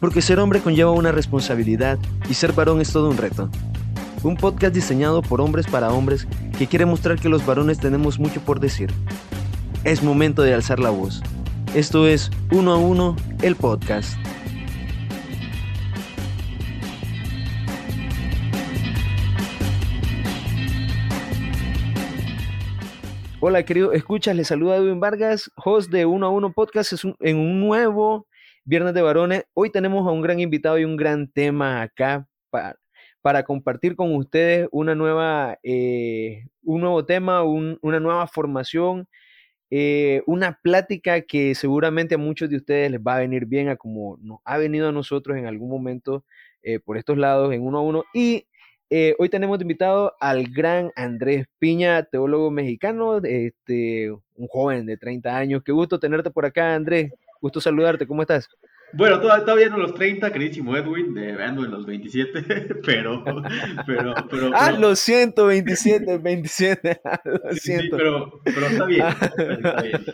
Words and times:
porque 0.00 0.22
ser 0.22 0.38
hombre 0.38 0.60
conlleva 0.60 0.92
una 0.92 1.12
responsabilidad 1.12 1.98
y 2.28 2.34
ser 2.34 2.52
varón 2.52 2.80
es 2.80 2.92
todo 2.92 3.10
un 3.10 3.16
reto. 3.16 3.50
Un 4.22 4.36
podcast 4.36 4.74
diseñado 4.74 5.22
por 5.22 5.40
hombres 5.40 5.66
para 5.66 5.92
hombres 5.92 6.26
que 6.56 6.66
quiere 6.66 6.86
mostrar 6.86 7.18
que 7.18 7.28
los 7.28 7.44
varones 7.44 7.78
tenemos 7.78 8.18
mucho 8.18 8.40
por 8.40 8.60
decir. 8.60 8.90
Es 9.84 10.02
momento 10.02 10.42
de 10.42 10.54
alzar 10.54 10.80
la 10.80 10.90
voz. 10.90 11.22
Esto 11.74 12.06
es 12.06 12.30
Uno 12.50 12.72
a 12.72 12.78
Uno, 12.78 13.16
el 13.42 13.56
podcast. 13.56 14.16
Hola 23.40 23.62
querido, 23.62 23.92
escuchas, 23.92 24.34
les 24.34 24.48
saluda 24.48 24.76
Edwin 24.76 24.98
Vargas, 24.98 25.48
host 25.54 25.92
de 25.92 26.06
Uno 26.06 26.26
a 26.26 26.30
Uno 26.30 26.52
Podcast 26.52 26.92
en 27.20 27.36
un 27.36 27.60
nuevo 27.60 28.27
Viernes 28.68 28.92
de 28.92 29.00
Varones. 29.00 29.44
Hoy 29.54 29.70
tenemos 29.70 30.06
a 30.06 30.10
un 30.10 30.20
gran 30.20 30.40
invitado 30.40 30.78
y 30.78 30.84
un 30.84 30.98
gran 30.98 31.26
tema 31.26 31.80
acá 31.80 32.28
para, 32.50 33.42
compartir 33.42 33.96
con 33.96 34.14
ustedes 34.14 34.68
una 34.72 34.94
nueva, 34.94 35.58
eh, 35.62 36.44
un 36.62 36.82
nuevo 36.82 37.02
tema, 37.06 37.44
una 37.44 37.98
nueva 37.98 38.26
formación, 38.26 39.08
eh, 39.70 40.22
una 40.26 40.58
plática 40.62 41.22
que 41.22 41.54
seguramente 41.54 42.16
a 42.16 42.18
muchos 42.18 42.50
de 42.50 42.56
ustedes 42.56 42.90
les 42.90 43.00
va 43.00 43.16
a 43.16 43.20
venir 43.20 43.46
bien 43.46 43.70
a 43.70 43.76
como 43.76 44.18
nos 44.20 44.40
ha 44.44 44.58
venido 44.58 44.90
a 44.90 44.92
nosotros 44.92 45.38
en 45.38 45.46
algún 45.46 45.70
momento 45.70 46.26
eh, 46.62 46.78
por 46.78 46.98
estos 46.98 47.16
lados 47.16 47.54
en 47.54 47.62
uno 47.62 47.78
a 47.78 47.80
uno. 47.80 48.04
Y 48.12 48.44
hoy 49.18 49.30
tenemos 49.30 49.58
invitado 49.62 50.14
al 50.20 50.46
gran 50.46 50.92
Andrés 50.94 51.46
Piña, 51.58 52.02
teólogo 52.02 52.50
mexicano, 52.50 53.16
este, 53.24 54.10
un 54.10 54.46
joven 54.46 54.84
de 54.84 54.98
30 54.98 55.34
años. 55.34 55.62
Qué 55.64 55.72
gusto 55.72 55.98
tenerte 55.98 56.30
por 56.30 56.44
acá, 56.44 56.74
Andrés. 56.74 57.12
Gusto 57.40 57.60
saludarte, 57.60 58.06
¿cómo 58.06 58.22
estás? 58.22 58.48
Bueno, 58.94 59.20
todavía 59.20 59.68
no 59.68 59.76
los 59.76 59.94
30, 59.94 60.32
queridísimo 60.32 60.74
Edwin, 60.76 61.12
de, 61.12 61.32
ando 61.42 61.64
en 61.64 61.70
los 61.70 61.84
27, 61.84 62.42
pero, 62.84 63.22
pero, 63.86 64.14
pero, 64.30 64.50
Ah, 64.54 64.72
los 64.72 64.98
siento, 64.98 65.46
27, 65.46 66.18
27, 66.18 67.00
lo 67.24 67.52
siento. 67.54 67.96
pero, 67.98 68.40
pero 68.44 68.66
está 68.66 68.86
bien, 68.86 69.06
está 69.06 69.82
bien. 69.82 70.04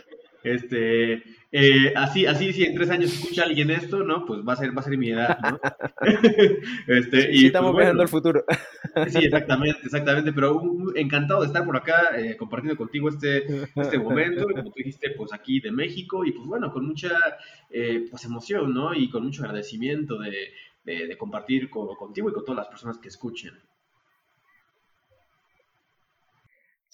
Este, 0.45 1.23
eh, 1.51 1.91
así, 1.95 2.27
así, 2.27 2.53
si 2.53 2.65
en 2.65 2.75
tres 2.75 2.91
años 2.91 3.11
escucha 3.11 3.45
alguien 3.45 3.71
esto, 3.71 4.03
¿no? 4.03 4.25
Pues 4.27 4.41
va 4.47 4.53
a 4.53 4.55
ser, 4.57 4.77
va 4.77 4.81
a 4.81 4.83
ser 4.83 4.95
mi 4.95 5.09
edad, 5.09 5.39
¿no? 5.41 5.59
este, 6.87 7.35
y, 7.35 7.47
estamos 7.47 7.71
pues, 7.71 7.87
viendo 7.87 8.03
el 8.03 8.09
futuro. 8.09 8.45
sí, 9.09 9.25
exactamente, 9.25 9.79
exactamente, 9.83 10.33
pero 10.33 10.61
encantado 10.95 11.41
de 11.41 11.47
estar 11.47 11.65
por 11.65 11.77
acá 11.77 12.15
eh, 12.15 12.37
compartiendo 12.37 12.77
contigo 12.77 13.09
este, 13.09 13.43
este 13.75 13.97
momento, 13.97 14.45
como 14.47 14.65
tú 14.65 14.73
dijiste, 14.75 15.11
pues 15.17 15.33
aquí 15.33 15.59
de 15.59 15.71
México, 15.71 16.23
y 16.23 16.31
pues 16.31 16.45
bueno, 16.45 16.71
con 16.71 16.85
mucha 16.85 17.17
eh, 17.71 18.05
pues 18.11 18.23
emoción, 18.25 18.71
¿no? 18.71 18.93
Y 18.93 19.09
con 19.09 19.23
mucho 19.23 19.43
agradecimiento 19.43 20.19
de, 20.19 20.51
de, 20.83 21.17
compartir 21.17 21.71
contigo 21.71 22.29
y 22.29 22.33
con 22.33 22.45
todas 22.45 22.57
las 22.57 22.67
personas 22.67 22.99
que 22.99 23.07
escuchen. 23.07 23.53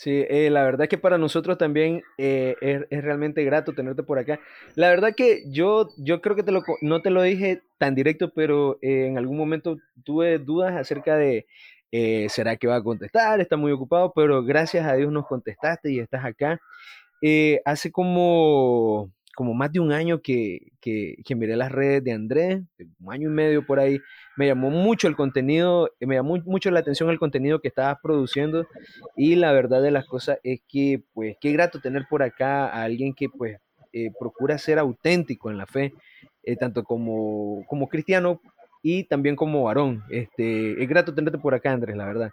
Sí, 0.02 0.26
eh, 0.30 0.50
la 0.50 0.64
verdad 0.64 0.88
que 0.88 0.98
para 0.98 1.20
nosotros 1.20 1.60
también 1.60 2.02
eh, 2.18 2.56
es, 2.60 3.04
realmente 3.04 3.44
grato 3.44 3.74
tenerte 3.74 4.02
por 4.02 4.18
acá. 4.18 4.40
La 4.74 4.90
verdad 4.90 5.14
que 5.16 5.44
yo, 5.46 5.90
yo 5.96 6.22
creo 6.22 6.36
que 6.36 6.42
te 6.42 6.52
lo, 6.52 6.64
no 6.82 7.04
te 7.04 7.12
lo 7.12 7.22
dije 7.22 7.62
tan 7.78 7.94
directo, 7.94 8.32
pero 8.34 8.80
eh, 8.82 9.06
en 9.06 9.20
algún 9.20 9.38
momento 9.38 9.78
tuve 10.04 10.40
dudas 10.40 10.76
acerca 10.76 11.18
de, 11.18 11.46
¿será 12.30 12.56
que 12.58 12.66
va 12.66 12.78
a 12.78 12.84
contestar? 12.84 13.42
Está 13.42 13.58
muy 13.58 13.72
ocupado, 13.72 14.12
pero 14.16 14.44
gracias 14.44 14.88
a 14.88 14.96
Dios 14.96 15.12
nos 15.12 15.28
contestaste 15.28 15.92
y 15.92 16.00
estás 16.00 16.26
acá. 16.26 16.60
hace 17.66 17.92
como 17.92 19.12
como 19.36 19.54
más 19.54 19.72
de 19.72 19.80
un 19.80 19.92
año 19.92 20.22
que, 20.22 20.72
que, 20.82 21.36
miré 21.36 21.56
las 21.56 21.72
redes 21.72 22.04
de 22.04 22.12
Andrés, 22.12 22.62
un 23.00 23.14
año 23.14 23.30
y 23.30 23.34
medio 23.34 23.66
por 23.66 23.80
ahí, 23.80 24.00
me 24.38 24.48
llamó 24.48 24.70
mucho 24.70 25.08
el 25.08 25.16
contenido, 25.16 25.90
eh, 26.00 26.06
me 26.06 26.16
llamó 26.16 26.38
mucho 26.46 26.72
la 26.72 26.80
atención 26.80 27.10
el 27.10 27.20
contenido 27.20 27.60
que 27.60 27.68
estabas 27.70 27.98
produciendo 28.02 28.68
y 29.16 29.36
la 29.36 29.52
verdad 29.52 29.82
de 29.82 29.92
las 29.92 30.06
cosas 30.06 30.40
es 30.44 30.62
que, 30.68 31.04
pues, 31.14 31.38
qué 31.40 31.52
grato 31.52 31.80
tener 31.80 32.06
por 32.10 32.24
acá 32.24 32.68
a 32.68 32.84
alguien 32.84 33.14
que, 33.14 33.30
pues, 33.30 33.58
eh, 33.94 34.12
procura 34.20 34.58
ser 34.58 34.80
auténtico 34.80 35.52
en 35.52 35.58
la 35.58 35.66
fe, 35.66 35.94
eh, 36.44 36.56
tanto 36.56 36.84
como, 36.84 37.66
como 37.68 37.88
cristiano 37.88 38.42
y 38.82 39.04
también 39.06 39.36
como 39.36 39.64
varón. 39.64 40.04
Este, 40.10 40.82
es 40.82 40.90
grato 40.90 41.14
tenerte 41.14 41.40
por 41.40 41.54
acá, 41.54 41.72
Andrés, 41.72 41.96
la 41.96 42.06
verdad. 42.06 42.32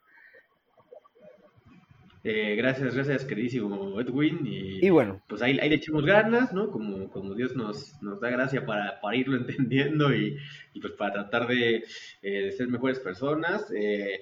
Eh, 2.30 2.56
gracias, 2.56 2.94
gracias, 2.94 3.24
queridísimo 3.24 3.98
Edwin. 3.98 4.40
Y, 4.44 4.90
bueno, 4.90 5.22
pues 5.26 5.40
ahí, 5.40 5.54
le 5.54 5.74
echamos 5.74 6.04
ganas, 6.04 6.52
¿no? 6.52 6.70
Como, 6.70 7.08
como 7.08 7.34
Dios 7.34 7.56
nos, 7.56 8.02
nos 8.02 8.20
da 8.20 8.28
gracia 8.28 8.66
para, 8.66 9.00
para 9.00 9.16
irlo 9.16 9.34
entendiendo 9.38 10.14
y, 10.14 10.36
pues 10.78 10.92
para 10.92 11.14
tratar 11.14 11.46
de, 11.46 11.84
eh, 12.20 12.52
ser 12.52 12.68
mejores 12.68 13.00
personas. 13.00 13.72
Eh, 13.74 14.20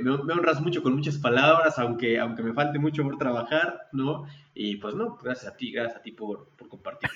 me, 0.00 0.10
honras 0.10 0.62
mucho 0.62 0.82
con 0.82 0.94
muchas 0.94 1.18
palabras, 1.18 1.78
aunque, 1.78 2.18
aunque 2.18 2.42
me 2.42 2.54
falte 2.54 2.78
mucho 2.78 3.02
por 3.02 3.18
trabajar, 3.18 3.78
¿no? 3.92 4.26
Y 4.54 4.76
pues 4.76 4.94
no, 4.94 5.18
gracias 5.22 5.52
a 5.52 5.56
ti, 5.56 5.70
gracias 5.70 5.98
a 5.98 6.02
ti 6.02 6.12
por, 6.12 6.48
por 6.56 6.70
compartir. 6.70 7.10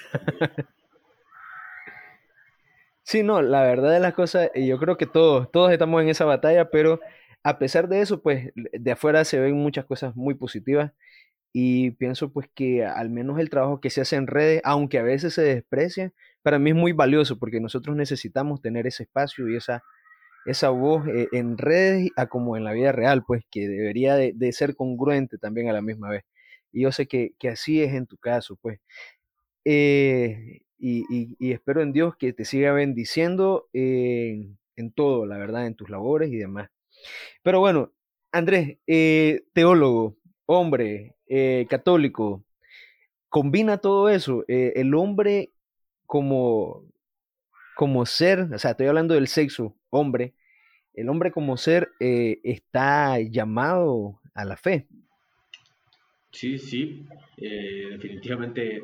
Sí, 3.04 3.22
no, 3.22 3.42
la 3.42 3.62
verdad 3.62 3.92
de 3.92 4.00
las 4.00 4.14
cosas, 4.14 4.50
yo 4.54 4.78
creo 4.78 4.96
que 4.96 5.06
todos, 5.06 5.50
todos 5.50 5.72
estamos 5.72 6.00
en 6.02 6.08
esa 6.08 6.24
batalla, 6.24 6.70
pero 6.70 7.00
a 7.44 7.58
pesar 7.58 7.88
de 7.88 8.00
eso, 8.00 8.22
pues 8.22 8.52
de 8.54 8.92
afuera 8.92 9.24
se 9.24 9.40
ven 9.40 9.54
muchas 9.56 9.84
cosas 9.84 10.14
muy 10.16 10.34
positivas 10.34 10.92
y 11.52 11.92
pienso 11.92 12.32
pues 12.32 12.48
que 12.54 12.84
al 12.84 13.10
menos 13.10 13.38
el 13.38 13.50
trabajo 13.50 13.80
que 13.80 13.90
se 13.90 14.00
hace 14.00 14.16
en 14.16 14.26
redes, 14.26 14.62
aunque 14.64 14.98
a 14.98 15.02
veces 15.02 15.34
se 15.34 15.42
desprecia, 15.42 16.12
para 16.42 16.58
mí 16.58 16.70
es 16.70 16.76
muy 16.76 16.92
valioso 16.92 17.38
porque 17.38 17.60
nosotros 17.60 17.96
necesitamos 17.96 18.62
tener 18.62 18.86
ese 18.86 19.04
espacio 19.04 19.48
y 19.48 19.56
esa, 19.56 19.82
esa 20.46 20.70
voz 20.70 21.06
eh, 21.08 21.28
en 21.32 21.58
redes 21.58 22.10
como 22.30 22.56
en 22.56 22.64
la 22.64 22.72
vida 22.72 22.92
real, 22.92 23.24
pues 23.26 23.44
que 23.50 23.68
debería 23.68 24.16
de, 24.16 24.52
ser 24.52 24.76
congruente 24.76 25.38
también 25.38 25.68
a 25.68 25.72
la 25.72 25.82
misma 25.82 26.10
vez. 26.10 26.24
Y 26.72 26.82
yo 26.82 26.92
sé 26.92 27.06
que, 27.06 27.34
así 27.50 27.82
es 27.82 27.94
en 27.94 28.06
tu 28.06 28.16
caso, 28.18 28.56
pues. 28.62 28.80
Eh, 29.64 30.62
y, 30.78 31.52
espero 31.52 31.82
en 31.82 31.92
Dios 31.92 32.16
que 32.16 32.32
te 32.32 32.44
siga 32.44 32.72
bendiciendo 32.72 33.68
en 33.72 34.92
todo, 34.94 35.26
la 35.26 35.38
verdad, 35.38 35.66
en 35.66 35.74
tus 35.76 35.90
labores 35.90 36.30
y 36.30 36.36
demás. 36.36 36.70
Pero 37.42 37.60
bueno, 37.60 37.92
Andrés, 38.32 38.78
eh, 38.86 39.44
teólogo, 39.52 40.16
hombre, 40.46 41.16
eh, 41.28 41.66
católico, 41.68 42.44
combina 43.28 43.76
todo 43.76 44.08
eso. 44.08 44.44
Eh, 44.48 44.72
el 44.76 44.94
hombre 44.94 45.52
como, 46.06 46.86
como 47.76 48.06
ser, 48.06 48.48
o 48.52 48.58
sea, 48.58 48.72
estoy 48.72 48.86
hablando 48.86 49.14
del 49.14 49.28
sexo, 49.28 49.76
hombre, 49.90 50.34
el 50.94 51.10
hombre 51.10 51.30
como 51.30 51.56
ser 51.56 51.90
está 51.98 53.18
llamado 53.20 54.20
a 54.34 54.44
la 54.44 54.56
fe. 54.56 54.86
Sí, 56.30 56.58
sí, 56.58 57.06
definitivamente 57.36 58.82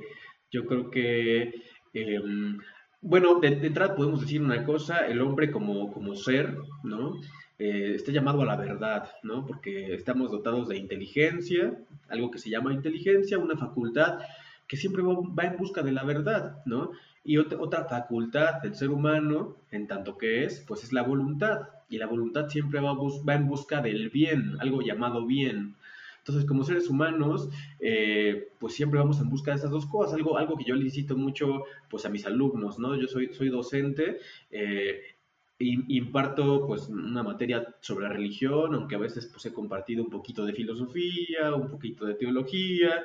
yo 0.51 0.65
creo 0.67 0.91
que, 0.91 1.53
em, 1.93 2.59
bueno, 3.01 3.41
de, 3.41 3.57
de, 3.57 3.67
entrada 3.67 3.95
podemos 3.95 4.23
decir 4.23 4.43
una 4.43 4.65
cosa, 4.65 5.07
el 5.07 5.21
hombre 5.21 5.51
como, 5.51 5.93
como 5.93 6.15
ser, 6.15 6.57
¿no? 6.83 7.21
Eh, 7.59 8.03
llamado 8.09 8.43
a 8.43 8.47
la 8.47 8.57
verdad, 8.57 9.11
¿no? 9.23 9.45
Porque 9.47 9.95
estamos 9.95 10.31
dotados 10.31 10.69
de 10.69 10.77
inteligencia, 10.77 11.77
algo 12.09 12.31
que 12.31 12.39
se 12.39 12.51
llama 12.51 12.73
inteligencia, 12.73 13.39
una 13.39 13.57
facultad 13.57 14.21
que 14.69 14.77
siempre 14.77 15.03
va, 15.03 15.45
en 15.45 15.57
busca 15.57 15.83
de 15.83 15.93
la 15.93 16.05
verdad, 16.05 16.63
¿no? 16.67 16.93
Y 17.25 17.39
otra, 17.39 17.85
facultad 17.85 18.63
del 18.63 18.75
ser 18.75 18.91
humano, 18.91 19.57
en 19.71 19.87
tanto 19.87 20.17
que 20.17 20.45
es, 20.45 20.61
pues 20.61 20.85
es 20.85 20.93
la 20.93 21.03
voluntad. 21.03 21.69
Y 21.89 21.99
la 21.99 22.07
voluntad 22.07 22.49
siempre 22.49 22.81
va, 22.81 22.93
va 22.95 23.35
en 23.35 23.49
busca 23.49 23.81
del 23.81 24.11
bien, 24.11 24.57
algo 24.61 24.83
llamado 24.83 25.27
bien. 25.27 25.75
Entonces, 26.19 26.47
como 26.47 26.65
seres 26.65 26.91
humanos, 26.91 27.49
eh, 27.81 28.49
pues 28.61 28.75
siempre 28.75 28.99
vamos 28.99 29.19
en 29.21 29.31
busca 29.31 29.51
de 29.51 29.57
esas 29.57 29.71
dos 29.71 29.87
cosas, 29.87 30.15
algo, 30.15 30.37
algo 30.37 30.59
que 30.59 30.65
yo 30.65 30.75
le 30.75 30.85
incito 30.85 31.17
mucho 31.17 31.65
pues, 31.89 32.05
a 32.05 32.11
mis 32.11 32.27
alumnos, 32.27 32.79
¿no? 32.79 32.95
Yo 32.97 33.09
soy, 33.09 33.33
soy 33.33 33.49
docente 33.49 34.19
eh, 34.51 35.01
imparto 35.59 36.67
pues 36.67 36.89
una 36.89 37.23
materia 37.23 37.75
sobre 37.81 38.09
religión, 38.09 38.75
aunque 38.75 38.95
a 38.95 38.99
veces 38.99 39.27
pues 39.27 39.45
he 39.47 39.53
compartido 39.53 40.05
un 40.05 40.11
poquito 40.11 40.45
de 40.45 40.53
filosofía, 40.53 41.55
un 41.55 41.69
poquito 41.69 42.07
de 42.07 42.15
teología, 42.15 43.05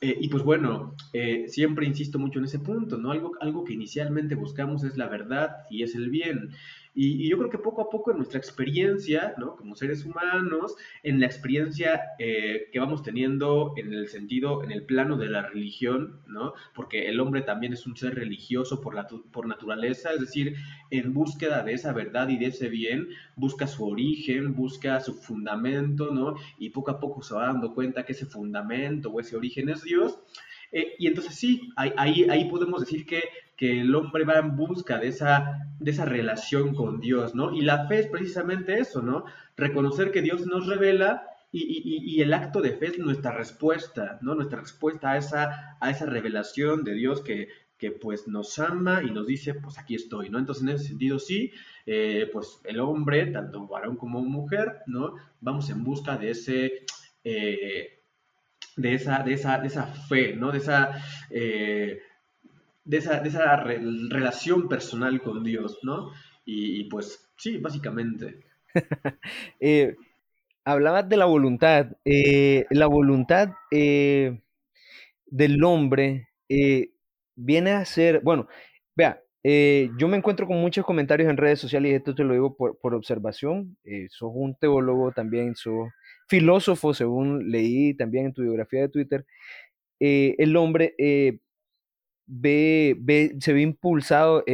eh, 0.00 0.16
y 0.20 0.28
pues 0.28 0.42
bueno, 0.42 0.94
eh, 1.12 1.44
siempre 1.48 1.86
insisto 1.86 2.18
mucho 2.18 2.38
en 2.38 2.46
ese 2.46 2.58
punto, 2.58 2.98
¿no? 2.98 3.10
Algo, 3.10 3.32
algo 3.40 3.64
que 3.64 3.74
inicialmente 3.74 4.34
buscamos 4.34 4.84
es 4.84 4.96
la 4.96 5.08
verdad 5.08 5.50
y 5.70 5.82
es 5.82 5.94
el 5.94 6.10
bien. 6.10 6.50
Y, 6.94 7.28
yo 7.28 7.36
creo 7.38 7.50
que 7.50 7.58
poco 7.58 7.82
a 7.82 7.90
poco 7.90 8.12
en 8.12 8.18
nuestra 8.18 8.38
experiencia, 8.38 9.34
¿no? 9.36 9.56
Como 9.56 9.74
seres 9.74 10.04
humanos, 10.04 10.76
en 11.02 11.18
la 11.18 11.26
experiencia 11.26 12.00
eh, 12.18 12.68
que 12.72 12.78
vamos 12.78 13.02
teniendo 13.02 13.74
en 13.76 13.92
el 13.92 14.08
sentido, 14.08 14.62
en 14.62 14.70
el 14.70 14.84
plano 14.84 15.16
de 15.16 15.28
la 15.28 15.42
religión, 15.42 16.20
¿no? 16.28 16.54
Porque 16.74 17.08
el 17.08 17.18
hombre 17.18 17.42
también 17.42 17.72
es 17.72 17.86
un 17.86 17.96
ser 17.96 18.14
religioso 18.14 18.80
por, 18.80 18.94
la, 18.94 19.08
por 19.08 19.46
naturaleza, 19.46 20.12
es 20.12 20.20
decir, 20.20 20.54
en 20.90 21.12
búsqueda 21.12 21.64
de 21.64 21.72
esa 21.72 21.92
verdad 21.92 22.28
y 22.28 22.38
de 22.38 22.46
ese 22.46 22.68
bien, 22.68 23.08
busca 23.34 23.66
su 23.66 23.86
origen, 23.86 24.54
busca 24.54 25.00
su 25.00 25.14
fundamento, 25.14 26.12
¿no? 26.12 26.36
Y 26.58 26.70
poco 26.70 26.92
a 26.92 27.00
poco 27.00 27.22
se 27.22 27.34
va 27.34 27.46
dando 27.46 27.74
cuenta 27.74 28.04
que 28.04 28.12
ese 28.12 28.26
fundamento 28.26 29.10
o 29.10 29.20
ese 29.20 29.36
origen 29.36 29.68
es 29.68 29.82
Dios. 29.82 30.18
Eh, 30.76 30.96
y 30.98 31.06
entonces 31.06 31.36
sí, 31.36 31.72
ahí, 31.76 32.26
ahí 32.28 32.50
podemos 32.50 32.80
decir 32.80 33.06
que, 33.06 33.22
que, 33.56 33.80
el 33.80 33.94
hombre 33.94 34.24
va 34.24 34.40
en 34.40 34.56
busca 34.56 34.98
de 34.98 35.06
esa, 35.06 35.60
de 35.78 35.92
esa 35.92 36.04
relación 36.04 36.74
con 36.74 36.98
Dios, 36.98 37.32
¿no? 37.36 37.54
Y 37.54 37.60
la 37.60 37.86
fe 37.86 38.00
es 38.00 38.08
precisamente 38.08 38.80
eso, 38.80 39.00
¿no? 39.00 39.24
Reconocer 39.56 40.10
que 40.10 40.20
Dios 40.20 40.46
nos 40.46 40.66
revela 40.66 41.28
y, 41.52 41.60
y, 41.60 42.16
y, 42.16 42.22
el 42.22 42.34
acto 42.34 42.60
de 42.60 42.72
fe 42.72 42.86
es 42.86 42.98
nuestra 42.98 43.30
respuesta, 43.30 44.18
¿no? 44.20 44.34
Nuestra 44.34 44.58
respuesta 44.62 45.12
a 45.12 45.16
esa, 45.16 45.76
a 45.80 45.90
esa 45.90 46.06
revelación 46.06 46.82
de 46.82 46.94
Dios 46.94 47.20
que, 47.20 47.46
que 47.78 47.92
pues 47.92 48.26
nos 48.26 48.58
ama 48.58 49.00
y 49.04 49.12
nos 49.12 49.28
dice, 49.28 49.54
pues 49.54 49.78
aquí 49.78 49.94
estoy, 49.94 50.28
¿no? 50.28 50.40
Entonces 50.40 50.64
en 50.64 50.70
ese 50.70 50.88
sentido 50.88 51.20
sí, 51.20 51.52
eh, 51.86 52.28
pues 52.32 52.60
el 52.64 52.80
hombre, 52.80 53.26
tanto 53.26 53.68
varón 53.68 53.96
como 53.96 54.20
mujer, 54.22 54.80
¿no? 54.88 55.14
Vamos 55.40 55.70
en 55.70 55.84
busca 55.84 56.16
de 56.16 56.30
ese... 56.30 56.84
Eh, 57.22 58.00
de 58.76 58.94
esa, 58.94 59.22
de 59.22 59.34
esa, 59.34 59.58
de 59.58 59.68
esa 59.68 59.86
fe, 59.86 60.34
¿no? 60.34 60.52
De 60.52 60.58
esa, 60.58 60.92
eh, 61.30 62.00
de 62.84 62.96
esa, 62.96 63.20
de 63.20 63.28
esa 63.28 63.56
relación 63.56 64.68
personal 64.68 65.20
con 65.22 65.42
Dios, 65.42 65.78
¿no? 65.82 66.10
Y, 66.44 66.84
pues 66.84 67.30
sí, 67.36 67.58
básicamente. 67.58 68.40
eh, 69.60 69.96
hablabas 70.64 71.08
de 71.08 71.16
la 71.16 71.24
voluntad. 71.24 71.86
la 72.04 72.86
voluntad 72.86 73.50
del 73.70 75.64
hombre 75.64 76.28
viene 77.36 77.72
a 77.72 77.84
ser, 77.84 78.20
bueno, 78.22 78.48
vea, 78.94 79.20
eh, 79.46 79.90
yo 79.98 80.08
me 80.08 80.16
encuentro 80.16 80.46
con 80.46 80.58
muchos 80.58 80.86
comentarios 80.86 81.28
en 81.28 81.36
redes 81.36 81.60
sociales 81.60 81.92
y 81.92 81.94
esto 81.96 82.14
te 82.14 82.24
lo 82.24 82.32
digo 82.32 82.56
por, 82.56 82.78
por 82.78 82.94
observación. 82.94 83.76
Eh, 83.84 84.06
sos 84.08 84.30
un 84.34 84.54
teólogo 84.56 85.12
también, 85.12 85.54
sos 85.54 85.90
filósofo, 86.28 86.94
según 86.94 87.50
leí 87.50 87.94
también 87.94 88.26
en 88.26 88.34
tu 88.34 88.42
biografía 88.42 88.82
de 88.82 88.88
Twitter. 88.88 89.26
Eh, 90.00 90.34
el 90.38 90.56
hombre 90.56 90.94
eh, 90.98 91.40
ve, 92.26 92.96
ve, 93.00 93.36
se 93.40 93.52
ve 93.52 93.62
impulsado, 93.62 94.44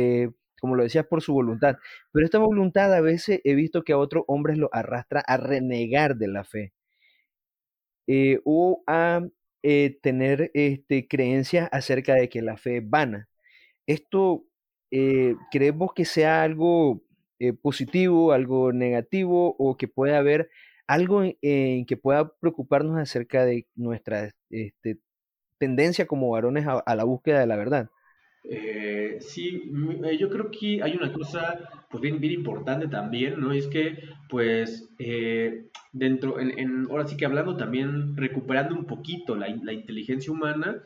como 0.60 0.76
lo 0.76 0.82
decías, 0.82 1.06
por 1.06 1.22
su 1.22 1.32
voluntad. 1.32 1.76
Pero 2.12 2.24
esta 2.26 2.38
voluntad 2.38 2.94
a 2.94 3.00
veces 3.00 3.40
he 3.44 3.54
visto 3.54 3.82
que 3.84 3.92
a 3.92 3.98
otros 3.98 4.24
hombres 4.28 4.58
lo 4.58 4.70
arrastra 4.72 5.22
a 5.26 5.36
renegar 5.36 6.16
de 6.16 6.28
la 6.28 6.44
fe 6.44 6.72
o 8.44 8.82
a 8.86 9.22
tener 10.02 10.50
este, 10.54 11.06
creencias 11.06 11.68
acerca 11.72 12.14
de 12.14 12.28
que 12.28 12.42
la 12.42 12.56
fe 12.56 12.78
es 12.78 12.90
vana. 12.90 13.28
Esto 13.86 14.44
eh, 14.90 15.36
¿creemos 15.50 15.92
que 15.94 16.04
sea 16.04 16.42
algo 16.42 17.02
eh, 17.38 17.52
positivo, 17.52 18.32
algo 18.32 18.72
negativo 18.72 19.54
o 19.58 19.76
que 19.76 19.88
pueda 19.88 20.18
haber 20.18 20.50
algo 20.90 21.22
en, 21.22 21.86
que 21.86 21.96
pueda 21.96 22.36
preocuparnos 22.40 22.98
acerca 22.98 23.44
de 23.44 23.68
nuestra 23.76 24.32
este, 24.50 24.98
tendencia 25.56 26.06
como 26.06 26.30
varones 26.30 26.66
a, 26.66 26.96
la 26.96 27.04
búsqueda 27.04 27.38
de 27.38 27.46
la 27.46 27.56
verdad? 27.56 27.90
Eh, 28.42 29.18
sí, 29.20 29.70
yo 30.18 30.28
creo 30.28 30.50
que 30.50 30.82
hay 30.82 30.96
una 30.96 31.12
cosa 31.12 31.84
pues 31.90 32.00
bien, 32.00 32.18
bien 32.18 32.32
importante 32.32 32.88
también, 32.88 33.38
¿no? 33.38 33.52
Es 33.52 33.68
que, 33.68 34.02
pues, 34.28 34.88
dentro, 35.92 36.40
en, 36.40 36.88
ahora 36.90 37.06
sí 37.06 37.16
que 37.16 37.26
hablando 37.26 37.56
también, 37.56 38.16
recuperando 38.16 38.74
un 38.74 38.86
poquito 38.86 39.36
la, 39.36 39.48
inteligencia 39.48 40.32
humana, 40.32 40.82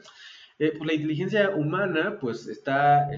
pues 0.58 0.84
la 0.84 0.92
inteligencia 0.92 1.50
humana, 1.50 2.18
pues, 2.20 2.46
está, 2.46 3.08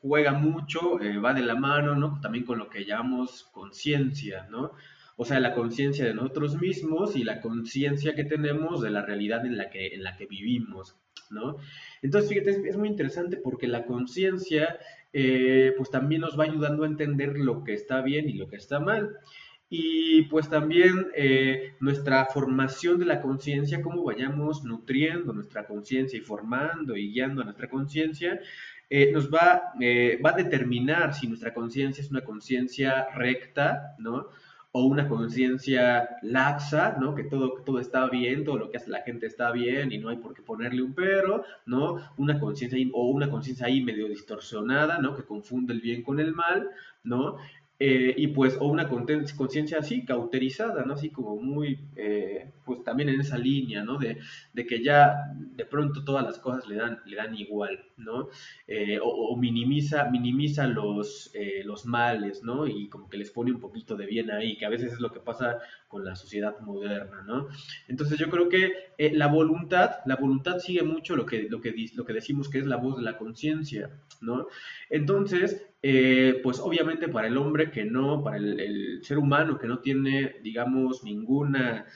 juega 0.00 0.32
mucho, 0.32 1.00
eh, 1.00 1.18
va 1.18 1.34
de 1.34 1.42
la 1.42 1.56
mano, 1.56 1.96
¿no? 1.96 2.20
También 2.20 2.44
con 2.44 2.58
lo 2.58 2.68
que 2.68 2.84
llamamos 2.84 3.48
conciencia, 3.52 4.46
¿no? 4.50 4.72
O 5.16 5.24
sea, 5.24 5.40
la 5.40 5.54
conciencia 5.54 6.04
de 6.04 6.14
nosotros 6.14 6.60
mismos 6.60 7.16
y 7.16 7.24
la 7.24 7.40
conciencia 7.40 8.14
que 8.14 8.24
tenemos 8.24 8.80
de 8.80 8.90
la 8.90 9.02
realidad 9.02 9.44
en 9.44 9.56
la 9.56 9.70
que, 9.70 9.88
en 9.88 10.02
la 10.02 10.16
que 10.16 10.26
vivimos, 10.26 10.96
¿no? 11.30 11.56
Entonces, 12.02 12.30
fíjate, 12.30 12.68
es, 12.68 12.76
muy 12.76 12.88
interesante 12.88 13.36
porque 13.36 13.66
la 13.66 13.84
conciencia, 13.84 14.78
eh, 15.12 15.74
pues 15.76 15.90
también 15.90 16.22
nos 16.22 16.38
va 16.38 16.44
ayudando 16.44 16.84
a 16.84 16.86
entender 16.86 17.38
lo 17.38 17.64
que 17.64 17.74
está 17.74 18.00
bien 18.00 18.28
y 18.28 18.34
lo 18.34 18.48
que 18.48 18.56
está 18.56 18.80
mal. 18.80 19.16
Y 19.68 20.22
pues 20.24 20.50
también 20.50 21.08
eh, 21.16 21.74
nuestra 21.80 22.26
formación 22.26 22.98
de 22.98 23.06
la 23.06 23.22
conciencia, 23.22 23.80
cómo 23.80 24.04
vayamos 24.04 24.64
nutriendo 24.64 25.32
nuestra 25.32 25.66
conciencia 25.66 26.18
y 26.18 26.22
formando 26.22 26.94
y 26.94 27.10
guiando 27.10 27.40
a 27.40 27.44
nuestra 27.44 27.70
conciencia, 27.70 28.38
eh, 28.90 29.10
nos 29.12 29.32
va, 29.32 29.72
va 30.22 30.30
a 30.30 30.36
determinar 30.36 31.14
si 31.14 31.26
nuestra 31.26 31.54
conciencia 31.54 32.02
es 32.02 32.10
una 32.10 32.22
conciencia 32.22 33.08
recta, 33.14 33.94
¿no? 33.98 34.26
O 34.74 34.84
una 34.86 35.06
conciencia 35.08 36.08
laxa, 36.22 36.96
¿no? 36.98 37.14
Que 37.14 37.24
todo, 37.24 37.62
todo 37.64 37.78
está 37.78 38.08
bien, 38.08 38.44
todo 38.44 38.56
lo 38.56 38.70
que 38.70 38.78
hace 38.78 38.90
la 38.90 39.02
gente 39.02 39.26
está 39.26 39.52
bien 39.52 39.92
y 39.92 39.98
no 39.98 40.08
hay 40.08 40.16
por 40.16 40.32
qué 40.34 40.42
ponerle 40.42 40.82
un 40.82 40.94
pero, 40.94 41.44
¿no? 41.66 41.98
Una 42.16 42.40
conciencia 42.40 42.78
o 42.94 43.10
una 43.10 43.30
conciencia 43.30 43.66
ahí 43.66 43.82
medio 43.82 44.08
distorsionada, 44.08 44.98
¿no? 44.98 45.14
Que 45.14 45.24
confunde 45.24 45.74
el 45.74 45.80
bien 45.80 46.02
con 46.02 46.20
el 46.20 46.34
mal, 46.34 46.70
¿no? 47.04 47.36
Eh, 47.84 48.14
y 48.16 48.28
pues, 48.28 48.56
o 48.60 48.66
una 48.66 48.86
conciencia 48.88 49.78
así, 49.78 50.04
cauterizada, 50.04 50.84
¿no? 50.84 50.94
Así 50.94 51.10
como 51.10 51.34
muy, 51.34 51.80
eh, 51.96 52.52
pues 52.64 52.84
también 52.84 53.08
en 53.08 53.20
esa 53.20 53.36
línea, 53.36 53.82
¿no? 53.82 53.98
De, 53.98 54.18
de, 54.52 54.66
que 54.68 54.84
ya 54.84 55.32
de 55.34 55.64
pronto 55.64 56.04
todas 56.04 56.22
las 56.22 56.38
cosas 56.38 56.68
le 56.68 56.76
dan, 56.76 57.00
le 57.06 57.16
dan 57.16 57.34
igual, 57.34 57.84
¿no? 57.96 58.28
Eh, 58.68 59.00
o, 59.02 59.36
minimiza, 59.36 60.08
minimiza 60.10 60.68
los, 60.68 61.32
los 61.64 61.84
males, 61.84 62.44
¿no? 62.44 62.68
Y 62.68 62.88
como 62.88 63.08
que 63.08 63.16
les 63.16 63.32
pone 63.32 63.50
un 63.50 63.58
poquito 63.58 63.96
de 63.96 64.06
bien 64.06 64.30
ahí, 64.30 64.56
que 64.56 64.66
a 64.66 64.70
veces 64.70 64.92
es 64.92 65.00
lo 65.00 65.10
que 65.10 65.18
pasa 65.18 65.58
con 65.88 66.04
la 66.04 66.14
sociedad 66.14 66.60
moderna, 66.60 67.22
¿no? 67.26 67.48
Entonces 67.88 68.16
yo 68.16 68.30
creo 68.30 68.48
que 68.48 68.70
la 68.96 69.26
voluntad, 69.26 69.96
la 70.06 70.14
voluntad 70.14 70.60
sigue 70.60 70.84
mucho 70.84 71.16
lo 71.16 71.26
que, 71.26 71.48
lo, 71.50 71.60
que, 71.60 71.74
lo 71.96 72.04
que 72.04 72.12
decimos 72.12 72.48
que 72.48 72.58
es 72.58 72.66
la 72.66 72.76
voz 72.76 72.98
de 72.98 73.02
la 73.02 73.18
conciencia, 73.18 73.90
¿no? 74.20 74.46
Entonces, 74.88 75.66
eh, 75.84 76.38
pues 76.44 76.60
obviamente 76.60 77.08
para 77.08 77.26
el 77.26 77.36
hombre 77.36 77.72
que 77.72 77.84
no, 77.84 78.22
para 78.22 78.36
el, 78.36 79.00
ser 79.02 79.18
humano 79.18 79.58
que 79.58 79.66
no 79.66 79.80
tiene, 79.80 80.36
digamos, 80.40 81.02
ninguna 81.02 81.86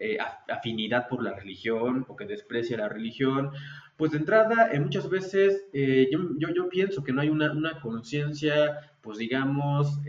eh, 0.00 0.18
afinidad 0.48 1.06
por 1.08 1.22
la 1.22 1.32
religión 1.32 2.04
o 2.08 2.16
que 2.16 2.26
desprecia 2.26 2.76
la 2.76 2.88
religión, 2.88 3.52
pues 3.96 4.10
de 4.10 4.18
entrada, 4.18 4.70
eh, 4.72 4.80
muchas 4.80 5.08
veces 5.08 5.68
yo, 5.72 6.48
yo, 6.54 6.68
pienso 6.68 7.04
que 7.04 7.12
no 7.12 7.20
hay 7.20 7.28
una, 7.28 7.80
conciencia, 7.80 8.90
pues 9.00 9.16
digamos, 9.18 10.00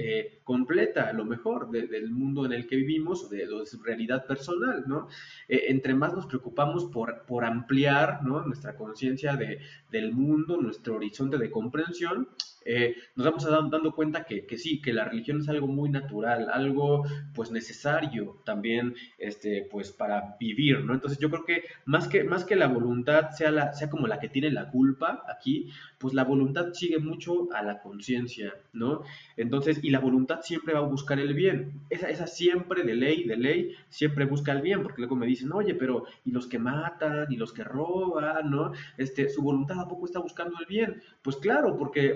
completa, 0.44 1.08
a 1.08 1.14
lo 1.14 1.24
mejor, 1.24 1.70
del 1.70 2.10
mundo 2.10 2.46
en 2.46 2.54
el 2.54 2.68
que 2.68 2.76
vivimos, 2.76 3.30
de, 3.30 3.46
de 3.46 3.66
su 3.66 3.82
realidad 3.84 4.26
personal, 4.26 4.84
¿no? 4.88 5.08
entre 5.48 5.94
más 5.94 6.14
nos 6.14 6.26
preocupamos 6.26 6.86
por, 6.86 7.24
por 7.26 7.46
ampliar, 7.46 8.24
¿no? 8.24 8.42
Nuestra 8.42 8.76
conciencia 8.76 9.38
de, 9.38 9.60
del 9.92 10.12
mundo, 10.12 10.58
nuestro 10.60 10.96
horizonte 10.96 11.38
de 11.38 11.52
comprensión, 11.52 12.28
eh, 12.70 12.96
nos 13.16 13.26
vamos 13.26 13.46
a 13.46 13.50
dando 13.50 13.94
cuenta 13.94 14.26
que, 14.26 14.46
que, 14.46 14.58
sí, 14.58 14.82
que 14.82 14.92
la 14.92 15.06
religión 15.06 15.40
es 15.40 15.48
algo 15.48 15.68
muy 15.68 15.90
natural, 15.90 16.50
algo 16.52 17.04
pues 17.34 17.50
necesario 17.50 18.42
también 18.44 18.94
este, 19.18 19.68
pues 19.72 19.92
para 19.92 20.36
vivir, 20.38 20.84
¿no? 20.84 20.94
Entonces 20.94 21.18
yo 21.18 21.30
creo 21.30 21.46
que 21.46 21.64
más 21.86 22.10
que, 22.10 22.26
más 22.26 22.44
que 22.44 22.58
la 22.58 22.68
voluntad 22.68 23.32
sea, 23.32 23.52
la, 23.52 23.74
sea 23.74 23.90
como 23.90 24.08
la 24.08 24.20
que 24.20 24.28
tiene 24.28 24.52
la 24.52 24.70
culpa 24.70 25.24
aquí, 25.30 25.72
pues 25.98 26.14
la 26.14 26.26
voluntad 26.26 26.74
sigue 26.74 27.00
mucho 27.00 27.48
a 27.54 27.64
la 27.64 27.82
conciencia, 27.82 28.54
¿no? 28.74 29.04
Entonces, 29.38 29.80
y 29.82 29.90
la 29.90 30.00
voluntad 30.00 30.42
siempre 30.42 30.74
va 30.74 30.80
a 30.80 30.84
buscar 30.84 31.20
el 31.20 31.34
bien, 31.34 31.82
esa, 31.90 32.10
esa 32.10 32.28
siempre 32.28 32.84
de 32.84 32.96
ley, 32.96 33.24
de 33.24 33.38
ley, 33.38 33.76
siempre 33.90 34.26
busca 34.26 34.52
el 34.52 34.62
bien, 34.62 34.84
porque 34.84 35.02
luego 35.02 35.16
me 35.16 35.26
dicen, 35.26 35.52
oye, 35.54 35.74
pero 35.74 36.06
¿y 36.26 36.32
los 36.32 36.48
que 36.48 36.60
matan, 36.60 37.32
y 37.32 37.38
los 37.38 37.54
que 37.54 37.64
roban, 37.64 38.50
¿no? 38.52 38.74
Este, 38.98 39.30
su 39.30 39.42
voluntad 39.42 39.76
tampoco 39.76 40.06
está 40.06 40.20
buscando 40.20 40.58
el 40.60 40.66
bien. 40.66 41.02
Pues 41.22 41.38
claro, 41.38 41.78
porque 41.78 42.16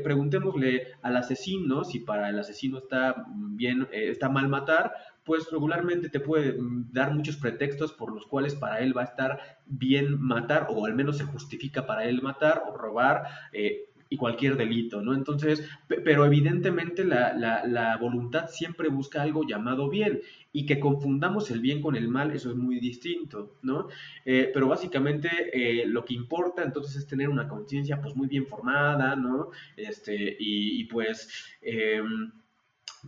al 1.02 1.18
asesino, 1.18 1.84
si 1.84 2.00
para 2.00 2.30
el 2.30 2.40
asesino 2.40 2.80
está 2.80 3.26
bien, 3.28 3.88
eh, 3.92 4.10
está 4.10 4.30
mal 4.30 4.48
matar, 4.48 4.94
pues 5.24 5.50
regularmente 5.52 6.10
te 6.10 6.20
puede 6.20 6.54
mm, 6.54 6.92
dar 6.92 7.14
muchos 7.14 7.38
pretextos 7.38 7.94
por 7.94 8.14
los 8.14 8.26
cuales 8.26 8.56
para 8.56 8.80
él 8.80 8.98
va 8.98 9.02
a 9.02 9.06
estar 9.06 9.40
bien 9.66 10.20
matar, 10.20 10.68
o 10.70 10.86
al 10.86 10.96
menos 10.96 11.18
se 11.18 11.26
justifica 11.26 11.86
para 11.86 12.06
él 12.06 12.22
matar 12.22 12.64
o 12.68 12.76
robar. 12.76 13.24
Eh, 13.54 13.91
y 14.12 14.18
cualquier 14.18 14.58
delito, 14.58 15.02
¿no? 15.02 15.14
Entonces, 15.14 15.66
pero 15.88 16.26
evidentemente 16.26 17.06
la, 17.06 17.34
la, 17.34 17.96
voluntad 17.96 18.50
siempre 18.50 18.90
busca 18.90 19.22
algo 19.22 19.48
llamado 19.48 19.90
bien 19.90 20.20
y 20.52 20.66
que 20.66 20.82
confundamos 20.82 21.50
el 21.50 21.62
bien 21.62 21.82
con 21.82 21.96
el 21.96 22.10
mal, 22.10 22.32
eso 22.32 22.50
es 22.50 22.58
muy 22.58 22.82
distinto, 22.82 23.56
¿no? 23.62 23.88
Eh, 24.26 24.52
pero 24.54 24.68
básicamente 24.68 25.30
eh, 25.54 25.86
lo 25.86 26.04
que 26.04 26.14
importa 26.14 26.62
entonces 26.62 26.98
es 26.98 27.08
tener 27.08 27.30
una 27.30 27.48
conciencia 27.48 28.02
pues 28.02 28.14
muy 28.14 28.28
bien 28.28 28.46
formada, 28.48 29.16
¿no? 29.16 29.52
Este, 29.78 30.36
y, 30.38 30.84
pues... 30.86 31.30
Em, 31.62 32.34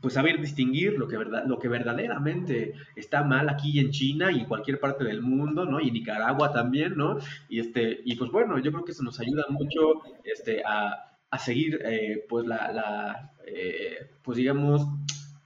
pues 0.02 0.16
saber 0.16 0.42
distinguir 0.42 0.98
lo 0.98 1.08
que, 1.08 1.18
verdad, 1.18 1.44
lo 1.46 1.60
que 1.60 1.68
verdaderamente 1.68 2.74
está 2.96 3.24
mal 3.24 3.48
aquí 3.50 3.80
en 3.80 3.92
China 3.92 4.32
y 4.32 4.40
en 4.40 4.46
cualquier 4.46 4.80
parte 4.80 5.04
del 5.04 5.22
mundo, 5.22 5.66
¿no? 5.66 5.80
Y 5.80 5.92
Nicaragua 5.92 6.52
también, 6.52 6.96
¿no? 6.96 7.18
Y, 7.48 7.60
este, 7.60 8.02
y 8.04 8.16
pues 8.16 8.32
bueno, 8.32 8.58
yo 8.60 8.72
creo 8.72 8.84
que 8.84 8.92
eso 8.92 9.04
nos 9.04 9.20
ayuda 9.20 9.46
mucho 9.50 10.02
este, 10.24 10.64
a, 10.66 11.18
a 11.30 11.40
seguir, 11.40 11.80
eh, 11.86 12.26
pues 12.28 12.46
la, 12.48 12.72
la 12.72 13.30
pues 14.24 14.38
digamos, 14.38 14.88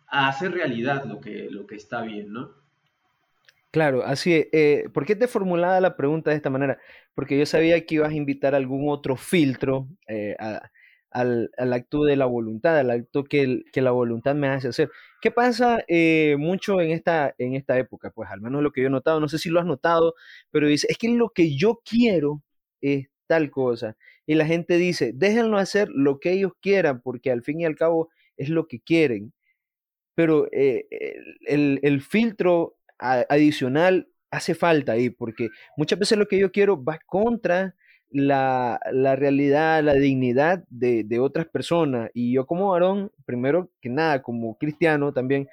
a 0.07 0.29
hacer 0.29 0.51
realidad 0.51 1.05
lo 1.05 1.19
que, 1.19 1.49
lo 1.51 1.67
que 1.67 1.75
está 1.75 2.01
bien, 2.01 2.31
¿no? 2.31 2.51
Claro, 3.71 4.03
así 4.03 4.33
es. 4.33 4.47
Eh, 4.53 4.89
¿por 4.93 5.05
qué 5.05 5.15
te 5.15 5.27
formulaba 5.27 5.79
la 5.81 5.97
pregunta 5.97 6.31
de 6.31 6.37
esta 6.37 6.49
manera? 6.49 6.79
Porque 7.13 7.37
yo 7.37 7.45
sabía 7.45 7.85
que 7.85 7.95
ibas 7.95 8.11
a 8.11 8.15
invitar 8.15 8.55
algún 8.55 8.89
otro 8.89 9.15
filtro 9.17 9.87
eh, 10.07 10.35
al, 11.17 11.73
acto 11.73 12.03
de 12.03 12.15
la 12.15 12.25
voluntad, 12.25 12.77
al 12.77 12.91
acto 12.91 13.23
que, 13.23 13.63
que, 13.71 13.81
la 13.81 13.91
voluntad 13.91 14.35
me 14.35 14.47
hace 14.49 14.67
hacer. 14.67 14.91
¿Qué 15.21 15.31
pasa 15.31 15.83
eh, 15.87 16.35
mucho 16.37 16.79
en 16.79 16.91
esta, 16.91 17.33
en 17.39 17.55
esta 17.55 17.77
época? 17.77 18.11
Pues 18.11 18.29
al 18.29 18.41
menos 18.41 18.61
lo 18.61 18.71
que 18.71 18.81
yo 18.81 18.87
he 18.87 18.91
notado, 18.91 19.19
no 19.19 19.27
sé 19.27 19.39
si 19.39 19.49
lo 19.49 19.59
has 19.59 19.65
notado, 19.65 20.13
pero 20.51 20.67
dice, 20.67 20.87
es 20.89 20.97
que 20.97 21.09
lo 21.09 21.29
que 21.29 21.55
yo 21.55 21.81
quiero 21.83 22.43
es 22.81 23.07
tal 23.25 23.49
cosa. 23.49 23.97
Y 24.25 24.35
la 24.35 24.45
gente 24.45 24.77
dice, 24.77 25.11
déjenlo 25.15 25.57
hacer 25.57 25.89
lo 25.89 26.19
que 26.19 26.33
ellos 26.33 26.53
quieran, 26.61 27.01
porque 27.01 27.31
al 27.31 27.41
fin 27.43 27.61
y 27.61 27.65
al 27.65 27.75
cabo 27.75 28.09
es 28.37 28.49
lo 28.49 28.67
que 28.67 28.79
quieren. 28.79 29.33
Pero 30.15 30.47
el, 30.51 31.79
el 31.81 32.01
filtro 32.01 32.77
adicional 32.99 34.09
hace 34.31 34.55
falta 34.55 34.93
ahí, 34.93 35.09
porque 35.09 35.49
muchas 35.77 35.99
veces 35.99 36.17
lo 36.17 36.27
que 36.27 36.39
yo 36.39 36.51
quiero 36.51 36.83
va 36.83 36.99
contra 37.05 37.75
la, 38.09 38.79
realidad, 39.17 39.83
la 39.83 39.93
dignidad 39.93 40.63
de, 40.69 41.19
otras 41.19 41.47
personas. 41.47 42.11
Y 42.13 42.33
yo 42.33 42.45
como 42.45 42.71
varón, 42.71 43.11
primero 43.25 43.71
que 43.81 43.89
nada, 43.89 44.21
como 44.21 44.57
cristiano 44.57 45.13
también, 45.13 45.47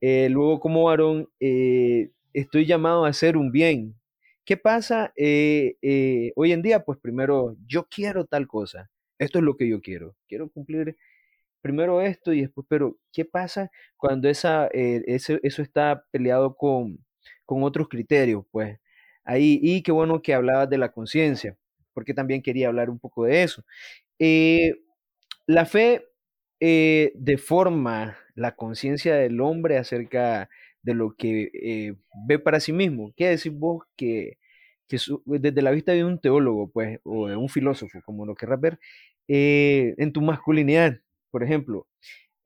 eh, 0.00 0.28
luego 0.30 0.60
como 0.60 0.84
varón, 0.84 1.28
eh, 1.40 2.10
estoy 2.32 2.66
llamado 2.66 3.04
a 3.04 3.10
hacer 3.10 3.36
un 3.36 3.52
bien. 3.52 3.94
¿Qué 4.44 4.56
pasa 4.56 5.12
eh, 5.16 6.32
hoy 6.36 6.52
en 6.52 6.62
día? 6.62 6.84
Pues 6.84 6.98
primero, 7.00 7.56
yo 7.66 7.86
quiero 7.88 8.24
tal 8.26 8.46
cosa. 8.48 8.90
Esto 9.18 9.38
es 9.38 9.44
lo 9.44 9.56
que 9.56 9.68
yo 9.68 9.80
quiero. 9.80 10.14
Quiero 10.28 10.48
cumplir 10.50 10.96
primero 11.60 12.00
esto 12.00 12.32
y 12.32 12.42
después, 12.42 12.66
pero 12.68 12.96
¿qué 13.12 13.24
pasa 13.24 13.70
cuando 13.96 14.28
esa, 14.28 14.68
eh, 14.72 15.02
eso, 15.06 15.38
está 15.42 16.04
peleado 16.10 16.56
con, 16.56 17.04
otros 17.46 17.88
criterios? 17.88 18.44
Pues 18.50 18.78
ahí, 19.24 19.58
y 19.62 19.82
qué 19.82 19.92
bueno 19.92 20.22
que 20.22 20.34
hablabas 20.34 20.70
de 20.70 20.78
la 20.78 20.92
conciencia, 20.92 21.56
porque 21.98 22.14
también 22.14 22.42
quería 22.42 22.68
hablar 22.68 22.90
un 22.90 23.00
poco 23.00 23.24
de 23.24 23.42
eso. 23.42 23.64
Eh, 24.20 24.74
la 25.46 25.66
fe 25.66 26.06
eh, 26.60 27.12
deforma 27.16 28.16
la 28.36 28.54
conciencia 28.54 29.16
del 29.16 29.40
hombre 29.40 29.78
acerca 29.78 30.48
de 30.82 30.94
lo 30.94 31.16
que 31.16 31.96
ve 32.28 32.38
para 32.38 32.60
sí 32.60 32.72
mismo. 32.72 33.12
¿Qué 33.16 33.28
decir 33.28 33.52
vos 33.52 33.82
que, 33.96 34.38
desde 35.26 35.62
la 35.62 35.72
vista 35.72 35.92
de 35.92 36.04
un 36.04 36.20
teólogo, 36.20 36.70
pues, 36.70 37.00
o 37.04 37.28
de 37.28 37.36
un 37.36 37.48
filósofo, 37.48 38.00
como 38.04 38.26
lo 38.26 38.34
querrás 38.36 38.60
ver, 38.60 38.78
en 39.28 40.12
tu 40.12 40.22
masculinidad? 40.22 41.00
Por 41.30 41.42
ejemplo, 41.42 41.88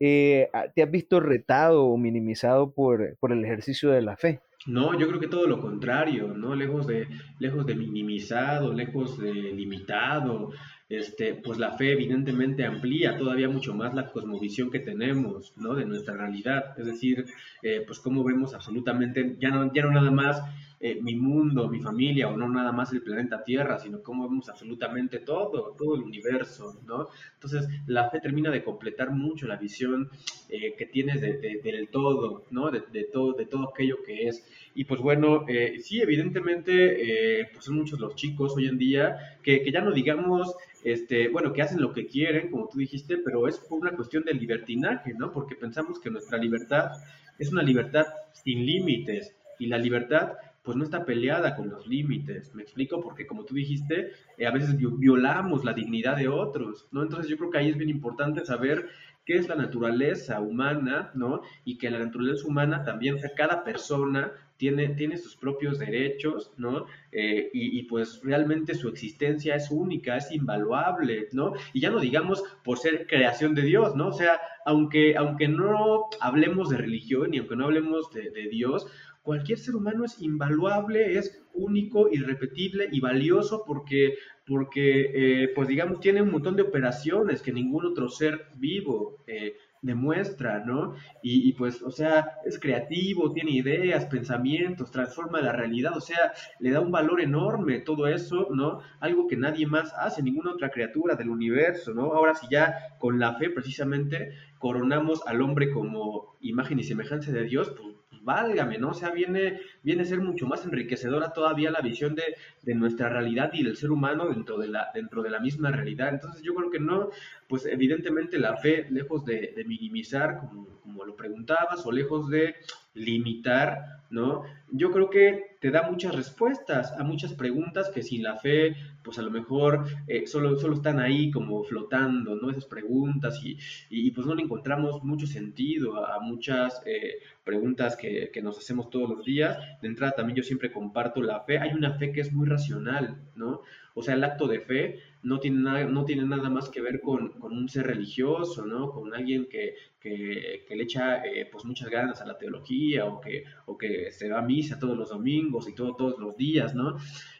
eh, 0.00 0.48
¿te 0.74 0.82
has 0.82 0.90
visto 0.90 1.20
retado 1.20 1.84
o 1.86 1.96
minimizado 1.98 2.72
por, 2.72 3.16
por 3.18 3.32
el 3.32 3.44
ejercicio 3.44 3.90
de 3.90 4.02
la 4.02 4.16
fe? 4.16 4.40
No, 4.66 4.98
yo 4.98 5.08
creo 5.08 5.18
que 5.18 5.28
todo 5.28 5.46
lo 5.46 5.60
contrario, 5.60 6.34
¿no? 6.36 6.54
Lejos 6.54 6.86
de, 6.86 7.08
lejos 7.40 7.66
de 7.66 7.74
minimizado, 7.74 8.72
lejos 8.72 9.18
de 9.18 9.32
limitado, 9.32 10.50
este, 10.88 11.34
pues 11.34 11.58
la 11.58 11.72
fe 11.72 11.92
evidentemente 11.92 12.64
amplía 12.64 13.16
todavía 13.16 13.48
mucho 13.48 13.74
más 13.74 13.94
la 13.94 14.10
cosmovisión 14.10 14.70
que 14.70 14.78
tenemos, 14.78 15.52
¿no? 15.56 15.74
De 15.74 15.84
nuestra 15.84 16.16
realidad. 16.16 16.78
Es 16.78 16.86
decir, 16.86 17.24
eh, 17.62 17.82
pues 17.86 17.98
cómo 17.98 18.22
vemos 18.22 18.54
absolutamente, 18.54 19.36
ya 19.40 19.48
no, 19.50 19.72
ya 19.72 19.82
no 19.82 19.90
nada 19.90 20.10
más 20.10 20.42
eh, 20.84 20.98
mi 21.00 21.14
mundo, 21.14 21.68
mi 21.68 21.78
familia, 21.80 22.28
o 22.28 22.36
no 22.36 22.48
nada 22.48 22.72
más 22.72 22.92
el 22.92 23.02
planeta 23.02 23.44
Tierra, 23.44 23.78
sino 23.78 24.02
cómo 24.02 24.28
vemos 24.28 24.48
absolutamente 24.48 25.20
todo, 25.20 25.76
todo 25.78 25.94
el 25.94 26.02
universo, 26.02 26.80
¿no? 26.84 27.06
Entonces, 27.34 27.68
la 27.86 28.10
fe 28.10 28.18
termina 28.18 28.50
de 28.50 28.64
completar 28.64 29.12
mucho 29.12 29.46
la 29.46 29.54
visión 29.54 30.10
eh, 30.48 30.74
que 30.76 30.86
tienes 30.86 31.20
del 31.20 31.88
todo, 31.88 32.44
¿no? 32.50 32.72
De, 32.72 33.04
todo, 33.04 33.32
de 33.34 33.46
todo 33.46 33.70
aquello 33.70 34.02
que 34.04 34.26
es. 34.26 34.44
Y 34.74 34.84
pues 34.84 35.00
bueno, 35.00 35.44
eh, 35.46 35.78
sí, 35.80 36.02
evidentemente, 36.02 37.48
pues 37.52 37.64
son 37.64 37.76
muchos 37.76 38.00
los 38.00 38.16
chicos 38.16 38.54
hoy 38.56 38.66
en 38.66 38.76
día 38.76 39.38
que, 39.40 39.62
que 39.62 39.70
ya 39.70 39.82
no 39.82 39.92
digamos 39.92 40.52
este, 40.84 41.28
bueno, 41.28 41.52
que 41.52 41.62
hacen 41.62 41.80
lo 41.80 41.92
que 41.92 42.06
quieren, 42.06 42.50
como 42.50 42.68
tú 42.68 42.78
dijiste, 42.78 43.18
pero 43.18 43.46
es 43.46 43.58
por 43.58 43.80
una 43.80 43.92
cuestión 43.92 44.24
de 44.24 44.34
libertinaje, 44.34 45.14
¿no? 45.14 45.30
Porque 45.30 45.54
pensamos 45.54 46.00
que 46.00 46.10
nuestra 46.10 46.38
libertad 46.38 46.90
es 47.38 47.52
una 47.52 47.62
libertad 47.62 48.06
sin 48.32 48.66
límites 48.66 49.36
y 49.58 49.66
la 49.66 49.78
libertad 49.78 50.32
pues 50.62 50.76
no 50.76 50.84
está 50.84 51.04
peleada 51.04 51.56
con 51.56 51.68
los 51.70 51.86
límites, 51.86 52.54
me 52.54 52.62
explico, 52.62 53.00
porque 53.00 53.26
como 53.26 53.44
tú 53.44 53.54
dijiste, 53.54 54.12
eh, 54.38 54.46
a 54.46 54.52
veces 54.52 54.76
violamos 54.76 55.64
la 55.64 55.72
dignidad 55.72 56.16
de 56.16 56.28
otros, 56.28 56.86
¿no? 56.92 57.02
Entonces 57.02 57.28
yo 57.28 57.36
creo 57.36 57.50
que 57.50 57.58
ahí 57.58 57.68
es 57.70 57.76
bien 57.76 57.90
importante 57.90 58.44
saber 58.44 58.88
qué 59.24 59.36
es 59.36 59.48
la 59.48 59.54
naturaleza 59.54 60.40
humana, 60.40 61.10
¿no? 61.14 61.42
Y 61.64 61.78
que 61.78 61.90
la 61.90 61.98
naturaleza 61.98 62.46
humana 62.46 62.84
también, 62.84 63.18
cada 63.36 63.64
persona 63.64 64.32
tiene, 64.56 64.90
tiene 64.90 65.16
sus 65.16 65.36
propios 65.36 65.78
derechos, 65.78 66.52
¿no? 66.56 66.86
Eh, 67.10 67.50
y, 67.52 67.78
y, 67.78 67.82
pues 67.84 68.20
realmente 68.22 68.74
su 68.74 68.88
existencia 68.88 69.56
es 69.56 69.70
única, 69.70 70.16
es 70.16 70.30
invaluable, 70.30 71.28
¿no? 71.32 71.54
Y 71.72 71.80
ya 71.80 71.90
no 71.90 71.98
digamos 71.98 72.42
por 72.62 72.78
ser 72.78 73.06
creación 73.06 73.54
de 73.54 73.62
Dios, 73.62 73.96
¿no? 73.96 74.08
O 74.08 74.12
sea, 74.12 74.40
aunque, 74.64 75.16
aunque 75.16 75.48
no 75.48 76.08
hablemos 76.20 76.70
de 76.70 76.76
religión 76.76 77.34
y 77.34 77.38
aunque 77.38 77.56
no 77.56 77.64
hablemos 77.64 78.10
de, 78.12 78.30
de 78.30 78.48
Dios, 78.48 78.86
cualquier 79.22 79.58
ser 79.58 79.76
humano 79.76 80.04
es 80.04 80.20
invaluable, 80.20 81.18
es 81.18 81.42
único, 81.54 82.08
irrepetible 82.10 82.88
y 82.90 83.00
valioso 83.00 83.64
porque, 83.66 84.16
porque 84.46 85.44
eh, 85.44 85.48
pues 85.54 85.68
digamos, 85.68 86.00
tiene 86.00 86.22
un 86.22 86.30
montón 86.30 86.56
de 86.56 86.62
operaciones 86.62 87.42
que 87.42 87.52
ningún 87.52 87.86
otro 87.86 88.08
ser 88.08 88.46
vivo 88.56 89.22
eh, 89.26 89.56
demuestra, 89.82 90.64
¿no? 90.64 90.94
Y, 91.22 91.52
pues, 91.54 91.82
o 91.82 91.90
sea, 91.90 92.38
es 92.44 92.58
creativo, 92.58 93.32
tiene 93.32 93.50
ideas, 93.50 94.06
pensamientos, 94.06 94.92
transforma 94.92 95.40
la 95.40 95.52
realidad, 95.52 95.96
o 95.96 96.00
sea, 96.00 96.32
le 96.60 96.70
da 96.70 96.80
un 96.80 96.92
valor 96.92 97.20
enorme 97.20 97.80
todo 97.80 98.06
eso, 98.06 98.48
¿no? 98.52 98.80
Algo 99.00 99.26
que 99.26 99.36
nadie 99.36 99.66
más 99.66 99.92
hace, 99.98 100.22
ninguna 100.22 100.52
otra 100.52 100.70
criatura 100.70 101.16
del 101.16 101.30
universo, 101.30 101.92
¿no? 101.92 102.12
Ahora 102.12 102.34
sí 102.34 102.46
ya 102.48 102.96
con 102.98 103.18
la 103.18 103.34
fe 103.34 103.50
precisamente 103.50 104.30
coronamos 104.58 105.20
al 105.26 105.42
hombre 105.42 105.72
como 105.72 106.36
imagen 106.40 106.78
y 106.78 106.84
semejanza 106.84 107.32
de 107.32 107.42
Dios, 107.42 107.74
pues 107.76 107.91
válgame, 108.22 108.78
¿no? 108.78 108.90
O 108.90 108.94
sea, 108.94 109.10
viene, 109.10 109.60
viene 109.82 110.02
a 110.02 110.06
ser 110.06 110.20
mucho 110.20 110.46
más 110.46 110.64
enriquecedora 110.64 111.32
todavía 111.32 111.70
la 111.70 111.80
visión 111.80 112.14
de, 112.14 112.34
nuestra 112.74 113.08
realidad 113.08 113.50
y 113.52 113.62
del 113.62 113.76
ser 113.76 113.90
humano 113.90 114.28
dentro 114.28 114.58
de, 114.58 114.68
la, 114.68 114.90
dentro 114.94 115.22
de 115.22 115.30
la 115.30 115.40
misma 115.40 115.70
realidad. 115.70 116.08
Entonces 116.08 116.42
yo 116.42 116.54
creo 116.54 116.70
que 116.70 116.80
no, 116.80 117.10
pues 117.48 117.66
evidentemente 117.66 118.38
la 118.38 118.56
fe, 118.56 118.86
lejos 118.90 119.24
de, 119.24 119.52
de 119.54 119.64
minimizar, 119.64 120.38
como, 120.38 120.66
como 120.82 121.04
lo 121.04 121.16
preguntabas, 121.16 121.84
o 121.84 121.92
lejos 121.92 122.28
de 122.28 122.54
limitar, 122.94 124.02
¿no? 124.10 124.44
Yo 124.70 124.90
creo 124.90 125.10
que 125.10 125.51
te 125.62 125.70
da 125.70 125.88
muchas 125.88 126.12
respuestas 126.16 126.92
a 126.98 127.04
muchas 127.04 127.34
preguntas 127.34 127.88
que 127.88 128.02
sin 128.02 128.24
la 128.24 128.36
fe, 128.36 128.74
pues 129.04 129.16
a 129.20 129.22
lo 129.22 129.30
mejor 129.30 129.86
eh, 130.08 130.26
solo, 130.26 130.58
solo 130.58 130.74
están 130.74 130.98
ahí 130.98 131.30
como 131.30 131.62
flotando, 131.62 132.34
¿no? 132.34 132.50
Esas 132.50 132.66
preguntas 132.66 133.40
y, 133.44 133.56
y, 133.88 134.10
pues 134.10 134.26
no 134.26 134.34
le 134.34 134.42
encontramos 134.42 135.04
mucho 135.04 135.24
sentido 135.28 136.04
a, 136.04 136.18
muchas 136.18 136.82
eh, 136.84 137.20
preguntas 137.44 137.96
que, 137.96 138.30
que, 138.32 138.42
nos 138.42 138.58
hacemos 138.58 138.90
todos 138.90 139.08
los 139.08 139.24
días. 139.24 139.56
De 139.80 139.86
entrada 139.86 140.14
también 140.16 140.36
yo 140.36 140.42
siempre 140.42 140.72
comparto 140.72 141.22
la 141.22 141.40
fe. 141.42 141.58
Hay 141.58 141.72
una 141.74 141.92
fe 141.92 142.10
que 142.10 142.22
es 142.22 142.32
muy 142.32 142.48
racional, 142.48 143.22
¿no? 143.36 143.62
O 143.94 144.02
sea, 144.02 144.14
el 144.14 144.24
acto 144.24 144.46
de 144.46 144.60
fe 144.60 144.98
no 145.22 145.38
tiene 145.38 145.60
nada, 145.60 145.84
no 145.84 146.04
tiene 146.04 146.24
nada 146.24 146.50
más 146.50 146.68
que 146.68 146.80
ver 146.80 147.00
con, 147.00 147.32
un 147.40 147.68
ser 147.68 147.86
religioso, 147.86 148.66
¿no? 148.66 148.90
Con 148.90 149.14
alguien 149.14 149.46
que, 149.48 149.74
que, 150.00 150.64
le 150.68 150.82
echa 150.82 151.24
eh, 151.24 151.48
pues 151.50 151.64
muchas 151.64 151.88
ganas 151.90 152.20
a 152.20 152.26
la 152.26 152.38
teología 152.38 153.04
o 153.04 153.20
que, 153.20 153.44
o 153.66 153.78
que 153.78 154.10
se 154.10 154.28
va 154.28 154.40
a 154.40 154.42
misa 154.42 154.78
todos 154.78 154.96
los 154.96 155.10
domingos 155.10 155.68
y 155.68 155.74
todo, 155.74 155.94
todos 155.94 156.18
los 156.18 156.36
días, 156.36 156.74
¿no? 156.74 156.96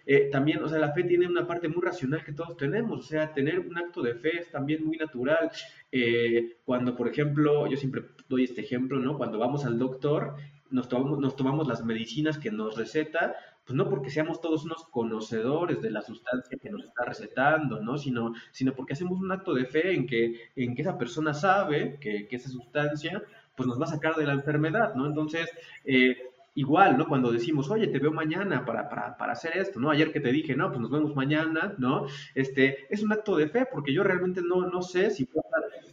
Eh, 0.06 0.28
también, 0.30 0.62
o 0.62 0.68
sea, 0.68 0.78
la 0.78 0.92
fe 0.92 1.04
tiene 1.04 1.26
una 1.26 1.46
parte 1.46 1.68
muy 1.68 1.82
racional 1.82 2.24
que 2.24 2.32
todos 2.32 2.56
tenemos, 2.56 3.00
o 3.00 3.02
sea, 3.02 3.32
tener 3.32 3.60
un 3.60 3.76
acto 3.78 4.02
de 4.02 4.14
fe 4.14 4.38
es 4.38 4.50
también 4.50 4.84
muy 4.84 4.96
natural. 4.96 5.50
Eh, 5.90 6.56
cuando, 6.64 6.96
por 6.96 7.08
ejemplo, 7.08 7.66
yo 7.66 7.76
siempre 7.76 8.02
doy 8.28 8.44
este 8.44 8.62
ejemplo, 8.62 8.98
¿no? 8.98 9.16
Cuando 9.16 9.38
vamos 9.38 9.64
al 9.64 9.78
doctor, 9.78 10.36
nos 10.70 10.88
tomamos, 10.88 11.18
nos 11.18 11.36
tomamos 11.36 11.68
las 11.68 11.84
medicinas 11.84 12.38
que 12.38 12.50
nos 12.50 12.76
receta, 12.76 13.34
pues 13.64 13.76
no 13.76 13.88
porque 13.88 14.10
seamos 14.10 14.40
todos 14.40 14.64
unos 14.64 14.84
conocedores 14.84 15.80
de 15.80 15.90
la 15.90 16.02
sustancia 16.02 16.58
que 16.60 16.70
nos 16.70 16.84
está 16.84 17.04
recetando, 17.04 17.80
¿no? 17.80 17.96
Sino, 17.96 18.34
sino 18.50 18.74
porque 18.74 18.94
hacemos 18.94 19.20
un 19.20 19.30
acto 19.30 19.54
de 19.54 19.66
fe 19.66 19.94
en 19.94 20.06
que, 20.06 20.50
en 20.56 20.74
que 20.74 20.82
esa 20.82 20.98
persona 20.98 21.32
sabe 21.34 21.98
que, 22.00 22.26
que 22.26 22.36
esa 22.36 22.48
sustancia 22.48 23.22
pues 23.56 23.66
nos 23.66 23.80
va 23.80 23.84
a 23.84 23.88
sacar 23.88 24.16
de 24.16 24.26
la 24.26 24.32
enfermedad, 24.32 24.94
¿no? 24.94 25.06
Entonces, 25.06 25.48
eh, 25.84 26.16
igual, 26.54 26.96
¿no? 26.98 27.06
Cuando 27.06 27.32
decimos, 27.32 27.70
oye, 27.70 27.86
te 27.88 27.98
veo 27.98 28.12
mañana 28.12 28.64
para, 28.64 28.88
para, 28.88 29.16
para, 29.16 29.32
hacer 29.32 29.56
esto, 29.56 29.80
¿no? 29.80 29.90
Ayer 29.90 30.12
que 30.12 30.20
te 30.20 30.32
dije, 30.32 30.54
no, 30.54 30.68
pues 30.68 30.80
nos 30.80 30.90
vemos 30.90 31.14
mañana, 31.14 31.74
¿no? 31.78 32.06
Este, 32.34 32.86
es 32.92 33.02
un 33.02 33.12
acto 33.12 33.36
de 33.36 33.48
fe 33.48 33.66
porque 33.70 33.92
yo 33.92 34.02
realmente 34.02 34.42
no, 34.42 34.66
no 34.66 34.82
sé 34.82 35.10
si 35.10 35.28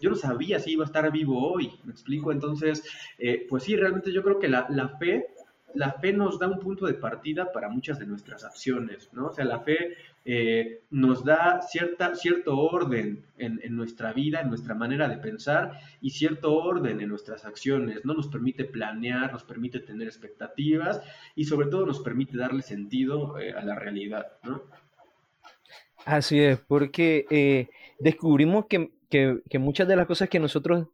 yo 0.01 0.09
no 0.09 0.15
sabía 0.15 0.59
si 0.59 0.71
iba 0.71 0.83
a 0.83 0.87
estar 0.87 1.11
vivo 1.11 1.51
hoy, 1.51 1.71
me 1.83 1.91
explico, 1.91 2.31
entonces, 2.31 2.83
eh, 3.17 3.45
pues 3.49 3.63
sí, 3.63 3.75
realmente 3.75 4.13
yo 4.13 4.23
creo 4.23 4.39
que 4.39 4.47
la, 4.47 4.65
la 4.69 4.89
fe 4.97 5.27
la 5.73 5.93
fe 5.93 6.13
nos 6.13 6.39
da 6.39 6.47
un 6.47 6.59
punto 6.59 6.85
de 6.85 6.93
partida 6.93 7.51
para 7.51 7.69
muchas 7.69 7.99
de 7.99 8.05
nuestras 8.05 8.43
acciones, 8.43 9.09
¿no? 9.13 9.27
O 9.27 9.33
sea, 9.33 9.45
la 9.45 9.59
fe 9.59 9.95
eh, 10.25 10.81
nos 10.89 11.23
da 11.23 11.61
cierta, 11.61 12.15
cierto 12.15 12.57
orden 12.57 13.25
en, 13.37 13.75
nuestra 13.75 14.13
vida, 14.13 14.41
en 14.41 14.49
nuestra 14.49 14.75
manera 14.75 15.07
de 15.07 15.17
pensar 15.17 15.79
y 16.01 16.11
cierto 16.11 16.53
orden 16.53 16.99
en 17.01 17.09
nuestras 17.09 17.45
acciones, 17.45 18.03
¿no? 18.03 18.13
Nos 18.13 18.27
permite 18.27 18.65
planear, 18.65 19.31
nos 19.31 19.43
permite 19.43 19.79
tener 19.79 20.07
expectativas 20.07 21.01
y 21.35 21.45
sobre 21.45 21.67
todo 21.67 21.85
nos 21.85 21.99
permite 21.99 22.37
darle 22.37 22.61
sentido 22.61 23.39
eh, 23.39 23.53
a 23.53 23.63
la 23.63 23.75
realidad, 23.75 24.27
¿no? 24.43 24.63
Así 26.05 26.39
es, 26.39 26.59
porque 26.59 27.25
eh, 27.29 27.69
descubrimos 27.99 28.65
que, 28.67 28.91
que, 29.09 29.59
muchas 29.59 29.87
de 29.87 29.95
las 29.95 30.07
cosas 30.07 30.29
que 30.29 30.39
nosotros 30.39 30.87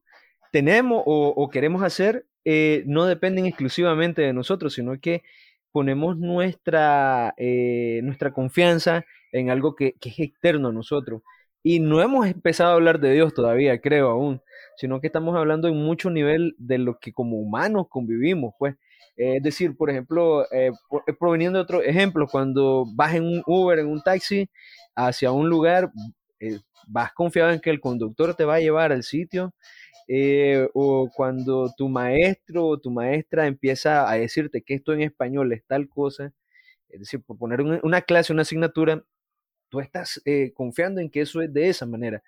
tenemos 0.52 1.04
o 1.06 1.50
queremos 1.50 1.84
hacer 1.84 2.26
eh, 2.46 2.84
no 2.86 3.06
dependen 3.06 3.48
exclusivamente 3.48 4.22
de 4.22 4.32
nosotros, 4.32 4.74
sino 4.76 5.00
que 5.00 5.24
ponemos 5.72 6.18
nuestra, 6.18 7.34
eh, 7.38 8.02
nuestra 8.04 8.32
confianza 8.32 9.04
en 9.32 9.50
algo 9.50 9.76
que, 9.76 9.94
que, 10.00 10.10
es 10.10 10.20
externo 10.20 10.70
a 10.70 10.72
nosotros. 10.72 11.24
Y 11.64 11.80
no 11.80 12.02
hemos 12.02 12.28
empezado 12.28 12.72
a 12.72 12.74
hablar 12.76 13.00
de 13.00 13.14
Dios 13.14 13.34
todavía, 13.34 13.82
creo 13.82 14.10
aún, 14.12 14.42
sino 14.78 15.02
que 15.02 15.08
estamos 15.08 15.36
hablando 15.36 15.68
en 15.68 15.76
mucho 15.76 16.12
nivel 16.12 16.56
de 16.60 16.78
lo 16.78 17.00
que 17.00 17.12
como 17.14 17.38
humanos 17.38 17.88
convivimos, 17.90 18.54
pues. 18.60 18.76
es 19.18 19.42
decir, 19.42 19.76
por 19.76 19.90
ejemplo, 19.90 20.46
eh, 20.52 20.72
proveniendo 21.20 21.58
de 21.60 21.64
otro 21.64 21.82
ejemplo, 21.82 22.28
cuando 22.28 22.86
vas 22.96 23.16
en 23.16 23.24
un 23.26 23.44
Uber, 23.48 23.80
en 23.80 23.88
un 23.88 24.02
taxi, 24.04 24.50
hacia 24.96 25.32
un 25.32 25.50
lugar, 25.50 25.92
vas 26.88 27.14
confiado 27.14 27.52
en 27.52 27.60
que 27.60 27.72
el 27.72 27.80
conductor 27.82 28.36
te 28.36 28.46
va 28.46 28.56
a 28.56 28.60
llevar 28.60 28.92
al 28.92 29.04
sitio 29.04 29.54
eh, 30.08 30.70
o 30.74 31.10
cuando 31.16 31.74
tu 31.76 31.90
maestro 31.90 32.68
o 32.68 32.80
tu 32.80 32.92
maestra 32.92 33.48
empieza 33.48 34.10
a 34.10 34.16
decirte 34.16 34.62
que 34.62 34.76
esto 34.76 34.94
en 34.94 35.02
español 35.02 35.52
es 35.52 35.64
tal 35.66 35.90
cosa, 35.90 36.32
es 36.90 37.00
decir, 37.00 37.22
por 37.24 37.38
poner 37.38 37.62
una, 37.62 38.02
clase, 38.02 38.32
una 38.32 38.44
asignatura, 38.44 39.04
tú 39.70 39.80
estás 39.80 40.22
eh, 40.26 40.52
confiando 40.54 41.02
en 41.02 41.10
que 41.10 41.22
eso 41.22 41.42
es 41.42 41.52
de 41.52 41.70
esa 41.70 41.86
manera. 41.88 42.24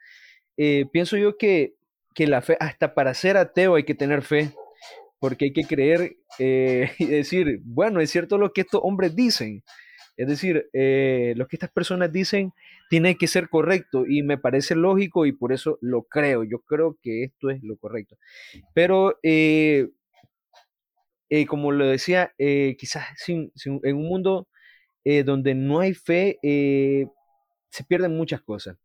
Eh, 0.57 0.85
pienso 0.91 1.17
yo 1.17 1.37
que, 1.37 1.75
que, 2.15 2.25
la 2.27 2.41
fe, 2.41 2.57
hasta 2.59 2.95
para 2.95 3.13
ser 3.13 3.37
ateo 3.37 3.75
hay 3.75 3.83
que 3.83 3.95
tener 3.95 4.23
fe, 4.23 4.51
porque 5.19 5.45
hay 5.45 5.53
que 5.53 5.63
creer 5.63 6.17
y 6.39 7.05
decir, 7.05 7.59
bueno, 7.63 8.01
es 8.01 8.09
cierto 8.09 8.37
lo 8.37 8.53
que 8.53 8.61
estos 8.61 8.81
hombres 8.83 9.15
dicen, 9.15 9.63
es 10.17 10.27
decir, 10.27 10.67
lo 10.73 11.47
que 11.47 11.55
estas 11.55 11.69
personas 11.71 12.11
dicen 12.11 12.53
tiene 12.89 13.17
que 13.17 13.27
ser 13.27 13.49
correcto 13.49 14.05
y 14.07 14.23
me 14.23 14.37
parece 14.37 14.75
lógico 14.75 15.25
y 15.25 15.33
por 15.33 15.53
eso 15.53 15.77
lo 15.81 16.03
creo. 16.03 16.43
Yo 16.43 16.59
creo 16.59 16.97
que 17.01 17.23
esto 17.23 17.49
es 17.49 17.61
lo 17.63 17.77
correcto. 17.77 18.17
Pero, 18.73 19.17
eh, 19.23 19.89
eh, 21.29 21.45
como 21.45 21.71
lo 21.71 21.85
decía, 21.87 22.33
quizás 22.37 23.05
sin, 23.17 23.51
en 23.65 23.95
un 23.95 24.07
mundo 24.07 24.47
donde 25.25 25.55
no 25.55 25.79
hay 25.79 25.93
fe, 25.93 26.37
se 27.69 27.83
pierden 27.85 28.15
muchas 28.15 28.41
cosas. 28.41 28.77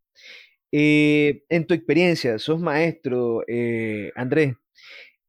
en 0.72 1.66
tu 1.66 1.74
experiencia, 1.74 2.38
sos 2.38 2.60
maestro, 2.60 3.42
Andrés, 4.16 4.56